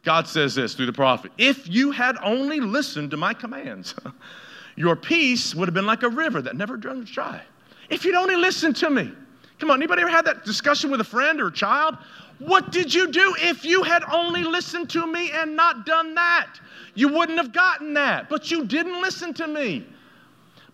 God 0.06 0.28
says 0.28 0.54
this 0.54 0.74
through 0.74 0.86
the 0.86 0.92
prophet 0.92 1.32
If 1.36 1.68
you 1.68 1.90
had 1.90 2.16
only 2.22 2.60
listened 2.60 3.10
to 3.10 3.16
my 3.16 3.34
commands, 3.34 3.94
your 4.76 4.94
peace 4.94 5.52
would 5.52 5.66
have 5.66 5.74
been 5.74 5.84
like 5.84 6.04
a 6.04 6.08
river 6.08 6.40
that 6.40 6.56
never 6.56 6.76
runs 6.76 7.10
dry. 7.10 7.42
If 7.90 8.04
you'd 8.04 8.14
only 8.14 8.36
listened 8.36 8.76
to 8.76 8.88
me. 8.88 9.12
Come 9.58 9.70
on, 9.70 9.78
anybody 9.78 10.02
ever 10.02 10.10
had 10.10 10.24
that 10.26 10.44
discussion 10.44 10.90
with 10.90 11.00
a 11.00 11.04
friend 11.04 11.40
or 11.40 11.48
a 11.48 11.52
child? 11.52 11.96
What 12.38 12.70
did 12.70 12.94
you 12.94 13.10
do 13.10 13.34
if 13.38 13.64
you 13.64 13.82
had 13.82 14.04
only 14.12 14.44
listened 14.44 14.90
to 14.90 15.10
me 15.10 15.32
and 15.32 15.56
not 15.56 15.86
done 15.86 16.14
that? 16.14 16.60
You 16.94 17.08
wouldn't 17.08 17.38
have 17.38 17.52
gotten 17.52 17.94
that, 17.94 18.28
but 18.28 18.50
you 18.50 18.64
didn't 18.64 19.00
listen 19.00 19.34
to 19.34 19.48
me. 19.48 19.86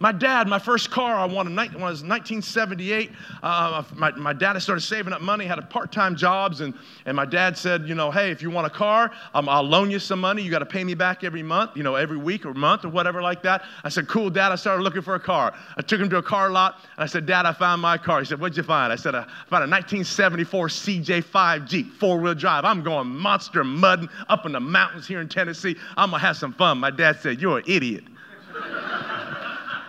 My 0.02 0.10
dad, 0.10 0.48
my 0.48 0.58
first 0.58 0.90
car 0.90 1.14
I 1.14 1.24
wanted 1.26 1.56
when 1.56 1.60
I 1.60 1.88
was 1.88 2.02
1978. 2.02 3.12
Uh, 3.40 3.84
my, 3.94 4.10
my 4.16 4.32
dad 4.32 4.58
started 4.58 4.80
saving 4.80 5.12
up 5.12 5.22
money, 5.22 5.44
had 5.44 5.60
a 5.60 5.62
part-time 5.62 6.16
jobs, 6.16 6.60
and, 6.60 6.74
and 7.06 7.14
my 7.14 7.24
dad 7.24 7.56
said, 7.56 7.86
you 7.86 7.94
know, 7.94 8.10
hey, 8.10 8.32
if 8.32 8.42
you 8.42 8.50
want 8.50 8.66
a 8.66 8.70
car, 8.70 9.12
um, 9.32 9.48
I'll 9.48 9.62
loan 9.62 9.92
you 9.92 10.00
some 10.00 10.20
money. 10.20 10.42
You 10.42 10.50
got 10.50 10.58
to 10.58 10.66
pay 10.66 10.82
me 10.82 10.94
back 10.94 11.22
every 11.22 11.44
month, 11.44 11.76
you 11.76 11.84
know, 11.84 11.94
every 11.94 12.16
week 12.16 12.44
or 12.44 12.52
month 12.52 12.84
or 12.84 12.88
whatever 12.88 13.22
like 13.22 13.44
that. 13.44 13.62
I 13.84 13.90
said, 13.90 14.08
cool, 14.08 14.28
dad. 14.28 14.50
I 14.50 14.56
started 14.56 14.82
looking 14.82 15.02
for 15.02 15.14
a 15.14 15.20
car. 15.20 15.54
I 15.76 15.82
took 15.82 16.00
him 16.00 16.10
to 16.10 16.16
a 16.16 16.22
car 16.22 16.50
lot, 16.50 16.78
and 16.96 17.04
I 17.04 17.06
said, 17.06 17.24
dad, 17.24 17.46
I 17.46 17.52
found 17.52 17.80
my 17.80 17.96
car. 17.96 18.18
He 18.18 18.26
said, 18.26 18.40
what'd 18.40 18.56
you 18.56 18.64
find? 18.64 18.92
I 18.92 18.96
said, 18.96 19.14
I 19.14 19.22
found 19.22 19.62
a 19.62 19.70
1974 19.70 20.66
CJ5 20.66 21.68
Jeep, 21.68 21.92
four-wheel 22.00 22.34
drive. 22.34 22.64
I'm 22.64 22.82
going 22.82 23.06
monster 23.06 23.62
mudding 23.62 24.08
up 24.28 24.46
in 24.46 24.50
the 24.50 24.58
mountains 24.58 25.06
here 25.06 25.20
in 25.20 25.28
Tennessee. 25.28 25.76
I'm 25.96 26.10
going 26.10 26.18
to 26.18 26.26
have 26.26 26.36
some 26.36 26.54
fun. 26.54 26.78
My 26.78 26.90
dad 26.90 27.20
said, 27.20 27.40
you're 27.40 27.58
an 27.58 27.64
idiot. 27.68 28.02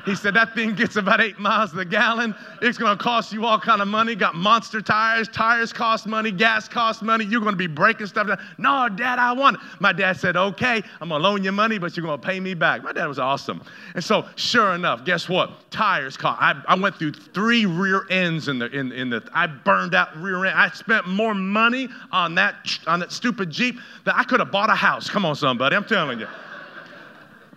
He 0.05 0.15
said 0.15 0.33
that 0.33 0.53
thing 0.53 0.75
gets 0.75 0.97
about 0.97 1.21
eight 1.21 1.39
miles 1.39 1.69
to 1.69 1.77
the 1.77 1.85
gallon. 1.85 2.35
It's 2.61 2.77
going 2.77 2.97
to 2.97 3.01
cost 3.01 3.31
you 3.31 3.45
all 3.45 3.59
kind 3.59 3.81
of 3.81 3.87
money. 3.87 4.15
Got 4.15 4.35
monster 4.35 4.81
tires. 4.81 5.29
Tires 5.29 5.71
cost 5.71 6.07
money. 6.07 6.29
Gas 6.29 6.67
costs 6.67 7.01
money. 7.01 7.23
You're 7.23 7.39
going 7.39 7.53
to 7.53 7.57
be 7.57 7.67
breaking 7.67 8.07
stuff 8.07 8.27
down. 8.27 8.39
No, 8.57 8.89
Dad, 8.89 9.17
I 9.17 9.31
want 9.31 9.57
it. 9.57 9.61
My 9.79 9.93
dad 9.93 10.17
said, 10.17 10.35
okay, 10.35 10.83
I'm 10.99 11.09
going 11.09 11.21
to 11.21 11.27
loan 11.27 11.43
you 11.43 11.53
money, 11.53 11.77
but 11.77 11.95
you're 11.95 12.05
going 12.05 12.19
to 12.19 12.25
pay 12.25 12.39
me 12.41 12.53
back. 12.53 12.83
My 12.83 12.91
dad 12.91 13.05
was 13.05 13.17
awesome. 13.17 13.63
And 13.95 14.03
so, 14.03 14.25
sure 14.35 14.73
enough, 14.73 15.05
guess 15.05 15.29
what? 15.29 15.71
Tires 15.71 16.17
cost. 16.17 16.41
I, 16.41 16.61
I 16.67 16.75
went 16.75 16.97
through 16.97 17.13
three 17.13 17.65
rear 17.65 18.05
ends 18.09 18.49
in 18.49 18.59
the 18.59 18.69
in, 18.71 18.91
in 18.91 19.09
the. 19.09 19.23
I 19.33 19.47
burned 19.47 19.95
out 19.95 20.15
rear 20.17 20.45
end. 20.45 20.57
I 20.57 20.69
spent 20.69 21.07
more 21.07 21.33
money 21.33 21.87
on 22.11 22.35
that 22.35 22.55
on 22.87 22.99
that 22.99 23.11
stupid 23.11 23.49
Jeep 23.49 23.79
that 24.03 24.15
I 24.15 24.23
could 24.25 24.41
have 24.41 24.51
bought 24.51 24.69
a 24.69 24.75
house. 24.75 25.09
Come 25.09 25.25
on, 25.25 25.35
somebody. 25.35 25.75
I'm 25.75 25.85
telling 25.85 26.19
you. 26.19 26.27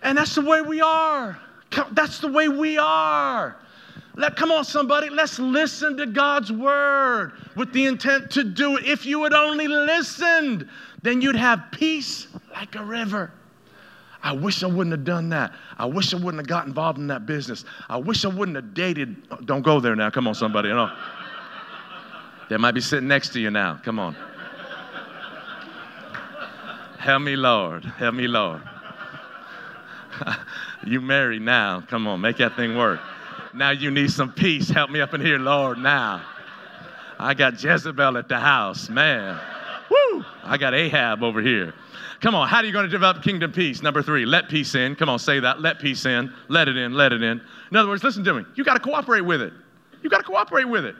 And 0.01 0.17
that's 0.17 0.35
the 0.35 0.41
way 0.41 0.61
we 0.61 0.79
are. 0.79 1.39
That's 1.91 2.19
the 2.19 2.27
way 2.27 2.47
we 2.47 2.77
are. 2.77 3.57
Let, 4.15 4.35
come 4.35 4.51
on, 4.51 4.65
somebody, 4.65 5.09
let's 5.09 5.37
listen 5.37 5.95
to 5.97 6.07
God's 6.07 6.51
word 6.51 7.33
with 7.55 7.71
the 7.71 7.85
intent 7.85 8.31
to 8.31 8.43
do 8.43 8.77
it. 8.77 8.85
If 8.85 9.05
you 9.05 9.23
had 9.23 9.33
only 9.33 9.67
listened, 9.67 10.67
then 11.03 11.21
you'd 11.21 11.35
have 11.35 11.65
peace 11.71 12.27
like 12.51 12.75
a 12.75 12.83
river. 12.83 13.31
I 14.23 14.33
wish 14.33 14.63
I 14.63 14.67
wouldn't 14.67 14.91
have 14.91 15.03
done 15.03 15.29
that. 15.29 15.53
I 15.77 15.85
wish 15.85 16.13
I 16.13 16.17
wouldn't 16.17 16.37
have 16.37 16.47
got 16.47 16.65
involved 16.65 16.97
in 16.97 17.07
that 17.07 17.27
business. 17.27 17.63
I 17.87 17.97
wish 17.97 18.25
I 18.25 18.29
wouldn't 18.29 18.55
have 18.55 18.73
dated. 18.73 19.45
Don't 19.45 19.61
go 19.61 19.79
there 19.79 19.95
now. 19.95 20.09
Come 20.09 20.27
on, 20.27 20.33
somebody. 20.33 20.69
Know. 20.69 20.91
They 22.49 22.57
might 22.57 22.71
be 22.71 22.81
sitting 22.81 23.07
next 23.07 23.29
to 23.33 23.39
you 23.39 23.51
now. 23.51 23.79
Come 23.83 23.99
on. 23.99 24.15
Help 26.97 27.21
me, 27.21 27.35
Lord. 27.35 27.85
Help 27.85 28.15
me, 28.15 28.27
Lord. 28.27 28.61
you 30.87 31.01
married 31.01 31.41
now. 31.41 31.81
Come 31.81 32.07
on, 32.07 32.21
make 32.21 32.37
that 32.37 32.55
thing 32.55 32.77
work. 32.77 32.99
Now 33.53 33.71
you 33.71 33.91
need 33.91 34.11
some 34.11 34.31
peace. 34.31 34.69
Help 34.69 34.89
me 34.89 35.01
up 35.01 35.13
in 35.13 35.21
here, 35.21 35.39
Lord, 35.39 35.77
now. 35.77 36.21
I 37.19 37.33
got 37.33 37.61
Jezebel 37.61 38.17
at 38.17 38.27
the 38.27 38.39
house, 38.39 38.89
man. 38.89 39.39
Woo! 39.89 40.23
I 40.43 40.57
got 40.57 40.73
Ahab 40.73 41.23
over 41.23 41.41
here. 41.41 41.73
Come 42.19 42.35
on, 42.35 42.47
how 42.47 42.57
are 42.57 42.65
you 42.65 42.71
going 42.71 42.85
to 42.85 42.91
develop 42.91 43.23
kingdom 43.23 43.51
peace? 43.51 43.81
Number 43.81 44.01
three, 44.01 44.25
let 44.25 44.49
peace 44.49 44.73
in. 44.75 44.95
Come 44.95 45.09
on, 45.09 45.19
say 45.19 45.39
that. 45.39 45.61
Let 45.61 45.79
peace 45.79 46.05
in. 46.05 46.33
Let 46.47 46.67
it 46.67 46.77
in. 46.77 46.93
Let 46.93 47.13
it 47.13 47.21
in. 47.21 47.41
In 47.71 47.77
other 47.77 47.89
words, 47.89 48.03
listen 48.03 48.23
to 48.23 48.33
me. 48.33 48.45
You 48.55 48.63
got 48.63 48.73
to 48.73 48.79
cooperate 48.79 49.21
with 49.21 49.41
it. 49.41 49.53
You 50.01 50.09
got 50.09 50.17
to 50.17 50.23
cooperate 50.23 50.65
with 50.65 50.85
it. 50.85 50.95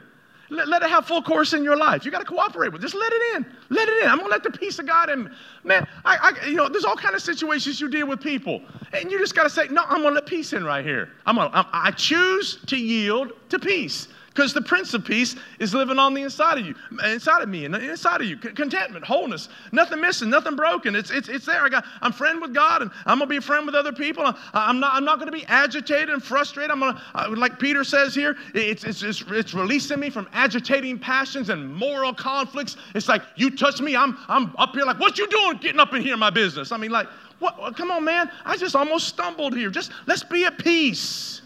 Let, 0.50 0.68
let, 0.68 0.82
it 0.82 0.88
have 0.88 1.06
full 1.06 1.22
course 1.22 1.52
in 1.52 1.62
your 1.62 1.76
life. 1.76 2.04
You 2.04 2.10
got 2.10 2.20
to 2.20 2.24
cooperate 2.24 2.72
with. 2.72 2.80
It. 2.80 2.86
Just 2.86 2.94
let 2.94 3.12
it 3.12 3.36
in. 3.36 3.46
Let 3.68 3.88
it 3.88 4.02
in. 4.02 4.10
I'm 4.10 4.18
gonna 4.18 4.30
let 4.30 4.42
the 4.42 4.50
peace 4.50 4.78
of 4.78 4.86
God 4.86 5.10
in. 5.10 5.30
Man, 5.64 5.86
I, 6.04 6.34
I, 6.42 6.46
you 6.46 6.54
know, 6.54 6.68
there's 6.68 6.84
all 6.84 6.96
kind 6.96 7.14
of 7.14 7.22
situations 7.22 7.80
you 7.80 7.88
deal 7.90 8.06
with 8.06 8.20
people, 8.20 8.62
and 8.92 9.10
you 9.10 9.18
just 9.18 9.34
got 9.34 9.44
to 9.44 9.50
say, 9.50 9.68
no, 9.68 9.84
I'm 9.86 10.02
gonna 10.02 10.14
let 10.14 10.26
peace 10.26 10.52
in 10.54 10.64
right 10.64 10.84
here. 10.84 11.10
I'm 11.26 11.36
gonna. 11.36 11.50
I'm, 11.52 11.66
I 11.72 11.90
choose 11.90 12.58
to 12.66 12.76
yield 12.76 13.32
to 13.50 13.58
peace. 13.58 14.08
Because 14.38 14.54
the 14.54 14.62
Prince 14.62 14.94
of 14.94 15.04
Peace 15.04 15.34
is 15.58 15.74
living 15.74 15.98
on 15.98 16.14
the 16.14 16.22
inside 16.22 16.58
of 16.58 16.64
you, 16.64 16.72
inside 17.04 17.42
of 17.42 17.48
me, 17.48 17.64
and 17.64 17.74
inside 17.74 18.20
of 18.20 18.28
you. 18.28 18.36
contentment, 18.36 19.04
wholeness, 19.04 19.48
nothing 19.72 20.00
missing, 20.00 20.30
nothing 20.30 20.54
broken. 20.54 20.94
It's, 20.94 21.10
it's, 21.10 21.28
it's 21.28 21.44
there. 21.44 21.64
I 21.64 21.68
got, 21.68 21.84
I'm 22.02 22.12
friend 22.12 22.40
with 22.40 22.54
God, 22.54 22.82
and 22.82 22.90
I'm 23.04 23.18
gonna 23.18 23.26
be 23.28 23.38
a 23.38 23.40
friend 23.40 23.66
with 23.66 23.74
other 23.74 23.90
people. 23.90 24.32
I'm 24.54 24.78
not, 24.78 24.94
I'm 24.94 25.04
not 25.04 25.18
gonna 25.18 25.32
be 25.32 25.44
agitated 25.46 26.10
and 26.10 26.22
frustrated. 26.22 26.70
I'm 26.70 26.78
gonna, 26.78 27.02
like 27.34 27.58
Peter 27.58 27.82
says 27.82 28.14
here, 28.14 28.36
it's, 28.54 28.84
it's, 28.84 29.02
it's, 29.02 29.24
it's 29.26 29.54
releasing 29.54 29.98
me 29.98 30.08
from 30.08 30.28
agitating 30.32 31.00
passions 31.00 31.50
and 31.50 31.74
moral 31.74 32.14
conflicts. 32.14 32.76
It's 32.94 33.08
like 33.08 33.22
you 33.34 33.50
touch 33.50 33.80
me, 33.80 33.96
I'm, 33.96 34.16
I'm 34.28 34.54
up 34.56 34.72
here 34.72 34.84
like, 34.84 35.00
what 35.00 35.18
you 35.18 35.26
doing, 35.26 35.56
getting 35.56 35.80
up 35.80 35.94
in 35.94 36.02
here 36.02 36.14
in 36.14 36.20
my 36.20 36.30
business? 36.30 36.70
I 36.70 36.76
mean, 36.76 36.92
like, 36.92 37.08
what? 37.40 37.76
Come 37.76 37.90
on, 37.90 38.04
man. 38.04 38.30
I 38.44 38.56
just 38.56 38.76
almost 38.76 39.08
stumbled 39.08 39.56
here. 39.56 39.68
Just 39.68 39.90
let's 40.06 40.22
be 40.22 40.44
at 40.44 40.58
peace. 40.58 41.42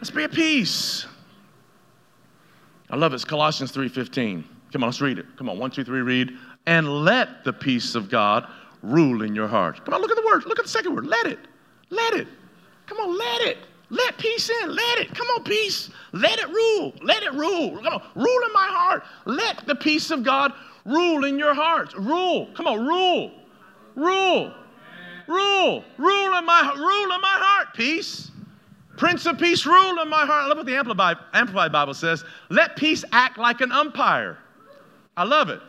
Let's 0.00 0.10
be 0.10 0.24
at 0.24 0.32
peace. 0.32 1.06
I 2.90 2.96
love 2.96 3.12
it. 3.12 3.16
It's 3.16 3.24
Colossians 3.24 3.72
3.15. 3.72 4.44
Come 4.72 4.82
on, 4.82 4.88
let's 4.88 5.00
read 5.00 5.18
it. 5.18 5.26
Come 5.36 5.48
on, 5.48 5.58
one, 5.58 5.70
two, 5.70 5.84
three, 5.84 6.00
read. 6.00 6.32
And 6.66 7.04
let 7.04 7.44
the 7.44 7.52
peace 7.52 7.94
of 7.94 8.10
God 8.10 8.46
rule 8.82 9.22
in 9.22 9.34
your 9.34 9.48
heart. 9.48 9.84
Come 9.84 9.94
on, 9.94 10.00
look 10.00 10.10
at 10.10 10.16
the 10.16 10.26
word. 10.26 10.44
Look 10.46 10.58
at 10.58 10.64
the 10.64 10.70
second 10.70 10.94
word. 10.94 11.06
Let 11.06 11.26
it. 11.26 11.38
Let 11.90 12.14
it. 12.14 12.28
Come 12.86 12.98
on, 12.98 13.16
let 13.16 13.40
it. 13.42 13.58
Let 13.90 14.18
peace 14.18 14.50
in. 14.50 14.74
Let 14.74 14.98
it. 14.98 15.14
Come 15.14 15.26
on, 15.28 15.44
peace. 15.44 15.90
Let 16.12 16.38
it 16.38 16.48
rule. 16.48 16.92
Let 17.02 17.22
it 17.22 17.32
rule. 17.32 17.78
Come 17.82 17.94
on, 17.94 18.02
rule 18.14 18.40
in 18.46 18.52
my 18.52 18.66
heart. 18.68 19.04
Let 19.26 19.66
the 19.66 19.74
peace 19.74 20.10
of 20.10 20.22
God 20.22 20.52
rule 20.84 21.24
in 21.24 21.38
your 21.38 21.54
heart. 21.54 21.94
Rule. 21.94 22.48
Come 22.54 22.66
on, 22.66 22.86
rule. 22.86 23.32
Rule. 23.94 24.52
Rule. 25.26 25.84
Rule 25.98 26.38
in 26.38 26.44
my 26.44 26.74
rule 26.76 27.14
in 27.14 27.20
my 27.20 27.36
heart. 27.38 27.68
Peace. 27.74 28.30
Prince 28.96 29.26
of 29.26 29.38
Peace, 29.38 29.66
rule 29.66 30.00
in 30.00 30.08
my 30.08 30.24
heart. 30.24 30.44
I 30.44 30.46
love 30.46 30.58
what 30.58 30.66
the 30.66 30.76
Amplified, 30.76 31.16
Amplified 31.32 31.72
Bible 31.72 31.94
says. 31.94 32.24
Let 32.48 32.76
peace 32.76 33.04
act 33.12 33.38
like 33.38 33.60
an 33.60 33.72
umpire. 33.72 34.38
I 35.16 35.24
love 35.24 35.48
it. 35.48 35.60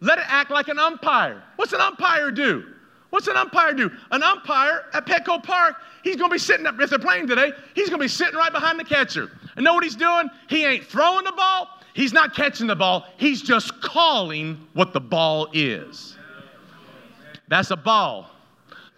Let 0.00 0.18
it 0.18 0.24
act 0.26 0.50
like 0.50 0.68
an 0.68 0.78
umpire. 0.78 1.42
What's 1.56 1.72
an 1.72 1.80
umpire 1.80 2.30
do? 2.30 2.64
What's 3.10 3.28
an 3.28 3.36
umpire 3.36 3.74
do? 3.74 3.90
An 4.10 4.22
umpire 4.22 4.86
at 4.94 5.06
Petco 5.06 5.42
Park, 5.42 5.76
he's 6.02 6.16
going 6.16 6.30
to 6.30 6.34
be 6.34 6.38
sitting 6.38 6.66
up, 6.66 6.80
if 6.80 6.90
they're 6.90 6.98
playing 6.98 7.26
today, 7.26 7.52
he's 7.74 7.88
going 7.88 8.00
to 8.00 8.04
be 8.04 8.08
sitting 8.08 8.34
right 8.34 8.52
behind 8.52 8.80
the 8.80 8.84
catcher. 8.84 9.30
And 9.54 9.64
know 9.64 9.74
what 9.74 9.84
he's 9.84 9.96
doing? 9.96 10.28
He 10.48 10.64
ain't 10.64 10.84
throwing 10.84 11.24
the 11.24 11.32
ball, 11.32 11.68
he's 11.92 12.12
not 12.12 12.34
catching 12.34 12.66
the 12.66 12.74
ball, 12.74 13.06
he's 13.18 13.42
just 13.42 13.82
calling 13.82 14.66
what 14.72 14.94
the 14.94 15.00
ball 15.00 15.48
is. 15.52 16.16
That's 17.48 17.70
a 17.70 17.76
ball, 17.76 18.30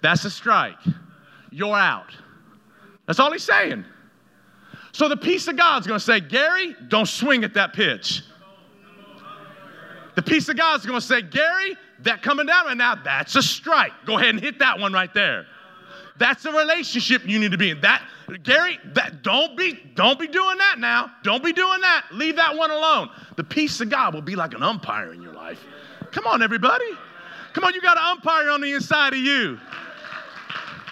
that's 0.00 0.24
a 0.24 0.30
strike. 0.30 0.78
You're 1.50 1.76
out. 1.76 2.14
That's 3.06 3.20
all 3.20 3.32
he's 3.32 3.44
saying. 3.44 3.84
So 4.92 5.08
the 5.08 5.16
peace 5.16 5.48
of 5.48 5.56
God's 5.56 5.86
going 5.86 5.98
to 5.98 6.04
say, 6.04 6.20
Gary, 6.20 6.74
don't 6.88 7.08
swing 7.08 7.44
at 7.44 7.54
that 7.54 7.72
pitch. 7.72 8.22
The 10.14 10.22
peace 10.22 10.48
of 10.48 10.56
God's 10.56 10.86
going 10.86 11.00
to 11.00 11.04
say, 11.04 11.20
Gary, 11.20 11.76
that 12.00 12.22
coming 12.22 12.46
down 12.46 12.66
right 12.66 12.76
now, 12.76 12.94
that's 12.94 13.34
a 13.34 13.42
strike. 13.42 13.92
Go 14.06 14.18
ahead 14.18 14.30
and 14.30 14.40
hit 14.40 14.60
that 14.60 14.78
one 14.78 14.92
right 14.92 15.12
there. 15.12 15.46
That's 16.16 16.44
a 16.44 16.52
relationship 16.52 17.26
you 17.26 17.40
need 17.40 17.50
to 17.50 17.58
be 17.58 17.70
in. 17.70 17.80
That 17.80 18.02
Gary, 18.44 18.78
that 18.94 19.24
don't 19.24 19.56
be 19.56 19.80
don't 19.94 20.18
be 20.18 20.28
doing 20.28 20.58
that 20.58 20.78
now. 20.78 21.10
Don't 21.24 21.42
be 21.42 21.52
doing 21.52 21.80
that. 21.80 22.04
Leave 22.12 22.36
that 22.36 22.56
one 22.56 22.70
alone. 22.70 23.10
The 23.36 23.42
peace 23.42 23.80
of 23.80 23.90
God 23.90 24.14
will 24.14 24.22
be 24.22 24.36
like 24.36 24.54
an 24.54 24.62
umpire 24.62 25.12
in 25.12 25.20
your 25.20 25.34
life. 25.34 25.58
Come 26.12 26.26
on, 26.28 26.40
everybody. 26.40 26.86
Come 27.52 27.64
on, 27.64 27.74
you 27.74 27.80
got 27.80 27.96
an 27.96 28.04
umpire 28.04 28.50
on 28.50 28.60
the 28.60 28.72
inside 28.72 29.12
of 29.12 29.18
you. 29.18 29.58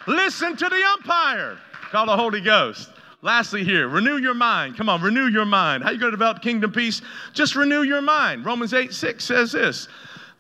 Listen 0.09 0.57
to 0.57 0.69
the 0.69 0.85
umpire 0.85 1.57
called 1.93 2.09
the 2.09 2.17
Holy 2.17 2.41
Ghost. 2.41 2.89
Lastly, 3.21 3.63
here, 3.63 3.87
renew 3.87 4.17
your 4.17 4.35
mind. 4.35 4.77
Come 4.77 4.89
on, 4.89 5.01
renew 5.03 5.27
your 5.27 5.45
mind. 5.45 5.85
How 5.85 5.91
you 5.91 5.99
going 5.99 6.11
to 6.11 6.17
develop 6.17 6.43
kingdom 6.43 6.73
peace? 6.73 7.03
Just 7.35 7.55
renew 7.55 7.83
your 7.83 8.01
mind. 8.01 8.45
Romans 8.45 8.73
8 8.73 8.93
6 8.93 9.23
says 9.23 9.53
this 9.53 9.87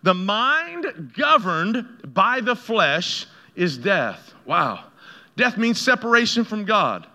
The 0.02 0.14
mind 0.14 1.12
governed 1.16 1.86
by 2.14 2.40
the 2.40 2.56
flesh 2.56 3.26
is 3.54 3.78
death. 3.78 4.32
Wow. 4.46 4.84
Death 5.36 5.58
means 5.58 5.80
separation 5.80 6.42
from 6.44 6.64
God. 6.64 7.06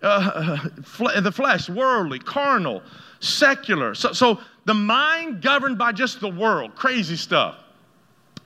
Uh, 0.00 0.68
the 1.20 1.32
flesh, 1.32 1.68
worldly, 1.68 2.20
carnal, 2.20 2.80
secular. 3.20 3.94
So, 3.94 4.12
so 4.12 4.40
the 4.66 4.74
mind 4.74 5.42
governed 5.42 5.78
by 5.78 5.92
just 5.92 6.20
the 6.20 6.30
world, 6.30 6.76
crazy 6.76 7.16
stuff, 7.16 7.56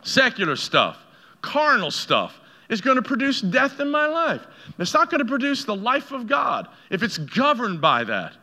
secular 0.02 0.56
stuff, 0.56 0.96
carnal 1.42 1.90
stuff 1.90 2.40
is 2.68 2.80
going 2.80 2.96
to 2.96 3.02
produce 3.02 3.40
death 3.40 3.80
in 3.80 3.90
my 3.90 4.06
life. 4.06 4.42
It's 4.78 4.94
not 4.94 5.10
going 5.10 5.20
to 5.20 5.24
produce 5.24 5.64
the 5.64 5.74
life 5.74 6.12
of 6.12 6.26
God 6.26 6.68
if 6.90 7.02
it's 7.02 7.18
governed 7.18 7.80
by 7.80 8.04
that. 8.04 8.34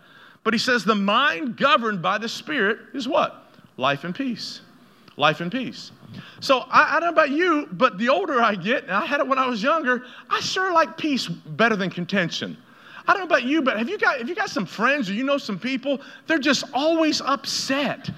But 0.44 0.54
he 0.54 0.60
says 0.60 0.84
the 0.84 0.96
mind 0.96 1.58
governed 1.58 2.02
by 2.02 2.18
the 2.18 2.30
Spirit 2.30 2.80
is 2.94 3.08
what? 3.08 3.52
Life 3.78 4.04
and 4.04 4.14
peace. 4.14 4.62
Life 5.18 5.42
and 5.42 5.52
peace. 5.52 5.92
So 6.40 6.60
I, 6.70 6.98
I, 6.98 7.00
don't 7.00 7.10
know 7.16 7.22
about 7.22 7.32
you, 7.32 7.68
but 7.72 7.98
the 7.98 8.10
older 8.10 8.42
I 8.42 8.56
get, 8.56 8.84
and 8.84 8.92
I 8.92 9.06
had 9.06 9.20
it 9.20 9.28
when 9.28 9.40
I 9.40 9.48
was 9.48 9.64
younger, 9.64 10.04
I 10.30 10.40
sure 10.40 10.72
like 10.72 10.98
peace 10.98 11.28
better 11.28 11.76
than 11.76 11.90
contention. 11.90 12.58
I 13.08 13.14
don't 13.14 13.22
know 13.22 13.36
about 13.36 13.44
you, 13.44 13.62
but 13.62 13.78
have 13.78 13.90
you 13.90 13.98
got 13.98 14.18
have 14.18 14.28
you 14.28 14.36
got 14.36 14.50
some 14.50 14.66
friends 14.66 15.10
or 15.10 15.14
you 15.14 15.24
know 15.24 15.38
some 15.38 15.60
people? 15.60 16.02
They're 16.28 16.40
just 16.40 16.66
always 16.74 17.22
upset. 17.22 18.10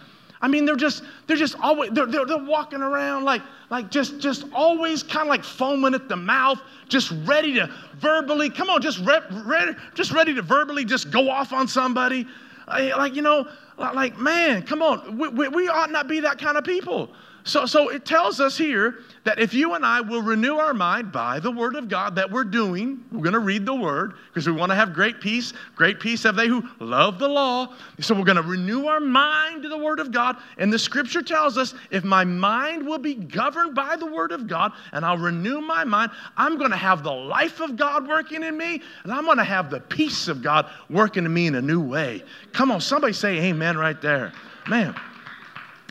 I 0.41 0.47
mean, 0.47 0.65
they're 0.65 0.75
just, 0.75 1.03
they're 1.25 1.37
just 1.37 1.55
always, 1.59 1.91
they're, 1.91 2.05
they're, 2.05 2.25
they're 2.25 2.37
walking 2.37 2.81
around 2.81 3.23
like, 3.23 3.41
like 3.69 3.89
just, 3.89 4.19
just 4.19 4.45
always 4.53 5.03
kind 5.03 5.23
of 5.23 5.29
like 5.29 5.43
foaming 5.43 5.93
at 5.93 6.07
the 6.07 6.15
mouth, 6.15 6.61
just 6.87 7.11
ready 7.25 7.53
to 7.55 7.71
verbally, 7.95 8.49
come 8.49 8.69
on, 8.69 8.81
just, 8.81 8.99
re- 8.99 9.21
ready, 9.45 9.73
just 9.95 10.11
ready 10.11 10.33
to 10.33 10.41
verbally 10.41 10.85
just 10.85 11.11
go 11.11 11.29
off 11.29 11.53
on 11.53 11.67
somebody. 11.67 12.27
Like, 12.67 13.15
you 13.15 13.21
know, 13.21 13.47
like, 13.77 14.17
man, 14.17 14.61
come 14.63 14.81
on, 14.81 15.17
we, 15.17 15.27
we, 15.29 15.47
we 15.47 15.67
ought 15.69 15.91
not 15.91 16.07
be 16.07 16.19
that 16.19 16.37
kind 16.37 16.57
of 16.57 16.63
people. 16.63 17.09
So, 17.47 17.65
so 17.65 17.87
it 17.87 18.03
tells 18.03 18.41
us 18.41 18.57
here 18.57 18.99
that 19.23 19.39
if 19.39 19.53
you 19.53 19.73
and 19.73 19.85
I 19.85 20.01
will 20.01 20.21
renew 20.21 20.57
our 20.57 20.73
mind 20.73 21.13
by 21.13 21.39
the 21.39 21.49
word 21.49 21.77
of 21.77 21.87
God 21.87 22.13
that 22.15 22.29
we're 22.29 22.43
doing, 22.43 23.01
we're 23.09 23.23
going 23.23 23.31
to 23.31 23.39
read 23.39 23.65
the 23.65 23.73
word 23.73 24.15
because 24.27 24.45
we 24.45 24.51
want 24.51 24.69
to 24.69 24.75
have 24.75 24.93
great 24.93 25.21
peace. 25.21 25.53
Great 25.73 25.97
peace 25.97 26.23
have 26.23 26.35
they 26.35 26.49
who 26.49 26.61
love 26.79 27.19
the 27.19 27.27
law. 27.27 27.73
So 28.01 28.13
we're 28.13 28.25
going 28.25 28.35
to 28.35 28.41
renew 28.41 28.87
our 28.87 28.99
mind 28.99 29.63
to 29.63 29.69
the 29.69 29.77
word 29.77 30.01
of 30.01 30.11
God. 30.11 30.35
And 30.57 30.73
the 30.73 30.77
scripture 30.77 31.21
tells 31.21 31.57
us 31.57 31.73
if 31.89 32.03
my 32.03 32.25
mind 32.25 32.85
will 32.85 32.97
be 32.97 33.15
governed 33.15 33.73
by 33.73 33.95
the 33.95 34.07
word 34.07 34.33
of 34.33 34.47
God 34.47 34.73
and 34.91 35.05
I'll 35.05 35.17
renew 35.17 35.61
my 35.61 35.85
mind, 35.85 36.11
I'm 36.35 36.57
going 36.57 36.71
to 36.71 36.77
have 36.77 37.01
the 37.01 37.13
life 37.13 37.61
of 37.61 37.77
God 37.77 38.09
working 38.09 38.43
in 38.43 38.57
me 38.57 38.81
and 39.05 39.13
I'm 39.13 39.23
going 39.23 39.37
to 39.37 39.45
have 39.45 39.69
the 39.69 39.79
peace 39.79 40.27
of 40.27 40.41
God 40.41 40.69
working 40.89 41.23
in 41.23 41.33
me 41.33 41.47
in 41.47 41.55
a 41.55 41.61
new 41.61 41.79
way. 41.79 42.23
Come 42.51 42.71
on, 42.71 42.81
somebody 42.81 43.13
say 43.13 43.37
amen 43.39 43.77
right 43.77 44.01
there. 44.01 44.33
Man, 44.67 44.93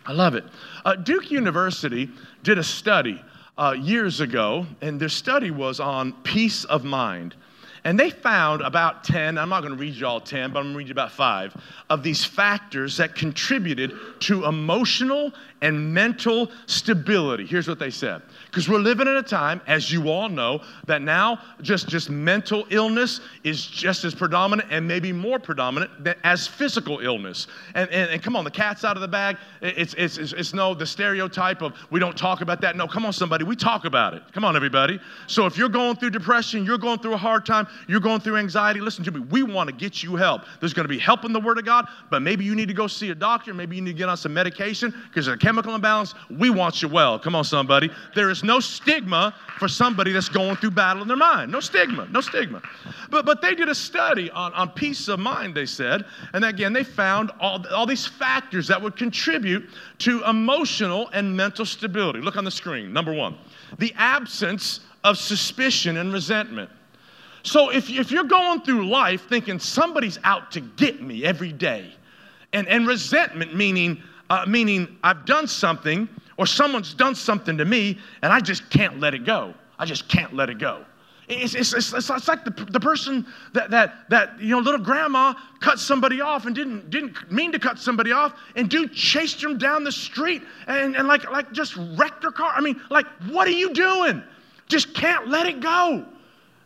I 0.05 0.13
love 0.13 0.35
it. 0.35 0.45
Uh, 0.87 0.95
Duke 0.95 1.33
University 1.33 2.09
did 2.45 2.59
a 2.59 2.63
study 2.63 3.21
uh, 3.59 3.75
years 3.77 4.21
ago, 4.21 4.65
and 4.81 5.01
their 5.01 5.09
study 5.09 5.51
was 5.51 5.81
on 5.81 6.13
peace 6.23 6.63
of 6.63 6.85
mind. 6.85 7.35
And 7.83 7.99
they 7.99 8.09
found 8.09 8.63
about 8.63 9.03
10, 9.03 9.37
I'm 9.37 9.49
not 9.49 9.63
going 9.63 9.73
to 9.73 9.79
read 9.79 9.95
you 9.95 10.07
all 10.07 10.21
10, 10.21 10.53
but 10.53 10.61
I'm 10.61 10.67
going 10.67 10.75
to 10.75 10.79
read 10.79 10.87
you 10.87 10.93
about 10.93 11.11
five, 11.11 11.57
of 11.91 12.05
these 12.05 12.25
factors 12.25 12.99
that 12.99 13.17
contributed 13.17 13.95
to 14.21 14.45
emotional 14.45 15.33
and 15.67 15.93
mental 15.93 16.49
stability. 16.67 17.45
Here's 17.45 17.67
what 17.67 17.81
they 17.81 17.91
said. 17.91 18.23
Because 18.45 18.69
we're 18.69 18.79
living 18.79 19.09
in 19.09 19.17
a 19.17 19.23
time, 19.23 19.61
as 19.67 19.91
you 19.91 20.09
all 20.09 20.29
know, 20.29 20.63
that 20.87 21.03
now 21.03 21.41
just, 21.61 21.89
just 21.89 22.09
mental 22.09 22.65
illness 22.71 23.21
is 23.43 23.67
just 23.67 24.05
as 24.05 24.15
predominant 24.15 24.69
and 24.71 24.87
maybe 24.87 25.11
more 25.11 25.41
predominant 25.41 26.05
than, 26.05 26.15
as 26.23 26.47
physical 26.47 27.01
illness. 27.01 27.49
And, 27.75 27.91
and, 27.91 28.13
and, 28.13 28.23
come 28.23 28.37
on, 28.37 28.45
the 28.45 28.51
cat's 28.51 28.85
out 28.85 28.97
of 28.97 29.01
the 29.01 29.09
bag. 29.09 29.39
It's, 29.61 29.93
it's, 29.95 30.19
it's, 30.19 30.33
it's 30.33 30.55
no 30.55 30.73
the 30.73 30.87
stereotype 30.87 31.63
of 31.63 31.73
we 31.91 31.99
don't 31.99 32.17
talk 32.17 32.43
about 32.43 32.61
that. 32.61 32.77
No, 32.77 32.87
come 32.87 33.05
on, 33.05 33.13
somebody, 33.13 33.43
we 33.43 33.57
talk 33.57 33.87
about 33.87 34.15
it. 34.15 34.23
Come 34.33 34.45
on, 34.45 34.55
everybody. 34.55 35.01
So 35.27 35.47
if 35.47 35.59
you're 35.59 35.69
going 35.69 35.97
through 35.97 36.11
depression, 36.11 36.65
you're 36.65 36.79
going 36.79 37.01
through 37.01 37.15
a 37.15 37.19
hard 37.19 37.45
time, 37.45 37.67
you're 37.89 37.99
going 37.99 38.21
through 38.21 38.37
anxiety, 38.37 38.79
listen 38.79 39.03
to 39.03 39.11
me. 39.11 39.19
We 39.19 39.43
want 39.43 39.69
to 39.69 39.75
get 39.75 40.05
you 40.05 40.15
help. 40.15 40.43
There's 40.61 40.75
going 40.75 40.85
to 40.85 40.89
be 40.89 41.01
help 41.01 41.25
in 41.25 41.33
the 41.33 41.41
Word 41.41 41.59
of 41.59 41.65
God, 41.65 41.89
but 42.09 42.23
maybe 42.23 42.45
you 42.45 42.55
need 42.55 42.69
to 42.69 42.75
go 42.75 42.87
see 42.87 43.11
a 43.11 43.17
doctor. 43.17 43.53
Maybe 43.53 43.75
you 43.75 43.83
need 43.83 43.93
to 43.93 43.99
get 43.99 44.09
on 44.09 44.17
some 44.17 44.33
medication 44.33 44.93
because 45.09 45.27
there's 45.27 45.37
a 45.37 45.39
chemical 45.57 45.75
imbalance. 45.75 46.15
We 46.29 46.51
want 46.51 46.83
you 46.83 46.89
well. 46.89 47.19
Come 47.19 47.35
on, 47.35 47.43
somebody. 47.43 47.89
There 48.15 48.29
is 48.29 48.45
no 48.45 48.61
stigma 48.61 49.35
for 49.59 49.69
somebody 49.69 50.13
that's 50.13 50.29
going 50.29 50.57
through 50.57 50.73
battle 50.73 51.01
in 51.01 51.09
their 51.09 51.17
mind. 51.17 51.51
No 51.51 51.61
stigma, 51.61 52.07
no 52.11 52.21
stigma. 52.21 52.61
But, 53.09 53.25
but 53.25 53.41
they 53.41 53.55
did 53.55 53.71
a 53.71 53.75
study 53.75 54.31
on, 54.33 54.53
on 54.53 54.69
peace 54.69 55.09
of 55.09 55.19
mind, 55.19 55.55
they 55.55 55.65
said. 55.65 56.05
And 56.35 56.45
again, 56.45 56.75
they 56.75 56.85
found 56.85 57.31
all, 57.41 57.67
all 57.69 57.87
these 57.87 58.07
factors 58.07 58.69
that 58.69 58.83
would 58.83 58.97
contribute 58.97 59.67
to 60.01 60.23
emotional 60.25 61.09
and 61.15 61.35
mental 61.35 61.65
stability. 61.65 62.21
Look 62.21 62.37
on 62.37 62.45
the 62.45 62.51
screen. 62.51 62.93
Number 62.93 63.15
one, 63.15 63.39
the 63.79 63.95
absence 63.97 64.81
of 65.05 65.17
suspicion 65.17 65.97
and 65.97 66.13
resentment. 66.13 66.69
So 67.45 67.71
if, 67.71 67.89
if 67.89 68.11
you're 68.11 68.25
going 68.25 68.61
through 68.61 68.91
life 68.91 69.27
thinking 69.31 69.59
somebody's 69.59 70.19
out 70.23 70.51
to 70.53 70.61
get 70.61 71.01
me 71.01 71.25
every 71.25 71.53
day, 71.53 71.95
and, 72.53 72.69
and 72.69 72.87
resentment 72.87 73.55
meaning, 73.55 74.03
uh, 74.31 74.45
meaning 74.47 74.97
I've 75.03 75.25
done 75.25 75.47
something 75.47 76.09
or 76.37 76.47
someone's 76.47 76.95
done 76.95 77.15
something 77.15 77.57
to 77.59 77.65
me 77.65 77.99
and 78.23 78.33
I 78.33 78.41
just 78.41 78.69
can't 78.71 79.01
let 79.01 79.15
it 79.15 79.25
go. 79.25 79.55
I 79.79 79.85
just 79.85 80.09
can't 80.09 80.35
let 80.35 80.51
it 80.51 80.59
go. 80.59 80.85
It's, 81.29 81.55
it's, 81.55 81.73
it's, 81.73 81.93
it's, 81.93 82.29
like 82.29 82.45
the, 82.45 82.51
the 82.71 82.79
person 82.79 83.27
that, 83.53 83.71
that, 83.71 84.09
that, 84.11 84.41
you 84.41 84.51
know, 84.51 84.61
little 84.61 84.81
grandma 84.81 85.35
cut 85.59 85.81
somebody 85.81 86.21
off 86.21 86.47
and 86.47 86.55
didn't, 86.55 86.89
didn't 86.89 87.33
mean 87.33 87.51
to 87.51 87.59
cut 87.59 87.81
somebody 87.81 88.13
off, 88.13 88.35
and 88.55 88.71
dude 88.71 88.93
chased 88.93 89.41
them 89.41 89.59
down 89.59 89.83
the 89.83 89.91
street 89.91 90.43
and, 90.69 90.95
and 90.95 91.09
like, 91.09 91.29
like 91.31 91.51
just 91.51 91.77
wrecked 91.97 92.23
her 92.23 92.31
car. 92.31 92.53
I 92.55 92.61
mean, 92.61 92.81
like, 92.91 93.07
what 93.29 93.49
are 93.49 93.53
you 93.53 93.73
doing? 93.73 94.23
Just 94.69 94.95
can't 94.95 95.27
let 95.29 95.47
it 95.47 95.61
go. 95.61 96.07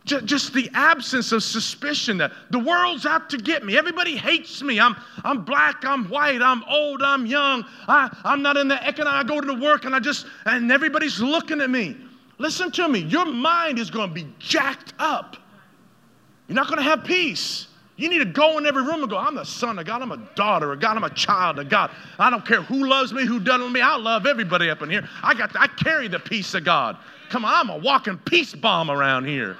Just, 0.03 0.53
the 0.53 0.69
absence 0.73 1.31
of 1.31 1.43
suspicion 1.43 2.17
that 2.17 2.31
the 2.49 2.57
world's 2.57 3.05
out 3.05 3.29
to 3.29 3.37
get 3.37 3.63
me. 3.63 3.77
Everybody 3.77 4.17
hates 4.17 4.63
me. 4.63 4.79
I'm, 4.79 4.95
I'm 5.23 5.45
black, 5.45 5.85
I'm 5.85 6.05
white, 6.09 6.41
I'm 6.41 6.63
old, 6.63 7.03
I'm 7.03 7.27
young. 7.27 7.63
I, 7.87 8.09
I'm 8.23 8.41
not 8.41 8.57
in 8.57 8.67
the 8.67 8.83
economic. 8.83 9.25
I 9.25 9.27
go 9.27 9.39
to 9.39 9.47
the 9.47 9.61
work 9.61 9.85
and 9.85 9.93
I 9.93 9.99
just, 9.99 10.25
and 10.45 10.71
everybody's 10.71 11.19
looking 11.19 11.61
at 11.61 11.69
me. 11.69 11.95
Listen 12.39 12.71
to 12.71 12.87
me. 12.87 12.99
Your 12.99 13.25
mind 13.25 13.77
is 13.77 13.91
going 13.91 14.09
to 14.09 14.13
be 14.13 14.27
jacked 14.39 14.93
up. 14.97 15.37
You're 16.47 16.55
not 16.55 16.67
going 16.67 16.79
to 16.79 16.83
have 16.83 17.03
peace. 17.03 17.67
You 17.95 18.09
need 18.09 18.17
to 18.17 18.25
go 18.25 18.57
in 18.57 18.65
every 18.65 18.81
room 18.81 19.01
and 19.01 19.09
go, 19.09 19.17
I'm 19.17 19.35
the 19.35 19.43
son 19.43 19.77
of 19.77 19.85
God, 19.85 20.01
I'm 20.01 20.11
a 20.11 20.17
daughter 20.33 20.73
of 20.73 20.79
God, 20.79 20.97
I'm 20.97 21.03
a 21.03 21.11
child 21.11 21.59
of 21.59 21.69
God. 21.69 21.91
I 22.17 22.31
don't 22.31 22.43
care 22.43 22.63
who 22.63 22.87
loves 22.87 23.13
me, 23.13 23.27
who 23.27 23.39
doesn't 23.39 23.71
me. 23.71 23.79
I 23.79 23.95
love 23.95 24.25
everybody 24.25 24.71
up 24.71 24.81
in 24.81 24.89
here. 24.89 25.07
I 25.21 25.35
got 25.35 25.55
I 25.55 25.67
carry 25.67 26.07
the 26.07 26.17
peace 26.17 26.55
of 26.55 26.63
God. 26.63 26.97
Come 27.29 27.45
on, 27.45 27.53
I'm 27.53 27.69
a 27.69 27.77
walking 27.77 28.17
peace 28.17 28.55
bomb 28.55 28.89
around 28.89 29.25
here. 29.25 29.55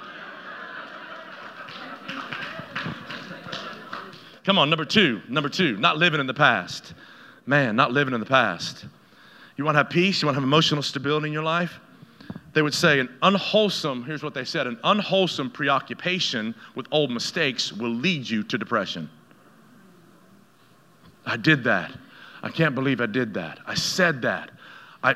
Come 4.44 4.58
on, 4.58 4.70
number 4.70 4.84
two, 4.84 5.20
number 5.28 5.48
two, 5.48 5.76
not 5.76 5.98
living 5.98 6.20
in 6.20 6.26
the 6.26 6.34
past. 6.34 6.94
Man, 7.46 7.76
not 7.76 7.92
living 7.92 8.14
in 8.14 8.20
the 8.20 8.26
past. 8.26 8.84
You 9.56 9.64
want 9.64 9.74
to 9.74 9.78
have 9.78 9.90
peace? 9.90 10.22
You 10.22 10.26
want 10.26 10.36
to 10.36 10.40
have 10.40 10.46
emotional 10.46 10.82
stability 10.82 11.28
in 11.28 11.32
your 11.32 11.42
life? 11.42 11.78
They 12.52 12.62
would 12.62 12.74
say 12.74 13.00
an 13.00 13.08
unwholesome, 13.22 14.04
here's 14.04 14.22
what 14.22 14.34
they 14.34 14.44
said 14.44 14.66
an 14.66 14.78
unwholesome 14.84 15.50
preoccupation 15.50 16.54
with 16.74 16.86
old 16.90 17.10
mistakes 17.10 17.72
will 17.72 17.94
lead 17.94 18.28
you 18.28 18.42
to 18.44 18.58
depression. 18.58 19.08
I 21.24 21.36
did 21.36 21.64
that. 21.64 21.92
I 22.42 22.50
can't 22.50 22.74
believe 22.74 23.00
I 23.00 23.06
did 23.06 23.34
that. 23.34 23.60
I 23.66 23.74
said 23.74 24.22
that. 24.22 24.50
I, 25.02 25.14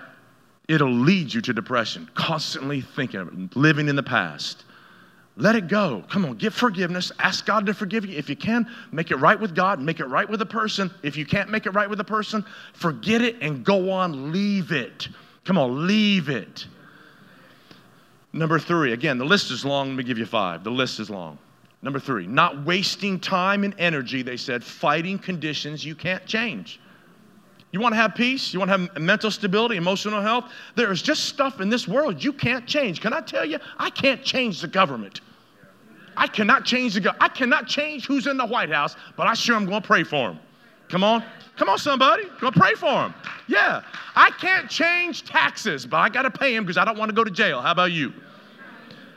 it'll 0.69 0.93
lead 0.93 1.35
you 1.35 1.41
to 1.43 1.53
depression, 1.53 2.09
constantly 2.15 2.81
thinking 2.81 3.21
of 3.21 3.29
it, 3.29 3.57
living 3.57 3.89
in 3.89 3.97
the 3.97 4.03
past. 4.03 4.65
Let 5.38 5.55
it 5.55 5.68
go. 5.68 6.03
Come 6.09 6.25
on, 6.25 6.37
give 6.37 6.55
forgiveness. 6.55 7.12
Ask 7.18 7.44
God 7.44 7.66
to 7.66 7.75
forgive 7.75 8.07
you. 8.07 8.16
If 8.16 8.31
you 8.31 8.37
can, 8.37 8.66
make 8.90 9.11
it 9.11 9.16
right 9.16 9.38
with 9.38 9.55
God, 9.55 9.81
make 9.81 10.01
it 10.01 10.07
right 10.07 10.29
with 10.29 10.40
a 10.40 10.46
person. 10.46 10.90
If 11.03 11.16
you 11.16 11.27
can't 11.27 11.51
make 11.51 11.66
it 11.66 11.70
right 11.70 11.90
with 11.90 12.01
a 12.01 12.05
person, 12.05 12.44
forget 12.72 13.20
it 13.20 13.37
and 13.42 13.62
go 13.62 13.90
on. 13.90 14.33
Leave 14.33 14.72
it. 14.72 15.09
Come 15.44 15.59
on, 15.59 15.87
leave 15.87 16.31
it. 16.31 16.66
Number 18.33 18.59
three, 18.59 18.92
again, 18.92 19.18
the 19.18 19.25
list 19.25 19.51
is 19.51 19.64
long. 19.64 19.88
Let 19.88 19.96
me 19.96 20.05
give 20.05 20.18
you 20.18 20.27
five. 20.27 20.64
The 20.64 20.70
list 20.70 21.01
is 21.01 21.11
long. 21.11 21.38
Number 21.83 22.01
three, 22.01 22.27
not 22.27 22.64
wasting 22.64 23.20
time 23.20 23.62
and 23.62 23.75
energy, 23.79 24.22
they 24.22 24.37
said, 24.37 24.64
fighting 24.64 25.18
conditions 25.18 25.85
you 25.85 25.94
can't 25.94 26.25
change. 26.27 26.81
You 27.73 27.81
want 27.81 27.93
to 27.93 28.01
have 28.01 28.15
peace? 28.15 28.53
You 28.53 28.61
want 28.61 28.71
to 28.71 28.79
have 28.79 28.99
mental 28.99 29.31
stability, 29.31 29.77
emotional 29.77 30.23
health? 30.23 30.47
There 30.77 30.91
is 30.93 31.03
just 31.03 31.25
stuff 31.25 31.61
in 31.61 31.69
this 31.69 31.87
world 31.87 32.23
you 32.23 32.33
can't 32.33 32.67
change. 32.67 33.01
Can 33.01 33.13
I 33.13 33.21
tell 33.21 33.45
you? 33.45 33.59
I 33.79 33.91
can't 33.91 34.23
change 34.23 34.61
the 34.61 34.69
government. 34.69 35.21
I 36.17 36.27
cannot 36.27 36.65
change 36.65 36.95
the 36.95 37.01
government. 37.01 37.23
I 37.23 37.29
cannot 37.29 37.67
change 37.67 38.07
who's 38.07 38.27
in 38.27 38.37
the 38.37 38.47
White 38.47 38.71
House, 38.71 38.97
but 39.17 39.27
I 39.27 39.35
sure 39.35 39.57
am 39.57 39.67
going 39.67 39.83
to 39.83 39.87
pray 39.87 40.05
for 40.05 40.31
him. 40.31 40.39
Come 40.89 41.05
on. 41.05 41.25
Come 41.57 41.69
on, 41.69 41.79
somebody. 41.79 42.25
Go 42.41 42.51
pray 42.51 42.75
for 42.75 43.07
him. 43.07 43.15
Yeah. 43.49 43.83
I 44.15 44.31
can't 44.31 44.71
change 44.71 45.25
taxes, 45.25 45.87
but 45.87 45.97
I 45.97 46.09
got 46.09 46.23
to 46.23 46.31
pay 46.31 46.55
him 46.55 46.65
because 46.65 46.77
I 46.77 46.85
don't 46.85 46.99
want 46.99 47.09
to 47.09 47.15
go 47.15 47.25
to 47.25 47.31
jail. 47.31 47.61
How 47.61 47.73
about 47.73 47.93
you? 47.93 48.13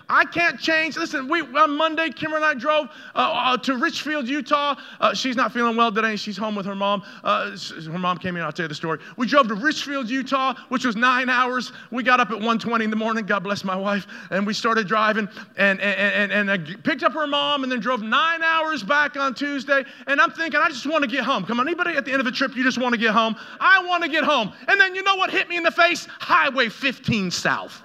I 0.10 0.26
can't 0.26 0.60
change. 0.60 0.98
Listen, 0.98 1.28
we 1.28 1.42
on 1.42 1.78
Monday, 1.78 2.10
Kimber 2.10 2.38
and 2.38 2.46
I 2.46 2.56
drove 2.56 2.88
uh, 3.16 3.20
uh, 3.20 3.58
to 3.58 3.78
Richfield, 3.78 4.28
Utah. 4.28 4.76
Uh, 5.00 5.14
she's 5.14 5.36
not 5.36 5.54
feeling 5.54 5.78
well 5.78 5.92
today. 5.92 6.16
She's 6.16 6.38
home 6.38 6.56
with 6.56 6.66
her 6.66 6.76
mom. 6.76 7.04
Uh, 7.24 7.56
her 7.92 8.00
mom 8.00 8.18
came 8.18 8.36
in. 8.36 8.42
I'll 8.42 8.52
tell 8.52 8.64
you 8.64 8.70
the 8.70 8.76
story. 8.76 9.00
We 9.18 9.28
drove 9.28 9.48
to 9.50 9.54
Richfield, 9.54 10.10
Utah, 10.10 10.56
which 10.70 10.84
was 10.84 10.96
nine 10.96 11.30
hours. 11.30 11.72
We 11.92 12.02
got 12.02 12.20
up 12.20 12.32
at 12.32 12.40
1:20 12.40 12.84
in 12.84 12.90
the 12.90 12.96
morning. 12.96 13.26
God 13.26 13.44
bless 13.44 13.64
my 13.64 13.76
wife. 13.76 14.08
And 14.32 14.48
we 14.48 14.54
started 14.54 14.88
driving 14.88 15.30
and 15.58 15.80
and 15.80 16.32
and, 16.32 16.50
and 16.50 16.52
I 16.52 16.58
picked 16.58 17.04
up 17.04 17.14
her 17.14 17.28
mom 17.28 17.64
and 17.64 17.72
then 17.72 17.80
drove 17.80 18.02
nine 18.02 18.42
hours 18.42 18.82
back 18.82 19.16
on 19.16 19.36
Tuesday. 19.36 19.86
And 20.08 20.20
I'm 20.20 20.32
thinking, 20.32 20.60
I 20.60 20.70
just 20.70 20.88
want 20.88 21.04
to 21.04 21.10
get 21.10 21.24
home. 21.24 21.46
Come 21.46 21.60
on, 21.60 21.68
anybody 21.68 21.92
at 21.92 22.06
the 22.06 22.12
end 22.12 22.22
of 22.22 22.28
a 22.28 22.32
trip, 22.32 22.56
you 22.56 22.64
just 22.64 22.80
want 22.80 22.94
to 22.94 23.00
get 23.00 23.12
home? 23.12 23.36
I 23.60 23.86
want 23.86 24.04
to 24.04 24.10
get 24.10 24.24
home. 24.24 24.52
And 24.68 24.82
then 24.82 24.96
you 24.96 25.04
know 25.04 25.16
what 25.16 25.30
hit 25.30 25.48
me 25.50 25.58
in 25.58 25.64
the 25.64 25.72
face? 25.72 26.08
Highway 26.20 26.70
15 26.70 27.30
South 27.30 27.84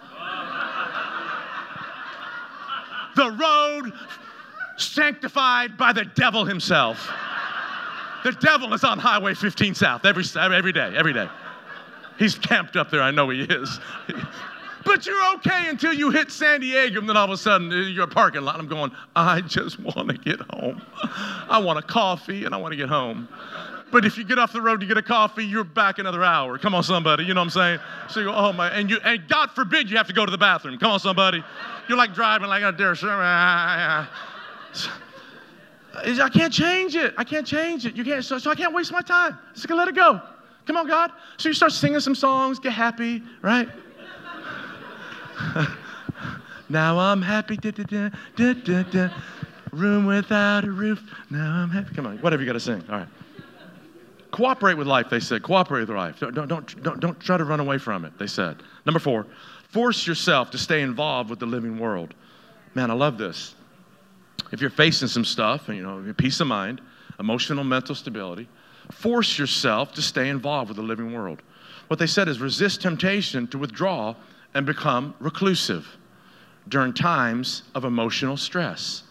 the 3.15 3.31
road 3.31 3.93
sanctified 4.77 5.77
by 5.77 5.93
the 5.93 6.05
devil 6.05 6.45
himself. 6.45 7.11
The 8.25 8.33
devil 8.33 8.73
is 8.73 8.85
on 8.85 8.99
Highway 8.99 9.35
15 9.35 9.75
South 9.75 10.05
every, 10.05 10.25
every 10.37 10.73
day, 10.73 10.95
every 10.97 11.13
day. 11.13 11.29
He's 12.19 12.37
camped 12.37 12.77
up 12.77 12.91
there, 12.91 13.03
I 13.03 13.11
know 13.11 13.29
he 13.29 13.43
is. 13.43 13.81
but 14.85 15.07
you're 15.07 15.35
okay 15.35 15.69
until 15.69 15.93
you 15.93 16.11
hit 16.11 16.31
San 16.31 16.61
Diego, 16.61 17.01
and 17.01 17.09
then 17.09 17.17
all 17.17 17.25
of 17.25 17.31
a 17.31 17.37
sudden 17.37 17.73
uh, 17.73 17.77
you're 17.77 18.05
a 18.05 18.09
parking 18.09 18.43
lot. 18.43 18.59
I'm 18.59 18.69
going, 18.69 18.93
I 19.15 19.41
just 19.43 19.79
want 19.81 20.09
to 20.09 20.17
get 20.17 20.41
home. 20.53 20.81
I 21.49 21.59
want 21.59 21.79
a 21.79 21.83
coffee 21.83 22.45
and 22.45 22.55
I 22.55 22.59
want 22.59 22.73
to 22.73 22.77
get 22.77 22.89
home. 22.89 23.29
But 23.95 24.05
if 24.05 24.19
you 24.19 24.25
get 24.25 24.41
off 24.41 24.53
the 24.53 24.61
road 24.61 24.81
to 24.81 24.87
get 24.87 24.99
a 24.99 25.03
coffee, 25.03 25.47
you're 25.47 25.63
back 25.63 26.01
another 26.01 26.25
hour. 26.25 26.59
Come 26.59 26.75
on, 26.75 26.83
somebody. 26.83 27.23
You 27.23 27.33
know 27.33 27.43
what 27.43 27.45
I'm 27.57 27.79
saying? 27.79 27.79
So 28.09 28.19
you 28.19 28.27
go, 28.27 28.35
oh 28.35 28.53
my, 28.53 28.69
and 28.71 28.91
you, 28.91 28.99
and 29.05 29.23
God 29.29 29.53
forbid 29.53 29.89
you 29.89 29.97
have 29.97 30.09
to 30.09 30.13
go 30.13 30.27
to 30.27 30.33
the 30.33 30.37
bathroom. 30.37 30.77
Come 30.79 30.91
on, 30.91 30.99
somebody. 30.99 31.45
You're 31.89 31.97
like 31.97 32.13
driving 32.13 32.49
like 32.49 32.65
a 32.65 32.73
deer. 32.73 32.97
I 33.01 34.09
can't 36.29 36.53
change 36.53 36.97
it. 36.97 37.15
I 37.17 37.23
can't 37.23 37.47
change 37.47 37.87
it. 37.87 37.95
You 37.95 38.03
can't. 38.03 38.25
So, 38.25 38.37
so 38.39 38.51
I 38.51 38.57
can't 38.57 38.75
waste 38.75 38.91
my 38.91 39.01
time. 39.01 39.39
Just 39.55 39.69
gonna 39.69 39.79
let 39.79 39.87
it 39.87 39.95
go. 39.95 40.21
Come 40.67 40.77
on, 40.77 40.89
God. 40.89 41.13
So 41.37 41.49
you 41.49 41.55
start 41.55 41.71
singing 41.71 42.01
some 42.01 42.17
songs, 42.17 42.59
get 42.59 42.73
happy, 42.73 43.23
right? 43.43 43.69
now 46.69 46.99
I'm 46.99 47.23
happy. 47.23 47.57
Da, 47.57 47.71
da, 47.71 48.55
da, 48.83 49.09
Room 49.71 50.07
without 50.07 50.65
a 50.65 50.73
roof. 50.73 51.01
Now 51.31 51.63
I'm 51.63 51.71
happy. 51.71 51.95
Come 51.95 52.09
on, 52.09 52.19
whatever 52.19 52.43
you 52.43 52.49
got 52.49 52.55
to 52.55 52.61
sing. 52.61 52.83
All 52.91 52.99
right. 52.99 53.09
Cooperate 54.35 54.75
with 54.75 54.89
life, 54.89 55.09
they 55.11 55.21
said. 55.21 55.45
Cooperate 55.45 55.83
with 55.83 55.91
life. 55.91 56.19
Don't, 56.19 56.35
don't, 56.35 56.49
don't, 56.49 56.99
don't, 56.99 57.21
try 57.21 57.37
to 57.37 57.45
run 57.45 57.61
away 57.61 57.79
from 57.79 58.05
it, 58.05 58.19
they 58.19 58.27
said. 58.27 58.57
Number 58.85 58.99
four, 58.99 59.29
force 59.71 60.09
yourself 60.09 60.51
to 60.51 60.59
stay 60.59 60.81
involved 60.81 61.31
with 61.31 61.39
the 61.39 61.47
living 61.47 61.79
world. 61.79 62.15
Man, 62.75 62.91
I 62.91 62.95
love 62.95 63.17
this. 63.17 63.55
If 64.51 64.61
you're 64.61 64.71
facing 64.71 65.07
some 65.07 65.25
stuff, 65.25 65.69
you 65.69 65.85
know, 65.85 66.13
peace 66.19 66.41
of 66.41 66.49
mind, 66.49 66.81
emotional, 67.21 67.63
mental 67.63 67.95
stability, 67.95 68.49
force 68.91 69.39
yourself 69.39 69.95
to 69.95 70.03
stay 70.03 70.31
involved 70.31 70.69
with 70.69 70.79
the 70.79 70.83
living 70.83 71.13
world. 71.13 71.41
What 71.87 72.01
they 72.01 72.09
said 72.09 72.27
is 72.27 72.41
resist 72.41 72.83
temptation 72.83 73.47
to 73.49 73.59
withdraw 73.59 74.17
and 74.53 74.67
become 74.67 75.15
reclusive 75.21 75.87
during 76.67 76.93
times 76.93 77.63
of 77.77 77.85
emotional 77.85 78.37
stress. 78.37 79.05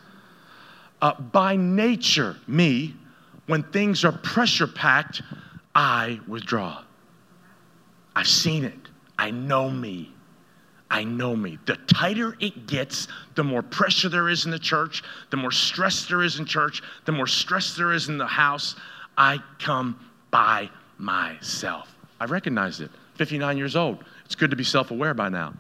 Uh, 1.02 1.14
by 1.14 1.56
nature, 1.56 2.36
me, 2.46 2.96
when 3.48 3.64
things 3.64 4.06
are 4.06 4.12
pressure 4.12 4.68
packed, 4.68 5.22
I 5.76 6.20
withdraw. 6.28 6.84
I've 8.16 8.28
seen 8.28 8.64
it. 8.64 8.90
I 9.18 9.32
know 9.32 9.70
me. 9.70 10.14
I 10.90 11.04
know 11.04 11.36
me. 11.36 11.58
The 11.66 11.76
tighter 11.88 12.36
it 12.40 12.68
gets, 12.68 13.08
the 13.36 13.44
more 13.44 13.64
pressure 13.64 14.10
there 14.10 14.30
is 14.30 14.46
in 14.46 14.52
the 14.52 14.60
church, 14.60 15.04
the 15.32 15.38
more 15.38 15.52
stress 15.52 16.06
there 16.06 16.22
is 16.22 16.38
in 16.38 16.46
church, 16.46 16.84
the 17.06 17.12
more 17.12 17.26
stress 17.26 17.76
there 17.76 17.94
is 17.94 18.10
in 18.10 18.18
the 18.18 18.28
house. 18.28 18.76
I 19.18 19.40
come 19.60 20.00
by 20.30 20.70
myself. 20.98 21.94
I 22.20 22.26
recognize 22.26 22.80
it. 22.80 22.92
59 23.16 23.58
years 23.58 23.76
old. 23.76 24.04
It's 24.26 24.36
good 24.36 24.52
to 24.52 24.56
be 24.56 24.64
self 24.64 24.92
aware 24.92 25.14
by 25.14 25.30
now. 25.30 25.54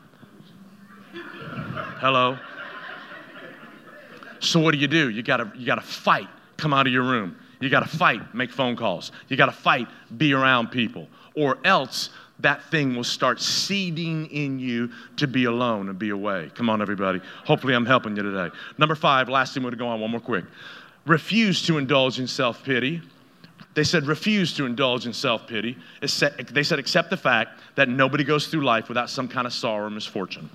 Hello? 1.99 2.37
So, 4.39 4.59
what 4.59 4.71
do 4.71 4.77
you 4.77 4.87
do? 4.87 5.09
You 5.09 5.23
gotta, 5.23 5.51
you 5.55 5.65
gotta 5.65 5.81
fight, 5.81 6.27
come 6.57 6.73
out 6.73 6.85
of 6.85 6.93
your 6.93 7.03
room. 7.03 7.37
You 7.63 7.69
gotta 7.69 7.87
fight, 7.87 8.35
make 8.35 8.51
phone 8.51 8.75
calls. 8.75 9.13
You 9.29 9.37
gotta 9.37 9.53
fight, 9.53 9.87
be 10.17 10.33
around 10.33 10.69
people. 10.69 11.07
Or 11.33 11.57
else 11.63 12.09
that 12.39 12.63
thing 12.69 12.93
will 12.95 13.05
start 13.05 13.39
seeding 13.39 14.25
in 14.27 14.59
you 14.59 14.91
to 15.17 15.27
be 15.27 15.45
alone 15.45 15.87
and 15.87 15.97
be 15.97 16.09
away. 16.09 16.51
Come 16.55 16.69
on, 16.69 16.81
everybody. 16.81 17.21
Hopefully, 17.45 17.73
I'm 17.73 17.85
helping 17.85 18.17
you 18.17 18.23
today. 18.23 18.53
Number 18.77 18.95
five, 18.95 19.29
last 19.29 19.53
thing 19.53 19.63
we're 19.63 19.69
going 19.69 19.79
to 19.79 19.83
go 19.85 19.87
on, 19.87 20.01
one 20.01 20.11
more 20.11 20.19
quick. 20.19 20.43
Refuse 21.05 21.65
to 21.67 21.77
indulge 21.77 22.19
in 22.19 22.27
self 22.27 22.63
pity. 22.63 23.01
They 23.75 23.83
said, 23.85 24.05
refuse 24.05 24.53
to 24.55 24.65
indulge 24.65 25.05
in 25.05 25.13
self 25.13 25.47
pity. 25.47 25.77
They 26.01 26.07
said, 26.07 26.79
accept 26.79 27.09
the 27.09 27.17
fact 27.17 27.61
that 27.75 27.87
nobody 27.87 28.25
goes 28.25 28.47
through 28.47 28.65
life 28.65 28.89
without 28.89 29.09
some 29.09 29.29
kind 29.29 29.47
of 29.47 29.53
sorrow 29.53 29.87
or 29.87 29.89
misfortune 29.89 30.49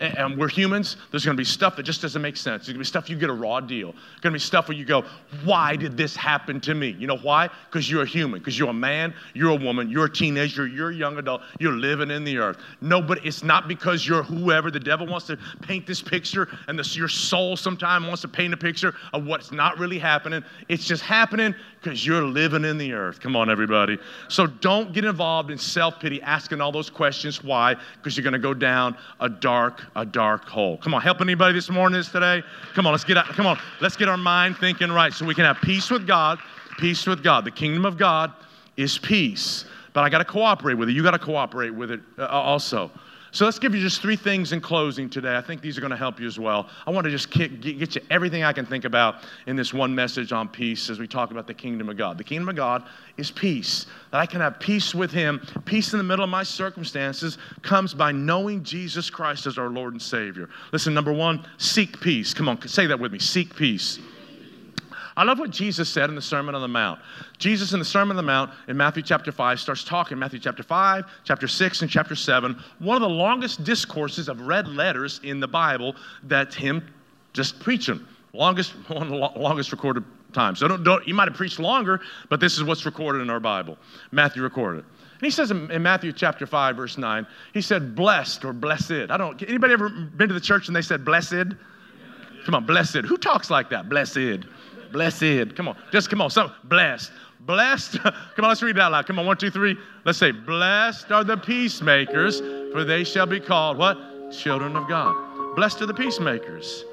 and 0.00 0.38
we're 0.38 0.48
humans, 0.48 0.96
there's 1.10 1.24
gonna 1.24 1.36
be 1.36 1.44
stuff 1.44 1.76
that 1.76 1.82
just 1.82 2.00
doesn't 2.02 2.22
make 2.22 2.36
sense. 2.36 2.66
There's 2.66 2.74
gonna 2.74 2.78
be 2.78 2.84
stuff 2.84 3.10
you 3.10 3.16
get 3.16 3.30
a 3.30 3.34
raw 3.34 3.60
deal. 3.60 3.92
There's 3.92 4.20
gonna 4.20 4.34
be 4.34 4.38
stuff 4.38 4.68
where 4.68 4.76
you 4.76 4.84
go, 4.84 5.04
why 5.44 5.76
did 5.76 5.96
this 5.96 6.14
happen 6.14 6.60
to 6.62 6.74
me? 6.74 6.90
You 6.98 7.06
know 7.06 7.16
why? 7.18 7.48
Because 7.68 7.90
you're 7.90 8.02
a 8.02 8.06
human, 8.06 8.38
because 8.38 8.58
you're 8.58 8.70
a 8.70 8.74
man, 8.74 9.12
you're 9.34 9.50
a 9.50 9.56
woman, 9.56 9.90
you're 9.90 10.04
a 10.04 10.12
teenager, 10.12 10.66
you're 10.66 10.90
a 10.90 10.94
young 10.94 11.18
adult, 11.18 11.42
you're 11.58 11.72
living 11.72 12.10
in 12.10 12.24
the 12.24 12.38
earth. 12.38 12.58
No, 12.80 13.02
but 13.02 13.24
it's 13.26 13.42
not 13.42 13.66
because 13.66 14.06
you're 14.06 14.22
whoever. 14.22 14.70
The 14.70 14.80
devil 14.80 15.06
wants 15.06 15.26
to 15.26 15.38
paint 15.62 15.86
this 15.86 16.00
picture, 16.00 16.48
and 16.68 16.78
your 16.96 17.08
soul 17.08 17.56
sometimes 17.56 18.06
wants 18.06 18.22
to 18.22 18.28
paint 18.28 18.54
a 18.54 18.56
picture 18.56 18.94
of 19.12 19.26
what's 19.26 19.50
not 19.50 19.78
really 19.78 19.98
happening. 19.98 20.44
It's 20.68 20.86
just 20.86 21.02
happening 21.02 21.54
because 21.82 22.06
you're 22.06 22.22
living 22.22 22.64
in 22.64 22.78
the 22.78 22.92
earth. 22.92 23.20
Come 23.20 23.36
on, 23.36 23.50
everybody. 23.50 23.98
So 24.28 24.46
don't 24.46 24.92
get 24.92 25.04
involved 25.04 25.50
in 25.50 25.58
self 25.58 25.98
pity, 25.98 26.22
asking 26.22 26.60
all 26.60 26.72
those 26.72 26.90
questions. 26.90 27.42
Why? 27.42 27.74
Because 27.96 28.16
you're 28.16 28.24
gonna 28.24 28.38
go 28.38 28.54
down 28.54 28.96
a 29.20 29.28
dark 29.28 29.87
a 29.96 30.04
dark 30.04 30.48
hole. 30.48 30.78
Come 30.78 30.94
on, 30.94 31.02
help 31.02 31.20
anybody 31.20 31.54
this 31.54 31.70
morning 31.70 31.98
this 31.98 32.10
today? 32.10 32.42
Come 32.74 32.86
on, 32.86 32.92
let's 32.92 33.04
get 33.04 33.16
out, 33.16 33.26
come 33.26 33.46
on, 33.46 33.58
let's 33.80 33.96
get 33.96 34.08
our 34.08 34.16
mind 34.16 34.56
thinking 34.58 34.90
right 34.90 35.12
so 35.12 35.24
we 35.24 35.34
can 35.34 35.44
have 35.44 35.58
peace 35.62 35.90
with 35.90 36.06
God, 36.06 36.38
peace 36.78 37.06
with 37.06 37.22
God. 37.22 37.44
The 37.44 37.50
kingdom 37.50 37.84
of 37.84 37.96
God 37.96 38.32
is 38.76 38.98
peace. 38.98 39.64
But 39.92 40.04
I 40.04 40.10
got 40.10 40.18
to 40.18 40.24
cooperate 40.24 40.74
with 40.74 40.88
it. 40.88 40.92
You 40.92 41.02
got 41.02 41.12
to 41.12 41.18
cooperate 41.18 41.70
with 41.70 41.90
it 41.90 42.00
uh, 42.18 42.26
also. 42.26 42.90
So 43.38 43.44
let's 43.44 43.60
give 43.60 43.72
you 43.72 43.80
just 43.80 44.02
three 44.02 44.16
things 44.16 44.52
in 44.52 44.60
closing 44.60 45.08
today. 45.08 45.36
I 45.36 45.40
think 45.40 45.60
these 45.60 45.78
are 45.78 45.80
going 45.80 45.92
to 45.92 45.96
help 45.96 46.18
you 46.18 46.26
as 46.26 46.40
well. 46.40 46.68
I 46.84 46.90
want 46.90 47.04
to 47.04 47.10
just 47.12 47.30
get 47.30 47.64
you 47.64 48.02
everything 48.10 48.42
I 48.42 48.52
can 48.52 48.66
think 48.66 48.84
about 48.84 49.22
in 49.46 49.54
this 49.54 49.72
one 49.72 49.94
message 49.94 50.32
on 50.32 50.48
peace 50.48 50.90
as 50.90 50.98
we 50.98 51.06
talk 51.06 51.30
about 51.30 51.46
the 51.46 51.54
kingdom 51.54 51.88
of 51.88 51.96
God. 51.96 52.18
The 52.18 52.24
kingdom 52.24 52.48
of 52.48 52.56
God 52.56 52.88
is 53.16 53.30
peace. 53.30 53.86
That 54.10 54.18
I 54.18 54.26
can 54.26 54.40
have 54.40 54.58
peace 54.58 54.92
with 54.92 55.12
Him. 55.12 55.40
Peace 55.66 55.92
in 55.92 55.98
the 55.98 56.04
middle 56.04 56.24
of 56.24 56.30
my 56.30 56.42
circumstances 56.42 57.38
comes 57.62 57.94
by 57.94 58.10
knowing 58.10 58.64
Jesus 58.64 59.08
Christ 59.08 59.46
as 59.46 59.56
our 59.56 59.68
Lord 59.68 59.92
and 59.92 60.02
Savior. 60.02 60.48
Listen, 60.72 60.92
number 60.92 61.12
one, 61.12 61.46
seek 61.58 62.00
peace. 62.00 62.34
Come 62.34 62.48
on, 62.48 62.60
say 62.66 62.88
that 62.88 62.98
with 62.98 63.12
me. 63.12 63.20
Seek 63.20 63.54
peace. 63.54 64.00
I 65.18 65.24
love 65.24 65.40
what 65.40 65.50
Jesus 65.50 65.88
said 65.88 66.10
in 66.10 66.14
the 66.14 66.22
Sermon 66.22 66.54
on 66.54 66.60
the 66.60 66.68
Mount. 66.68 67.00
Jesus 67.38 67.72
in 67.72 67.80
the 67.80 67.84
Sermon 67.84 68.16
on 68.16 68.16
the 68.16 68.22
Mount 68.22 68.52
in 68.68 68.76
Matthew 68.76 69.02
chapter 69.02 69.32
5 69.32 69.58
starts 69.58 69.82
talking, 69.82 70.16
Matthew 70.16 70.38
chapter 70.38 70.62
5, 70.62 71.04
chapter 71.24 71.48
6, 71.48 71.82
and 71.82 71.90
chapter 71.90 72.14
7, 72.14 72.56
one 72.78 72.94
of 72.94 73.02
the 73.02 73.08
longest 73.08 73.64
discourses 73.64 74.28
of 74.28 74.42
red 74.42 74.68
letters 74.68 75.20
in 75.24 75.40
the 75.40 75.48
Bible 75.48 75.96
that 76.22 76.54
him 76.54 76.88
just 77.32 77.58
preaching. 77.58 78.06
Longest, 78.32 78.70
one 78.86 79.02
of 79.02 79.08
the 79.08 79.16
longest 79.16 79.72
recorded 79.72 80.04
times. 80.32 80.60
So 80.60 80.68
don't, 80.68 80.84
don't, 80.84 81.02
he 81.02 81.12
might 81.12 81.26
have 81.26 81.36
preached 81.36 81.58
longer, 81.58 82.00
but 82.28 82.38
this 82.38 82.56
is 82.56 82.62
what's 82.62 82.86
recorded 82.86 83.20
in 83.20 83.28
our 83.28 83.40
Bible. 83.40 83.76
Matthew 84.12 84.44
recorded. 84.44 84.84
And 84.84 85.22
he 85.22 85.30
says 85.30 85.50
in, 85.50 85.66
Matthew 85.82 86.12
chapter 86.12 86.46
5, 86.46 86.76
verse 86.76 86.96
9, 86.96 87.26
he 87.52 87.60
said, 87.60 87.96
blessed 87.96 88.44
or 88.44 88.52
blessed. 88.52 89.10
I 89.10 89.16
don't, 89.16 89.42
anybody 89.42 89.72
ever 89.72 89.88
been 89.88 90.28
to 90.28 90.34
the 90.34 90.40
church 90.40 90.68
and 90.68 90.76
they 90.76 90.82
said 90.82 91.04
blessed? 91.04 91.56
Come 92.44 92.54
on, 92.54 92.66
blessed. 92.66 92.98
Who 92.98 93.16
talks 93.16 93.50
like 93.50 93.68
that? 93.70 93.88
Blessed. 93.88 94.46
Blessed. 94.92 95.54
Come 95.54 95.68
on. 95.68 95.76
Just 95.92 96.10
come 96.10 96.20
on. 96.20 96.30
So 96.30 96.50
blessed. 96.64 97.12
Blessed. 97.40 97.98
come 98.02 98.44
on, 98.44 98.48
let's 98.48 98.62
read 98.62 98.76
it 98.76 98.80
out 98.80 98.92
loud. 98.92 99.06
Come 99.06 99.18
on, 99.18 99.26
one, 99.26 99.36
two, 99.36 99.50
three. 99.50 99.76
Let's 100.04 100.18
say, 100.18 100.32
Blessed 100.32 101.10
are 101.10 101.24
the 101.24 101.36
peacemakers, 101.36 102.40
for 102.72 102.84
they 102.84 103.04
shall 103.04 103.26
be 103.26 103.40
called 103.40 103.78
what? 103.78 103.96
Children 104.32 104.76
of 104.76 104.88
God. 104.88 105.56
Blessed 105.56 105.82
are 105.82 105.86
the 105.86 105.94
peacemakers. 105.94 106.84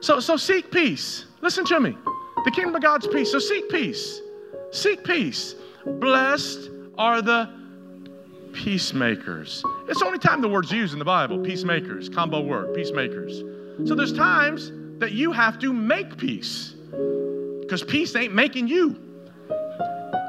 So, 0.00 0.20
so 0.20 0.36
seek 0.36 0.70
peace. 0.70 1.26
Listen 1.42 1.64
to 1.66 1.80
me. 1.80 1.96
The 2.44 2.50
kingdom 2.50 2.74
of 2.74 2.82
God's 2.82 3.06
peace. 3.06 3.30
So 3.30 3.38
seek 3.38 3.68
peace. 3.68 4.20
Seek 4.72 5.04
peace. 5.04 5.54
Blessed 5.84 6.70
are 6.96 7.20
the 7.20 7.50
peacemakers. 8.52 9.62
It's 9.88 10.00
the 10.00 10.06
only 10.06 10.18
time 10.18 10.40
the 10.40 10.48
word's 10.48 10.72
used 10.72 10.92
in 10.92 10.98
the 10.98 11.04
Bible. 11.04 11.38
Peacemakers, 11.38 12.08
combo 12.08 12.40
word, 12.40 12.74
peacemakers. 12.74 13.42
So 13.86 13.94
there's 13.94 14.12
times 14.12 14.72
that 14.98 15.12
you 15.12 15.32
have 15.32 15.58
to 15.60 15.72
make 15.72 16.16
peace 16.16 16.74
because 17.70 17.84
peace 17.84 18.16
ain't 18.16 18.34
making 18.34 18.66
you. 18.66 18.96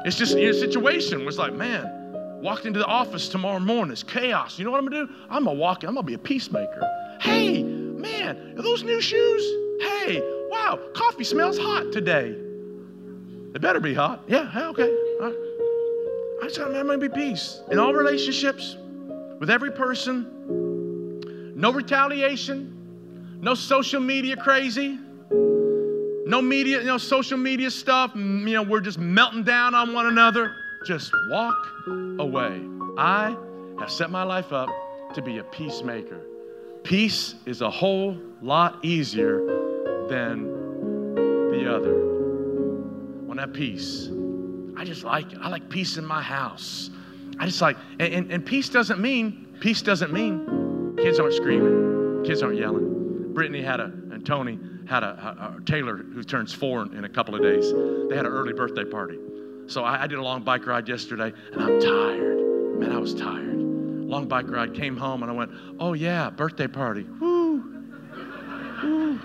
It's 0.04 0.16
just 0.16 0.38
your 0.38 0.52
situation 0.52 1.26
it's 1.26 1.38
like, 1.38 1.52
man, 1.52 2.40
walked 2.40 2.66
into 2.66 2.78
the 2.78 2.86
office 2.86 3.28
tomorrow 3.28 3.58
morning, 3.58 3.90
it's 3.90 4.04
chaos. 4.04 4.60
You 4.60 4.64
know 4.64 4.70
what 4.70 4.78
I'm 4.78 4.88
gonna 4.88 5.06
do? 5.06 5.12
I'm 5.28 5.44
gonna 5.46 5.58
walk 5.58 5.82
in, 5.82 5.88
I'm 5.88 5.96
gonna 5.96 6.06
be 6.06 6.14
a 6.14 6.18
peacemaker. 6.18 6.88
Hey, 7.20 7.64
man, 7.64 8.54
are 8.56 8.62
those 8.62 8.84
new 8.84 9.00
shoes? 9.00 9.42
Hey, 9.82 10.20
wow, 10.50 10.78
coffee 10.94 11.24
smells 11.24 11.58
hot 11.58 11.90
today. 11.90 12.28
It 13.56 13.60
better 13.60 13.80
be 13.80 13.92
hot. 13.92 14.22
Yeah, 14.28 14.48
hey, 14.48 14.62
okay. 14.66 14.96
I 16.44 16.48
said, 16.48 16.68
I'm 16.68 16.86
gonna 16.86 16.96
be 16.96 17.08
peace 17.08 17.60
in 17.72 17.80
all 17.80 17.92
relationships, 17.92 18.76
with 19.40 19.50
every 19.50 19.72
person. 19.72 20.28
No 21.56 21.72
retaliation, 21.72 23.40
no 23.40 23.54
social 23.54 24.00
media 24.00 24.36
crazy. 24.36 25.00
No 26.24 26.40
media, 26.40 26.78
you 26.78 26.86
know, 26.86 26.98
social 26.98 27.38
media 27.38 27.70
stuff. 27.70 28.12
You 28.14 28.22
know, 28.22 28.62
we're 28.62 28.80
just 28.80 28.98
melting 28.98 29.44
down 29.44 29.74
on 29.74 29.92
one 29.92 30.06
another. 30.06 30.54
Just 30.86 31.12
walk 31.28 31.56
away. 32.18 32.60
I 32.98 33.36
have 33.78 33.90
set 33.90 34.10
my 34.10 34.22
life 34.22 34.52
up 34.52 34.68
to 35.14 35.22
be 35.22 35.38
a 35.38 35.44
peacemaker. 35.44 36.20
Peace 36.84 37.34
is 37.46 37.60
a 37.60 37.70
whole 37.70 38.16
lot 38.40 38.84
easier 38.84 39.38
than 40.08 40.44
the 41.50 41.72
other. 41.72 42.06
Want 43.26 43.38
to 43.38 43.46
have 43.46 43.52
peace. 43.52 44.08
I 44.76 44.84
just 44.84 45.04
like 45.04 45.32
it. 45.32 45.38
I 45.40 45.48
like 45.48 45.68
peace 45.68 45.96
in 45.96 46.04
my 46.04 46.22
house. 46.22 46.90
I 47.38 47.46
just 47.46 47.60
like, 47.60 47.76
and, 47.98 48.12
and, 48.12 48.32
and 48.32 48.46
peace 48.46 48.68
doesn't 48.68 49.00
mean, 49.00 49.56
peace 49.60 49.82
doesn't 49.82 50.12
mean 50.12 50.96
kids 51.02 51.18
aren't 51.18 51.34
screaming, 51.34 52.22
kids 52.24 52.42
aren't 52.42 52.58
yelling. 52.58 53.32
Brittany 53.32 53.62
had 53.62 53.80
a, 53.80 53.84
and 53.84 54.24
Tony, 54.24 54.58
had 54.92 55.02
a, 55.02 55.56
a, 55.56 55.56
a 55.56 55.60
Taylor 55.62 55.96
who 55.96 56.22
turns 56.22 56.52
four 56.52 56.82
in, 56.82 56.94
in 56.98 57.04
a 57.04 57.08
couple 57.08 57.34
of 57.34 57.40
days. 57.40 57.72
They 58.10 58.14
had 58.14 58.26
an 58.26 58.32
early 58.32 58.52
birthday 58.52 58.84
party. 58.84 59.18
So 59.66 59.84
I, 59.84 60.02
I 60.02 60.06
did 60.06 60.18
a 60.18 60.22
long 60.22 60.42
bike 60.42 60.66
ride 60.66 60.86
yesterday, 60.86 61.32
and 61.52 61.62
I'm 61.62 61.80
tired. 61.80 62.78
Man, 62.78 62.92
I 62.92 62.98
was 62.98 63.14
tired. 63.14 63.56
Long 63.56 64.28
bike 64.28 64.50
ride, 64.50 64.74
came 64.74 64.98
home, 64.98 65.22
and 65.22 65.32
I 65.32 65.34
went, 65.34 65.50
oh 65.80 65.94
yeah, 65.94 66.28
birthday 66.28 66.66
party. 66.66 67.04
Woo! 67.04 67.64
Woo! 68.82 69.18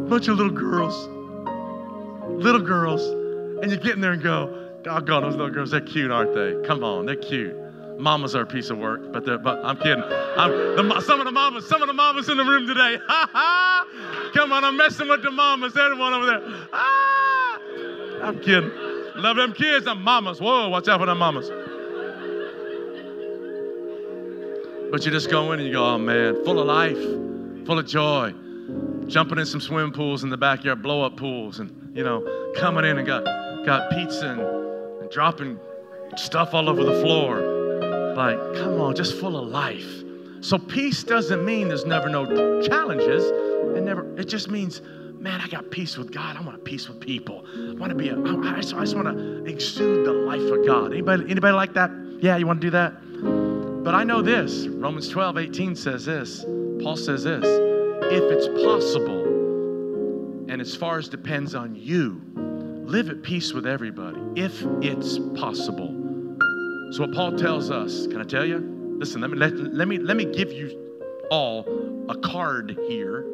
Bunch 0.06 0.28
of 0.28 0.36
little 0.36 0.52
girls. 0.52 1.08
Little 2.28 2.60
girls. 2.60 3.00
And 3.62 3.70
you 3.70 3.78
get 3.78 3.94
in 3.94 4.02
there 4.02 4.12
and 4.12 4.22
go, 4.22 4.78
doggone, 4.82 5.22
those 5.22 5.36
little 5.36 5.50
girls, 5.50 5.70
they're 5.70 5.80
cute, 5.80 6.10
aren't 6.10 6.34
they? 6.34 6.54
Come 6.66 6.84
on, 6.84 7.06
they're 7.06 7.16
cute. 7.16 7.63
Mamas 7.98 8.34
are 8.34 8.42
a 8.42 8.46
piece 8.46 8.70
of 8.70 8.78
work, 8.78 9.12
but 9.12 9.24
but 9.42 9.64
I'm 9.64 9.76
kidding. 9.76 10.02
I'm, 10.02 10.50
the, 10.76 11.00
some 11.00 11.20
of 11.20 11.26
the 11.26 11.32
mamas, 11.32 11.66
some 11.68 11.80
of 11.80 11.88
the 11.88 11.94
mamas 11.94 12.28
in 12.28 12.36
the 12.36 12.44
room 12.44 12.66
today. 12.66 12.98
Come 14.34 14.52
on, 14.52 14.64
I'm 14.64 14.76
messing 14.76 15.08
with 15.08 15.22
the 15.22 15.30
mamas. 15.30 15.72
They're 15.74 15.94
one 15.94 16.12
over 16.12 16.26
there. 16.26 16.68
Ah! 16.72 17.60
I'm 18.22 18.40
kidding. 18.40 18.70
Love 19.16 19.36
them 19.36 19.52
kids. 19.52 19.86
I'm 19.86 20.02
mamas. 20.02 20.40
Whoa, 20.40 20.68
watch 20.68 20.88
out 20.88 21.00
for 21.00 21.06
them 21.06 21.18
mamas. 21.18 21.50
But 24.90 25.04
you 25.04 25.10
just 25.10 25.30
go 25.30 25.52
in 25.52 25.60
and 25.60 25.68
you 25.68 25.74
go, 25.74 25.84
oh 25.84 25.98
man, 25.98 26.44
full 26.44 26.58
of 26.60 26.66
life, 26.66 26.98
full 27.66 27.78
of 27.78 27.86
joy. 27.86 28.34
Jumping 29.06 29.38
in 29.38 29.46
some 29.46 29.60
swimming 29.60 29.92
pools 29.92 30.24
in 30.24 30.30
the 30.30 30.36
backyard, 30.36 30.82
blow 30.82 31.02
up 31.02 31.16
pools, 31.16 31.60
and 31.60 31.96
you 31.96 32.02
know, 32.02 32.24
coming 32.56 32.84
in 32.84 32.98
and 32.98 33.06
got 33.06 33.24
got 33.64 33.90
pizza 33.90 34.26
and, 34.26 34.40
and 35.02 35.10
dropping 35.10 35.58
stuff 36.16 36.54
all 36.54 36.68
over 36.68 36.84
the 36.84 37.00
floor 37.00 37.53
like, 38.16 38.38
come 38.54 38.80
on, 38.80 38.94
just 38.94 39.18
full 39.18 39.36
of 39.36 39.48
life. 39.48 40.02
So 40.40 40.58
peace 40.58 41.02
doesn't 41.02 41.44
mean 41.44 41.68
there's 41.68 41.86
never 41.86 42.08
no 42.08 42.60
challenges. 42.62 43.24
It 43.76 43.82
never, 43.82 44.14
it 44.18 44.24
just 44.24 44.50
means, 44.50 44.82
man, 45.18 45.40
I 45.40 45.48
got 45.48 45.70
peace 45.70 45.96
with 45.96 46.12
God. 46.12 46.36
I 46.36 46.42
want 46.42 46.56
a 46.56 46.60
peace 46.60 46.86
with 46.88 47.00
people. 47.00 47.46
I 47.56 47.74
want 47.74 47.90
to 47.90 47.94
be 47.94 48.10
a, 48.10 48.18
I 48.18 48.60
just, 48.60 48.74
I 48.74 48.80
just 48.80 48.94
want 48.94 49.08
to 49.08 49.44
exude 49.46 50.06
the 50.06 50.12
life 50.12 50.42
of 50.42 50.66
God. 50.66 50.92
Anybody, 50.92 51.24
anybody 51.30 51.54
like 51.54 51.72
that? 51.74 51.90
Yeah, 52.20 52.36
you 52.36 52.46
want 52.46 52.60
to 52.60 52.66
do 52.66 52.70
that? 52.72 52.92
But 53.84 53.94
I 53.94 54.04
know 54.04 54.20
this. 54.20 54.66
Romans 54.66 55.08
12, 55.08 55.38
18 55.38 55.76
says 55.76 56.04
this. 56.04 56.44
Paul 56.82 56.96
says 56.96 57.24
this. 57.24 57.44
If 57.44 58.22
it's 58.30 58.48
possible, 58.62 59.24
and 60.50 60.60
as 60.60 60.76
far 60.76 60.98
as 60.98 61.08
depends 61.08 61.54
on 61.54 61.74
you, 61.74 62.20
live 62.84 63.08
at 63.08 63.22
peace 63.22 63.54
with 63.54 63.66
everybody. 63.66 64.20
If 64.36 64.62
it's 64.82 65.18
possible. 65.40 66.03
So 66.94 67.00
what 67.00 67.12
Paul 67.12 67.32
tells 67.32 67.72
us, 67.72 68.06
can 68.06 68.20
I 68.20 68.22
tell 68.22 68.44
you? 68.44 68.58
Listen, 69.00 69.20
let 69.20 69.28
me 69.28 69.36
let, 69.36 69.52
let 69.52 69.88
me 69.88 69.98
let 69.98 70.16
me 70.16 70.26
give 70.26 70.52
you 70.52 70.94
all 71.28 71.66
a 72.08 72.14
card 72.14 72.78
here. 72.86 73.26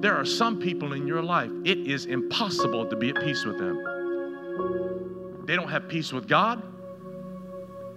There 0.00 0.14
are 0.14 0.26
some 0.26 0.60
people 0.60 0.92
in 0.92 1.06
your 1.06 1.22
life, 1.22 1.50
it 1.64 1.78
is 1.78 2.04
impossible 2.04 2.84
to 2.84 2.94
be 2.94 3.08
at 3.08 3.20
peace 3.22 3.46
with 3.46 3.56
them. 3.56 5.42
They 5.46 5.56
don't 5.56 5.70
have 5.70 5.88
peace 5.88 6.12
with 6.12 6.28
God, 6.28 6.62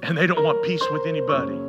and 0.02 0.18
they 0.18 0.26
don't 0.26 0.46
want 0.46 0.64
peace 0.64 0.86
with 0.90 1.06
anybody. 1.06 1.60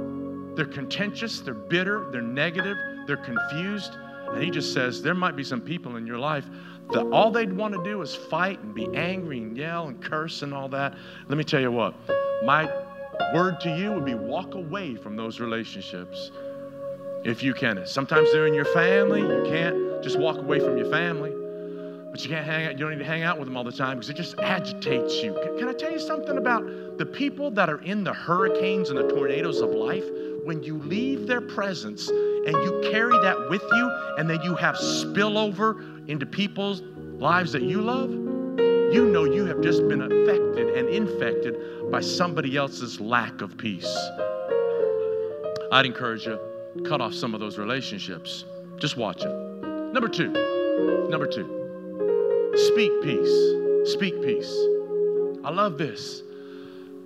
They're 0.55 0.73
contentious, 0.73 1.41
they're 1.41 1.53
bitter, 1.53 2.09
they're 2.13 2.23
negative, 2.23 2.77
they're 3.09 3.17
confused. 3.17 3.91
And 4.29 4.41
he 4.41 4.51
just 4.51 4.73
says 4.73 5.03
there 5.03 5.15
might 5.15 5.35
be 5.35 5.43
some 5.43 5.61
people 5.61 5.97
in 5.97 6.07
your 6.07 6.21
life 6.21 6.49
that 6.93 7.05
all 7.11 7.33
they'd 7.33 7.53
want 7.53 7.75
to 7.75 7.83
do 7.83 8.03
is 8.03 8.15
fight 8.15 8.61
and 8.61 8.73
be 8.73 8.87
angry 8.95 9.39
and 9.39 9.57
yell 9.57 9.89
and 9.89 10.01
curse 10.01 10.43
and 10.43 10.55
all 10.55 10.69
that. 10.69 10.95
Let 11.29 11.39
me 11.39 11.43
tell 11.43 11.61
you 11.61 11.73
what, 11.73 11.97
my 12.45 12.71
word 13.35 13.61
to 13.61 13.77
you 13.77 13.93
would 13.93 14.05
be 14.05 14.15
walk 14.15 14.55
away 14.55 14.95
from 14.95 15.17
those 15.17 15.41
relationships 15.41 16.31
if 17.25 17.43
you 17.43 17.55
can. 17.55 17.87
Sometimes 17.87 18.33
they're 18.33 18.47
in 18.47 18.55
your 18.55 18.65
family. 18.67 19.21
You 19.21 19.45
can't 19.47 20.03
just 20.03 20.19
walk 20.19 20.39
away 20.39 20.61
from 20.61 20.77
your 20.77 20.91
family. 20.91 21.33
But 22.11 22.25
you 22.25 22.31
can't 22.31 22.45
hang 22.45 22.67
out, 22.67 22.73
you 22.73 22.79
don't 22.79 22.91
need 22.91 22.99
to 22.99 23.05
hang 23.05 23.23
out 23.23 23.39
with 23.39 23.47
them 23.47 23.57
all 23.57 23.63
the 23.63 23.71
time 23.71 23.99
because 23.99 24.11
it 24.11 24.17
just 24.17 24.39
agitates 24.41 25.23
you. 25.23 25.33
Can, 25.45 25.59
can 25.59 25.69
I 25.69 25.73
tell 25.73 25.93
you 25.93 26.01
something 26.01 26.39
about 26.39 26.99
the 26.99 27.07
people 27.07 27.53
that 27.53 27.71
are 27.71 27.81
in 27.83 28.03
the 28.03 28.13
hurricanes 28.13 28.91
and 28.91 28.99
the 28.99 29.09
tornadoes 29.09 29.61
of 29.61 29.71
life? 29.71 30.05
When 30.45 30.63
you 30.63 30.79
leave 30.79 31.29
their 31.29 31.41
presence 31.41 32.09
and 32.09 32.49
you 32.49 32.89
carry 32.91 33.17
that 33.21 33.49
with 33.49 33.63
you, 33.63 33.91
and 34.19 34.29
then 34.29 34.41
you 34.43 34.57
have 34.57 34.75
spillover 34.75 36.09
into 36.09 36.27
people's 36.27 36.83
lives 37.21 37.53
that 37.53 37.63
you 37.63 37.81
love, 37.81 38.11
you 38.93 39.09
know 39.11 39.25
you 39.25 39.47
have 39.47 39.61
just 39.61 39.87
been 39.89 40.03
affected 40.03 40.77
and 40.77 40.89
infected 40.89 41.91
by 41.91 42.01
somebody 42.01 42.57
else's 42.57 43.01
lack 43.01 43.41
of 43.41 43.57
peace. 43.57 43.91
I'd 45.73 45.87
encourage 45.87 46.27
you, 46.27 46.39
cut 46.85 47.01
off 47.01 47.15
some 47.15 47.35
of 47.35 47.41
those 47.41 47.59
relationships. 47.59 48.45
Just 48.79 48.97
watch 48.97 49.23
it. 49.23 49.63
Number 49.93 50.09
two, 50.09 50.31
number 51.09 51.27
two, 51.27 52.53
speak 52.57 52.91
peace. 53.03 53.93
Speak 53.93 54.21
peace. 54.23 54.51
I 55.43 55.51
love 55.51 55.79
this. 55.79 56.23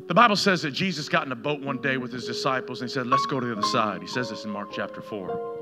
The 0.06 0.14
Bible 0.14 0.36
says 0.36 0.62
that 0.62 0.72
Jesus 0.72 1.08
got 1.08 1.24
in 1.24 1.32
a 1.32 1.36
boat 1.36 1.60
one 1.60 1.78
day 1.78 1.96
with 1.96 2.12
his 2.12 2.26
disciples 2.26 2.80
and 2.80 2.90
he 2.90 2.92
said, 2.92 3.06
Let's 3.06 3.26
go 3.26 3.40
to 3.40 3.46
the 3.46 3.52
other 3.52 3.62
side. 3.62 4.02
He 4.02 4.08
says 4.08 4.28
this 4.28 4.44
in 4.44 4.50
Mark 4.50 4.70
chapter 4.72 5.00
4. 5.00 5.53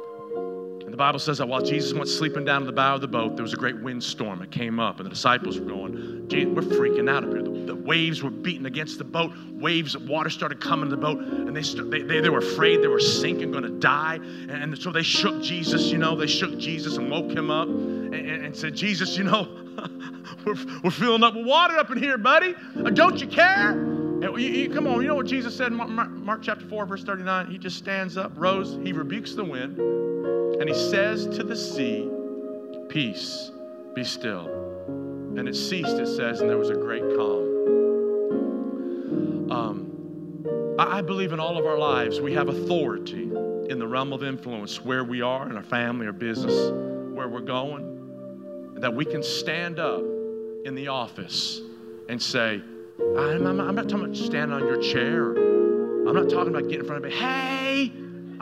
And 0.92 0.98
the 0.98 1.04
Bible 1.04 1.20
says 1.20 1.38
that 1.38 1.48
while 1.48 1.62
Jesus 1.62 1.94
went 1.94 2.06
sleeping 2.06 2.44
down 2.44 2.60
in 2.60 2.66
the 2.66 2.72
bow 2.72 2.96
of 2.96 3.00
the 3.00 3.08
boat, 3.08 3.34
there 3.34 3.42
was 3.42 3.54
a 3.54 3.56
great 3.56 3.80
windstorm. 3.80 4.42
It 4.42 4.50
came 4.50 4.78
up, 4.78 4.98
and 4.98 5.06
the 5.06 5.10
disciples 5.10 5.58
were 5.58 5.64
going, 5.64 6.28
Gee, 6.28 6.44
We're 6.44 6.60
freaking 6.60 7.08
out 7.08 7.24
up 7.24 7.30
here. 7.30 7.42
The, 7.42 7.50
the, 7.50 7.74
waves 7.74 8.22
were 8.22 8.28
beating 8.28 8.66
against 8.66 8.98
the 8.98 9.04
boat. 9.04 9.32
Waves 9.52 9.94
of 9.94 10.06
water 10.06 10.28
started 10.28 10.60
coming 10.60 10.90
to 10.90 10.96
the 10.96 11.00
boat, 11.00 11.20
and 11.20 11.56
they, 11.56 11.62
st- 11.62 11.90
they, 11.90 12.02
they, 12.02 12.20
they, 12.20 12.28
were 12.28 12.40
afraid 12.40 12.82
they 12.82 12.88
were 12.88 13.00
sinking, 13.00 13.52
going 13.52 13.62
to 13.62 13.70
die. 13.70 14.16
And, 14.16 14.50
and, 14.50 14.78
so 14.78 14.92
they 14.92 15.02
shook 15.02 15.42
Jesus, 15.42 15.90
you 15.90 15.96
know, 15.96 16.14
they 16.14 16.26
shook 16.26 16.58
Jesus 16.58 16.98
and 16.98 17.10
woke 17.10 17.30
him 17.30 17.50
up 17.50 17.68
and, 17.68 18.14
and, 18.14 18.44
and 18.44 18.54
said, 18.54 18.74
Jesus, 18.74 19.16
you 19.16 19.24
know, 19.24 19.48
we're, 20.44 20.56
we're 20.84 20.90
filling 20.90 21.24
up 21.24 21.34
with 21.34 21.46
water 21.46 21.78
up 21.78 21.90
in 21.90 21.96
here, 21.96 22.18
buddy. 22.18 22.54
Uh, 22.76 22.90
don't 22.90 23.18
you 23.18 23.28
care? 23.28 23.72
You, 24.20 24.36
you, 24.36 24.68
come 24.68 24.86
on, 24.86 25.00
you 25.00 25.08
know 25.08 25.14
what 25.14 25.26
Jesus 25.26 25.56
said 25.56 25.68
in 25.68 25.74
Mark, 25.74 26.10
Mark 26.10 26.42
chapter 26.42 26.66
4, 26.66 26.84
verse 26.84 27.02
39? 27.02 27.46
He 27.46 27.56
just 27.56 27.78
stands 27.78 28.18
up, 28.18 28.32
rose, 28.36 28.78
he 28.84 28.92
rebukes 28.92 29.34
the 29.34 29.44
wind 29.44 30.21
and 30.60 30.68
he 30.68 30.74
says 30.74 31.26
to 31.26 31.42
the 31.42 31.56
sea, 31.56 32.08
Peace, 32.88 33.50
be 33.94 34.04
still. 34.04 34.46
And 35.36 35.48
it 35.48 35.56
ceased, 35.56 35.96
it 35.96 36.06
says, 36.06 36.40
and 36.40 36.50
there 36.50 36.58
was 36.58 36.68
a 36.68 36.74
great 36.74 37.02
calm. 37.16 37.52
Um, 39.50 40.76
I, 40.78 41.00
believe 41.00 41.32
in 41.32 41.40
all 41.40 41.56
of 41.58 41.64
our 41.64 41.78
lives 41.78 42.20
we 42.20 42.34
have 42.34 42.48
authority 42.48 43.24
in 43.24 43.78
the 43.78 43.86
realm 43.86 44.12
of 44.12 44.22
influence 44.22 44.84
where 44.84 45.04
we 45.04 45.22
are 45.22 45.48
in 45.48 45.56
our 45.56 45.62
family 45.62 46.06
or 46.06 46.12
business, 46.12 46.70
where 47.14 47.28
we're 47.28 47.40
going, 47.40 48.74
that 48.76 48.94
we 48.94 49.04
can 49.04 49.22
stand 49.22 49.78
up 49.78 50.02
in 50.64 50.74
the 50.74 50.88
office 50.88 51.60
and 52.08 52.20
say, 52.20 52.62
I'm, 53.00 53.46
I'm, 53.46 53.60
I'm 53.60 53.74
not 53.74 53.88
talking 53.88 54.04
about 54.04 54.16
standing 54.16 54.52
on 54.52 54.66
your 54.66 54.80
chair. 54.80 55.32
I'm 55.32 56.14
not 56.14 56.28
talking 56.28 56.48
about 56.48 56.64
getting 56.64 56.80
in 56.80 56.86
front 56.86 57.04
of 57.04 57.10
me. 57.10 57.16
Hey, 57.16 57.92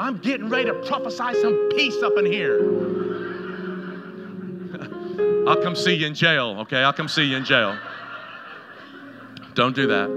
I'm 0.01 0.17
getting 0.17 0.49
ready 0.49 0.65
to 0.65 0.75
prophesy 0.87 1.39
some 1.43 1.69
peace 1.77 2.03
up 2.03 2.17
in 2.17 2.25
here. 2.25 2.59
I'll 5.47 5.61
come 5.63 5.77
see 5.77 5.93
you 5.93 6.07
in 6.07 6.15
jail, 6.15 6.57
okay? 6.61 6.79
I'll 6.79 6.95
come 6.95 7.07
see 7.07 7.25
you 7.25 7.37
in 7.37 7.45
jail. 7.45 7.79
Don't 9.53 9.77
do 9.77 9.87
that. 9.89 10.09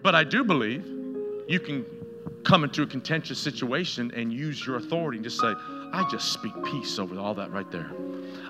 But 0.00 0.14
I 0.14 0.22
do 0.22 0.44
believe 0.44 0.86
you 1.48 1.58
can 1.58 1.84
come 2.44 2.62
into 2.62 2.82
a 2.82 2.86
contentious 2.86 3.40
situation 3.40 4.12
and 4.14 4.32
use 4.32 4.64
your 4.64 4.76
authority 4.76 5.18
and 5.18 5.24
just 5.24 5.40
say, 5.40 5.52
I 5.92 6.06
just 6.08 6.32
speak 6.32 6.52
peace 6.66 7.00
over 7.00 7.18
all 7.18 7.34
that 7.34 7.50
right 7.50 7.68
there. 7.72 7.90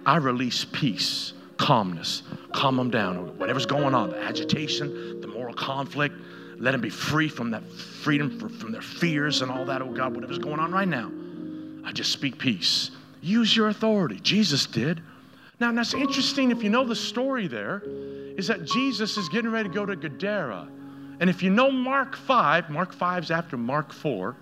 I 0.05 0.17
release 0.19 0.67
peace, 0.73 1.33
calmness, 1.57 2.23
calm 2.53 2.77
them 2.77 2.91
down, 2.91 3.39
whatever's 3.39 3.65
going 3.65 3.95
on, 3.95 4.11
the 4.11 4.23
agitation, 4.23 5.23
the 5.23 5.27
moral 5.27 5.55
conflict, 5.55 6.15
let 6.59 6.73
them 6.73 6.81
be 6.81 6.91
free 6.91 7.29
from 7.29 7.51
that 7.51 7.65
freedom, 7.71 8.39
from 8.39 8.73
their 8.73 8.83
fears 8.83 9.43
and 9.43 9.51
all 9.51 9.65
that. 9.67 9.83
Oh 9.83 9.93
God, 9.93 10.15
whatever's 10.15 10.39
going 10.39 10.61
on 10.61 10.73
right 10.73 10.89
now, 10.89 11.11
I 11.85 11.93
just 11.93 12.13
speak 12.13 12.39
peace. 12.39 12.91
Use 13.21 13.57
your 13.57 13.69
authority. 13.69 14.21
Jesus 14.21 14.67
did. 14.67 15.03
Now, 15.59 15.73
that's 15.73 15.95
interesting 15.95 16.51
if 16.51 16.63
you 16.63 16.71
know 16.71 16.85
the 16.85 16.95
story 16.95 17.49
there, 17.49 17.83
is 18.37 18.47
that 18.49 18.65
Jesus 18.65 19.17
is 19.17 19.29
getting 19.31 19.51
ready 19.51 19.69
to 19.69 19.75
go 19.75 19.87
to 19.87 19.97
Gadara. 19.97 20.69
And 21.19 21.31
if 21.31 21.43
you 21.43 21.49
know 21.49 21.71
Mark 21.71 22.15
5, 22.15 22.69
Mark 22.69 22.95
5's 22.95 23.31
after 23.31 23.57
Mark 23.57 23.93
4, 23.93 24.37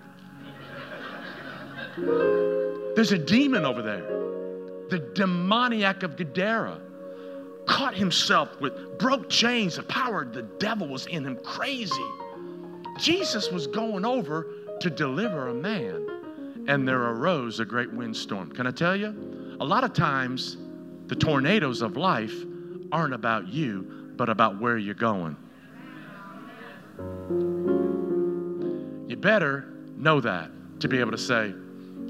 there's 2.96 3.12
a 3.12 3.18
demon 3.18 3.64
over 3.64 3.80
there, 3.80 4.02
the 4.90 4.98
demoniac 5.14 6.02
of 6.02 6.16
Gadara 6.16 6.80
caught 7.66 7.94
himself 7.94 8.60
with, 8.60 8.98
broke 8.98 9.28
chains, 9.28 9.76
the 9.76 9.82
power 9.82 10.24
the 10.24 10.42
devil 10.42 10.88
was 10.88 11.06
in 11.06 11.24
him, 11.24 11.36
crazy. 11.44 12.04
Jesus 12.98 13.50
was 13.50 13.66
going 13.66 14.04
over 14.04 14.46
to 14.80 14.90
deliver 14.90 15.48
a 15.48 15.54
man, 15.54 16.64
and 16.68 16.86
there 16.86 17.02
arose 17.02 17.60
a 17.60 17.64
great 17.64 17.92
windstorm. 17.92 18.50
Can 18.52 18.66
I 18.66 18.70
tell 18.70 18.96
you? 18.96 19.56
A 19.60 19.64
lot 19.64 19.84
of 19.84 19.92
times, 19.92 20.56
the 21.06 21.16
tornadoes 21.16 21.82
of 21.82 21.96
life 21.96 22.34
aren't 22.92 23.14
about 23.14 23.48
you, 23.48 24.12
but 24.16 24.28
about 24.28 24.60
where 24.60 24.78
you're 24.78 24.94
going. 24.94 25.36
You 29.08 29.16
better 29.16 29.66
know 29.96 30.20
that 30.20 30.50
to 30.80 30.88
be 30.88 31.00
able 31.00 31.10
to 31.12 31.18
say, 31.18 31.52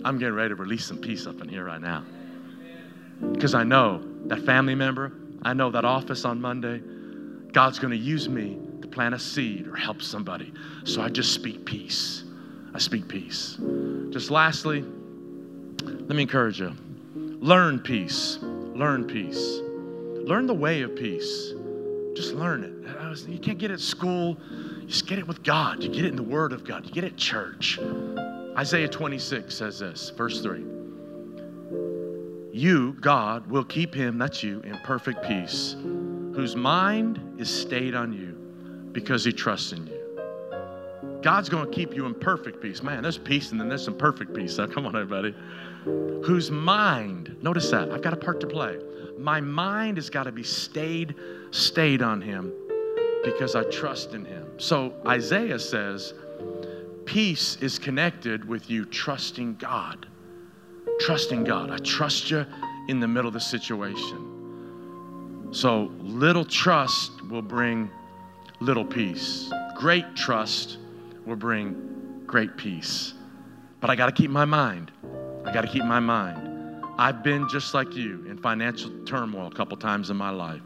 I'm 0.04 0.18
getting 0.18 0.34
ready 0.34 0.50
to 0.50 0.54
release 0.54 0.84
some 0.84 0.98
peace 0.98 1.26
up 1.26 1.40
in 1.40 1.48
here 1.48 1.64
right 1.64 1.80
now. 1.80 2.04
Because 3.32 3.54
I 3.54 3.64
know 3.64 4.02
that 4.26 4.40
family 4.44 4.74
member, 4.74 5.12
I 5.44 5.52
know 5.52 5.70
that 5.70 5.84
office 5.84 6.24
on 6.24 6.40
Monday, 6.40 6.80
God's 7.52 7.78
going 7.78 7.92
to 7.92 7.96
use 7.96 8.28
me 8.28 8.58
to 8.82 8.88
plant 8.88 9.14
a 9.14 9.18
seed 9.18 9.66
or 9.68 9.76
help 9.76 10.02
somebody. 10.02 10.52
So 10.84 11.02
I 11.02 11.08
just 11.08 11.32
speak 11.32 11.64
peace. 11.64 12.24
I 12.74 12.78
speak 12.78 13.06
peace. 13.06 13.58
Just 14.10 14.30
lastly, 14.30 14.84
let 15.82 16.10
me 16.10 16.22
encourage 16.22 16.60
you 16.60 16.74
learn 17.14 17.78
peace. 17.78 18.38
Learn 18.42 19.04
peace. 19.04 19.60
Learn 20.26 20.46
the 20.46 20.54
way 20.54 20.82
of 20.82 20.96
peace. 20.96 21.52
Just 22.16 22.34
learn 22.34 22.64
it. 22.64 22.70
You 23.28 23.38
can't 23.38 23.58
get 23.58 23.70
it 23.70 23.74
at 23.74 23.80
school. 23.80 24.36
You 24.50 24.86
just 24.86 25.06
get 25.06 25.18
it 25.18 25.28
with 25.28 25.42
God. 25.44 25.82
You 25.82 25.88
get 25.88 26.04
it 26.04 26.08
in 26.08 26.16
the 26.16 26.22
Word 26.22 26.52
of 26.52 26.64
God. 26.64 26.84
You 26.84 26.90
get 26.90 27.04
it 27.04 27.12
at 27.12 27.16
church. 27.16 27.78
Isaiah 28.56 28.88
26 28.88 29.54
says 29.54 29.78
this, 29.78 30.10
verse 30.10 30.40
3. 30.40 30.64
You, 32.54 32.92
God, 33.00 33.50
will 33.50 33.64
keep 33.64 33.92
him, 33.92 34.16
that's 34.16 34.44
you, 34.44 34.60
in 34.60 34.78
perfect 34.84 35.24
peace, 35.26 35.74
whose 35.82 36.54
mind 36.54 37.20
is 37.36 37.50
stayed 37.50 37.96
on 37.96 38.12
you 38.12 38.38
because 38.92 39.24
he 39.24 39.32
trusts 39.32 39.72
in 39.72 39.88
you. 39.88 41.20
God's 41.20 41.48
going 41.48 41.68
to 41.68 41.70
keep 41.72 41.96
you 41.96 42.06
in 42.06 42.14
perfect 42.14 42.62
peace. 42.62 42.80
Man, 42.80 43.02
there's 43.02 43.18
peace 43.18 43.50
and 43.50 43.60
then 43.60 43.68
there's 43.68 43.84
some 43.84 43.98
perfect 43.98 44.34
peace. 44.34 44.54
So 44.54 44.68
come 44.72 44.86
on, 44.86 44.94
everybody. 44.94 45.34
Whose 46.24 46.52
mind, 46.52 47.36
notice 47.42 47.72
that, 47.72 47.90
I've 47.90 48.02
got 48.02 48.12
a 48.12 48.16
part 48.16 48.38
to 48.42 48.46
play. 48.46 48.78
My 49.18 49.40
mind 49.40 49.96
has 49.96 50.08
got 50.08 50.22
to 50.22 50.32
be 50.32 50.44
stayed, 50.44 51.16
stayed 51.50 52.02
on 52.02 52.20
him 52.20 52.52
because 53.24 53.56
I 53.56 53.64
trust 53.64 54.14
in 54.14 54.24
him. 54.24 54.46
So 54.58 54.94
Isaiah 55.08 55.58
says, 55.58 56.14
peace 57.04 57.58
is 57.60 57.80
connected 57.80 58.46
with 58.46 58.70
you 58.70 58.84
trusting 58.84 59.56
God. 59.56 60.06
Trusting 61.00 61.44
God. 61.44 61.70
I 61.70 61.78
trust 61.78 62.30
you 62.30 62.46
in 62.88 63.00
the 63.00 63.08
middle 63.08 63.28
of 63.28 63.34
the 63.34 63.40
situation. 63.40 65.48
So 65.52 65.90
little 66.00 66.44
trust 66.44 67.22
will 67.28 67.42
bring 67.42 67.90
little 68.60 68.84
peace. 68.84 69.50
Great 69.76 70.16
trust 70.16 70.78
will 71.26 71.36
bring 71.36 72.22
great 72.26 72.56
peace. 72.56 73.14
But 73.80 73.90
I 73.90 73.96
got 73.96 74.06
to 74.06 74.12
keep 74.12 74.30
my 74.30 74.44
mind. 74.44 74.90
I 75.44 75.52
got 75.52 75.62
to 75.62 75.68
keep 75.68 75.84
my 75.84 76.00
mind. 76.00 76.82
I've 76.96 77.22
been 77.22 77.48
just 77.48 77.74
like 77.74 77.94
you 77.94 78.24
in 78.28 78.38
financial 78.38 78.90
turmoil 79.04 79.48
a 79.48 79.54
couple 79.54 79.76
times 79.76 80.10
in 80.10 80.16
my 80.16 80.30
life. 80.30 80.62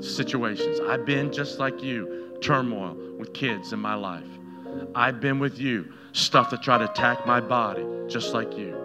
Situations. 0.00 0.80
I've 0.80 1.06
been 1.06 1.32
just 1.32 1.58
like 1.58 1.82
you, 1.82 2.36
turmoil 2.40 2.96
with 3.18 3.32
kids 3.32 3.72
in 3.72 3.78
my 3.78 3.94
life. 3.94 4.26
I've 4.94 5.20
been 5.20 5.38
with 5.38 5.58
you, 5.58 5.92
stuff 6.12 6.50
that 6.50 6.62
try 6.62 6.78
to 6.78 6.90
attack 6.90 7.26
my 7.26 7.40
body, 7.40 7.86
just 8.08 8.34
like 8.34 8.58
you. 8.58 8.83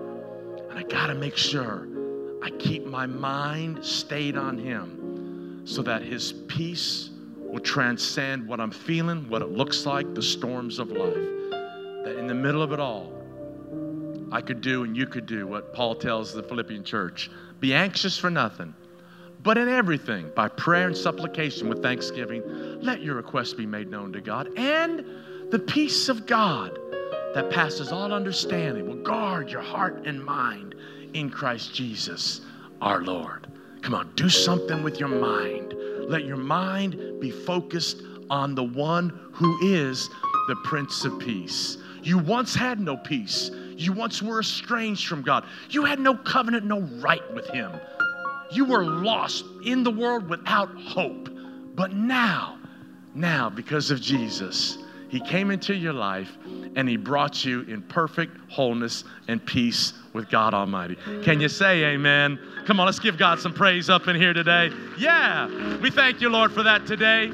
And 0.69 0.77
I 0.77 0.83
got 0.83 1.07
to 1.07 1.15
make 1.15 1.35
sure 1.35 1.87
I 2.41 2.49
keep 2.51 2.85
my 2.85 3.05
mind 3.05 3.83
stayed 3.83 4.37
on 4.37 4.57
Him 4.57 5.61
so 5.65 5.81
that 5.81 6.01
His 6.01 6.33
peace 6.47 7.09
will 7.37 7.59
transcend 7.59 8.47
what 8.47 8.59
I'm 8.59 8.71
feeling, 8.71 9.27
what 9.29 9.41
it 9.41 9.49
looks 9.49 9.85
like, 9.85 10.13
the 10.13 10.21
storms 10.21 10.79
of 10.79 10.91
life. 10.91 11.13
That 12.03 12.17
in 12.17 12.27
the 12.27 12.35
middle 12.35 12.61
of 12.61 12.71
it 12.71 12.79
all, 12.79 13.11
I 14.31 14.41
could 14.41 14.61
do 14.61 14.83
and 14.83 14.95
you 14.95 15.07
could 15.07 15.25
do 15.25 15.47
what 15.47 15.73
Paul 15.73 15.95
tells 15.95 16.33
the 16.33 16.43
Philippian 16.43 16.83
church 16.83 17.31
be 17.59 17.73
anxious 17.73 18.17
for 18.17 18.29
nothing, 18.29 18.73
but 19.41 19.57
in 19.57 19.67
everything, 19.67 20.31
by 20.35 20.47
prayer 20.47 20.87
and 20.87 20.95
supplication 20.95 21.67
with 21.67 21.81
thanksgiving, 21.81 22.43
let 22.81 23.01
your 23.01 23.15
requests 23.15 23.53
be 23.53 23.65
made 23.65 23.89
known 23.89 24.13
to 24.13 24.21
God. 24.21 24.49
And 24.57 25.03
the 25.49 25.59
peace 25.59 26.09
of 26.09 26.25
God 26.25 26.77
that 27.33 27.49
passes 27.49 27.91
all 27.91 28.11
understanding 28.11 28.87
will 28.87 29.03
guard 29.03 29.49
your 29.49 29.61
heart 29.61 30.05
and 30.05 30.23
mind 30.23 30.75
in 31.13 31.29
Christ 31.29 31.73
Jesus 31.73 32.41
our 32.81 33.01
Lord. 33.01 33.47
Come 33.81 33.93
on, 33.93 34.11
do 34.15 34.29
something 34.29 34.83
with 34.83 34.99
your 34.99 35.09
mind. 35.09 35.73
Let 36.09 36.25
your 36.25 36.37
mind 36.37 37.19
be 37.19 37.31
focused 37.31 38.01
on 38.29 38.55
the 38.55 38.63
one 38.63 39.09
who 39.31 39.57
is 39.61 40.09
the 40.47 40.55
Prince 40.63 41.05
of 41.05 41.19
Peace. 41.19 41.77
You 42.03 42.17
once 42.17 42.55
had 42.55 42.79
no 42.79 42.97
peace. 42.97 43.51
You 43.75 43.93
once 43.93 44.21
were 44.21 44.39
estranged 44.39 45.07
from 45.07 45.21
God. 45.21 45.45
You 45.69 45.85
had 45.85 45.99
no 45.99 46.15
covenant, 46.15 46.65
no 46.65 46.81
right 47.01 47.33
with 47.33 47.47
Him. 47.47 47.71
You 48.51 48.65
were 48.65 48.83
lost 48.83 49.45
in 49.63 49.83
the 49.83 49.91
world 49.91 50.29
without 50.29 50.69
hope. 50.75 51.29
But 51.75 51.93
now, 51.93 52.57
now, 53.13 53.49
because 53.49 53.91
of 53.91 54.01
Jesus, 54.01 54.77
He 55.09 55.19
came 55.19 55.51
into 55.51 55.73
your 55.73 55.93
life 55.93 56.37
and 56.75 56.87
He 56.87 56.95
brought 56.97 57.43
you 57.43 57.61
in 57.61 57.81
perfect 57.81 58.37
wholeness 58.49 59.03
and 59.27 59.43
peace 59.43 59.93
with 60.13 60.29
God 60.29 60.53
Almighty. 60.53 60.97
Can 61.23 61.41
you 61.41 61.49
say 61.49 61.83
amen? 61.85 62.39
Come 62.65 62.79
on, 62.79 62.85
let's 62.85 62.99
give 62.99 63.17
God 63.17 63.39
some 63.39 63.53
praise 63.53 63.89
up 63.89 64.07
in 64.07 64.15
here 64.15 64.33
today. 64.33 64.71
Yeah, 64.97 65.77
we 65.77 65.89
thank 65.89 66.21
you, 66.21 66.29
Lord, 66.29 66.51
for 66.51 66.63
that 66.63 66.85
today. 66.85 67.29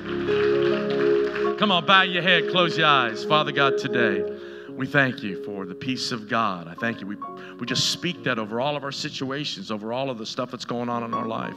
Come 1.58 1.72
on, 1.72 1.86
bow 1.86 2.04
your 2.04 2.22
head, 2.22 2.50
close 2.50 2.78
your 2.78 2.88
eyes. 2.88 3.24
Father 3.24 3.52
God, 3.52 3.78
today, 3.78 4.24
we 4.70 4.86
thank 4.86 5.24
you 5.24 5.44
for 5.44 5.66
the 5.66 5.76
peace 5.76 6.12
of 6.12 6.28
God. 6.28 6.68
I 6.68 6.74
thank 6.74 7.00
you. 7.00 7.08
We, 7.08 7.16
we 7.60 7.66
just 7.66 7.92
speak 7.92 8.24
that 8.24 8.40
over 8.40 8.60
all 8.60 8.76
of 8.76 8.84
our 8.84 8.92
situations, 8.92 9.72
over 9.72 9.94
all 9.94 10.10
of 10.10 10.18
the 10.18 10.26
stuff 10.26 10.52
that's 10.52 10.66
going 10.66 10.90
on 10.90 11.04
in 11.04 11.14
our 11.14 11.26
life. 11.26 11.56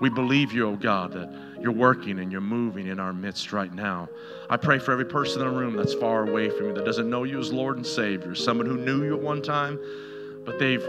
We 0.00 0.08
believe 0.08 0.52
you, 0.52 0.68
oh 0.68 0.76
God, 0.76 1.12
that 1.12 1.53
you're 1.64 1.72
working 1.72 2.18
and 2.18 2.30
you're 2.30 2.42
moving 2.42 2.88
in 2.88 3.00
our 3.00 3.14
midst 3.14 3.50
right 3.50 3.72
now. 3.72 4.06
I 4.50 4.58
pray 4.58 4.78
for 4.78 4.92
every 4.92 5.06
person 5.06 5.40
in 5.40 5.48
the 5.48 5.58
room 5.58 5.74
that's 5.74 5.94
far 5.94 6.28
away 6.28 6.50
from 6.50 6.66
you, 6.66 6.74
that 6.74 6.84
doesn't 6.84 7.08
know 7.08 7.24
you 7.24 7.40
as 7.40 7.50
Lord 7.50 7.78
and 7.78 7.86
Savior, 7.86 8.34
someone 8.34 8.66
who 8.66 8.76
knew 8.76 9.02
you 9.02 9.16
at 9.16 9.22
one 9.22 9.40
time, 9.40 9.80
but 10.44 10.58
they've 10.58 10.84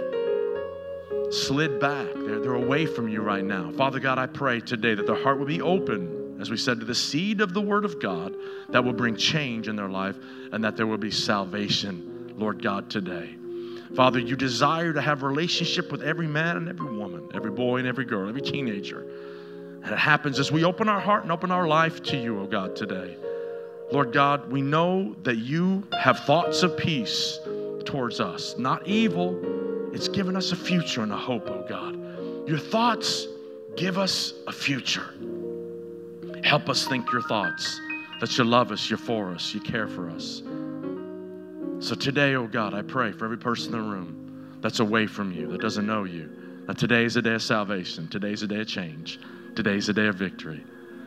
slid 1.32 1.80
back. 1.80 2.08
They're, 2.14 2.42
they're 2.42 2.56
away 2.56 2.86
from 2.86 3.08
you 3.08 3.22
right 3.22 3.44
now. 3.44 3.72
Father 3.72 4.02
God, 4.02 4.20
I 4.20 4.28
pray 4.28 4.60
today 4.60 4.96
that 4.96 5.08
their 5.08 5.22
heart 5.24 5.40
will 5.40 5.46
be 5.46 5.62
open, 5.62 6.38
as 6.42 6.52
we 6.52 6.58
said, 6.58 6.82
to 6.82 6.86
the 6.86 6.94
seed 6.94 7.40
of 7.40 7.54
the 7.54 7.62
Word 7.62 7.86
of 7.86 8.02
God 8.02 8.36
that 8.70 8.84
will 8.84 8.94
bring 8.94 9.16
change 9.16 9.70
in 9.70 9.78
their 9.78 9.90
life 9.90 10.18
and 10.52 10.62
that 10.66 10.76
there 10.76 10.88
will 10.88 10.98
be 10.98 11.10
salvation, 11.10 12.34
Lord 12.38 12.62
God, 12.62 12.90
today. 12.90 13.34
Father, 13.96 14.20
you 14.20 14.36
desire 14.36 14.92
to 14.92 15.00
have 15.00 15.24
relationship 15.24 15.90
with 15.90 16.02
every 16.02 16.28
man 16.28 16.58
and 16.58 16.68
every 16.68 16.94
woman, 16.94 17.30
every 17.34 17.52
boy 17.52 17.78
and 17.78 17.88
every 17.88 18.04
girl, 18.04 18.28
every 18.28 18.42
teenager. 18.42 19.06
And 19.86 19.94
it 19.94 20.00
happens 20.00 20.40
as 20.40 20.52
we 20.52 20.64
open 20.64 20.90
our 20.90 21.00
heart 21.00 21.22
and 21.22 21.32
open 21.32 21.52
our 21.52 21.68
life 21.68 22.02
to 22.04 22.18
you, 22.18 22.40
oh 22.40 22.48
God, 22.48 22.76
today. 22.76 23.16
Lord 23.92 24.12
God, 24.12 24.52
we 24.52 24.64
know 24.64 25.16
that 25.22 25.36
you 25.36 25.88
have 26.02 26.22
thoughts 26.22 26.64
of 26.64 26.76
peace 26.76 27.38
towards 27.86 28.20
us, 28.20 28.58
not 28.58 28.88
evil. 28.88 29.40
It's 29.94 30.08
given 30.08 30.36
us 30.36 30.52
a 30.52 30.56
future 30.56 31.04
and 31.04 31.12
a 31.12 31.18
hope, 31.18 31.48
oh 31.52 31.64
God. 31.70 32.50
Your 32.50 32.58
thoughts 32.58 33.28
give 33.78 34.00
us 34.00 34.34
a 34.48 34.52
future. 34.52 35.14
Help 36.44 36.68
us 36.68 36.88
think 36.88 37.12
your 37.12 37.22
thoughts 37.22 37.80
that 38.22 38.36
you 38.40 38.44
love 38.44 38.72
us, 38.72 38.90
you're 38.90 38.98
for 38.98 39.30
us, 39.36 39.54
you 39.54 39.60
care 39.62 39.88
for 39.88 40.10
us. 40.10 40.42
So 41.78 41.94
today, 41.94 42.34
oh 42.34 42.48
God, 42.48 42.74
I 42.74 42.82
pray 42.82 43.12
for 43.12 43.26
every 43.26 43.38
person 43.38 43.76
in 43.76 43.84
the 43.84 43.88
room 43.88 44.58
that's 44.62 44.80
away 44.80 45.06
from 45.06 45.32
you, 45.32 45.46
that 45.50 45.62
doesn't 45.62 45.86
know 45.86 46.06
you, 46.06 46.28
that 46.66 46.80
today 46.80 47.06
is 47.06 47.18
a 47.18 47.22
day 47.22 47.36
of 47.36 47.44
salvation, 47.44 48.08
today's 48.08 48.42
a 48.42 48.48
day 48.48 48.62
of 48.62 48.68
change, 48.68 49.20
today's 49.56 49.90
a 49.90 49.94
day 49.94 50.08
of 50.08 50.16
victory. 50.16 50.64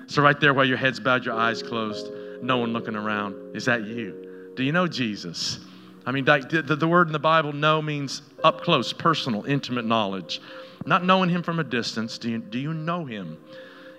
So, 0.07 0.23
right 0.23 0.39
there, 0.41 0.55
while 0.55 0.65
your 0.65 0.79
head's 0.79 0.99
bowed, 1.01 1.25
your 1.25 1.35
eyes 1.35 1.63
closed, 1.63 2.11
no 2.43 2.57
one 2.57 2.73
looking 2.73 2.97
around, 2.97 3.57
is 3.57 3.65
that 3.67 3.85
you? 3.85 4.53
Do 4.57 4.63
you 4.63 4.73
know 4.73 4.87
Jesus? 4.87 5.61
I 6.07 6.11
mean, 6.11 6.25
the, 6.25 6.77
the 6.79 6.89
word 6.89 7.09
in 7.09 7.13
the 7.13 7.19
Bible, 7.19 7.53
know, 7.53 7.83
means 7.83 8.23
up 8.43 8.63
close, 8.63 8.93
personal, 8.93 9.45
intimate 9.45 9.85
knowledge. 9.85 10.41
Not 10.87 11.05
knowing 11.05 11.29
him 11.29 11.43
from 11.43 11.61
a 11.61 11.65
distance. 11.65 12.17
Do 12.17 12.31
you, 12.31 12.39
do 12.39 12.59
you 12.59 12.73
know 12.73 13.05
him? 13.05 13.37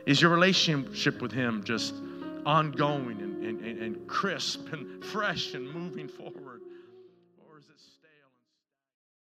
Is 0.08 0.20
your 0.20 0.32
relationship 0.32 1.22
with 1.22 1.32
him 1.32 1.64
just 1.64 1.94
ongoing 2.46 3.22
and, 3.22 3.64
and, 3.64 3.80
and 3.80 4.08
crisp 4.08 4.74
and 4.74 5.04
fresh 5.12 5.54
and 5.54 5.72
moving 5.72 6.08
forward? 6.08 6.62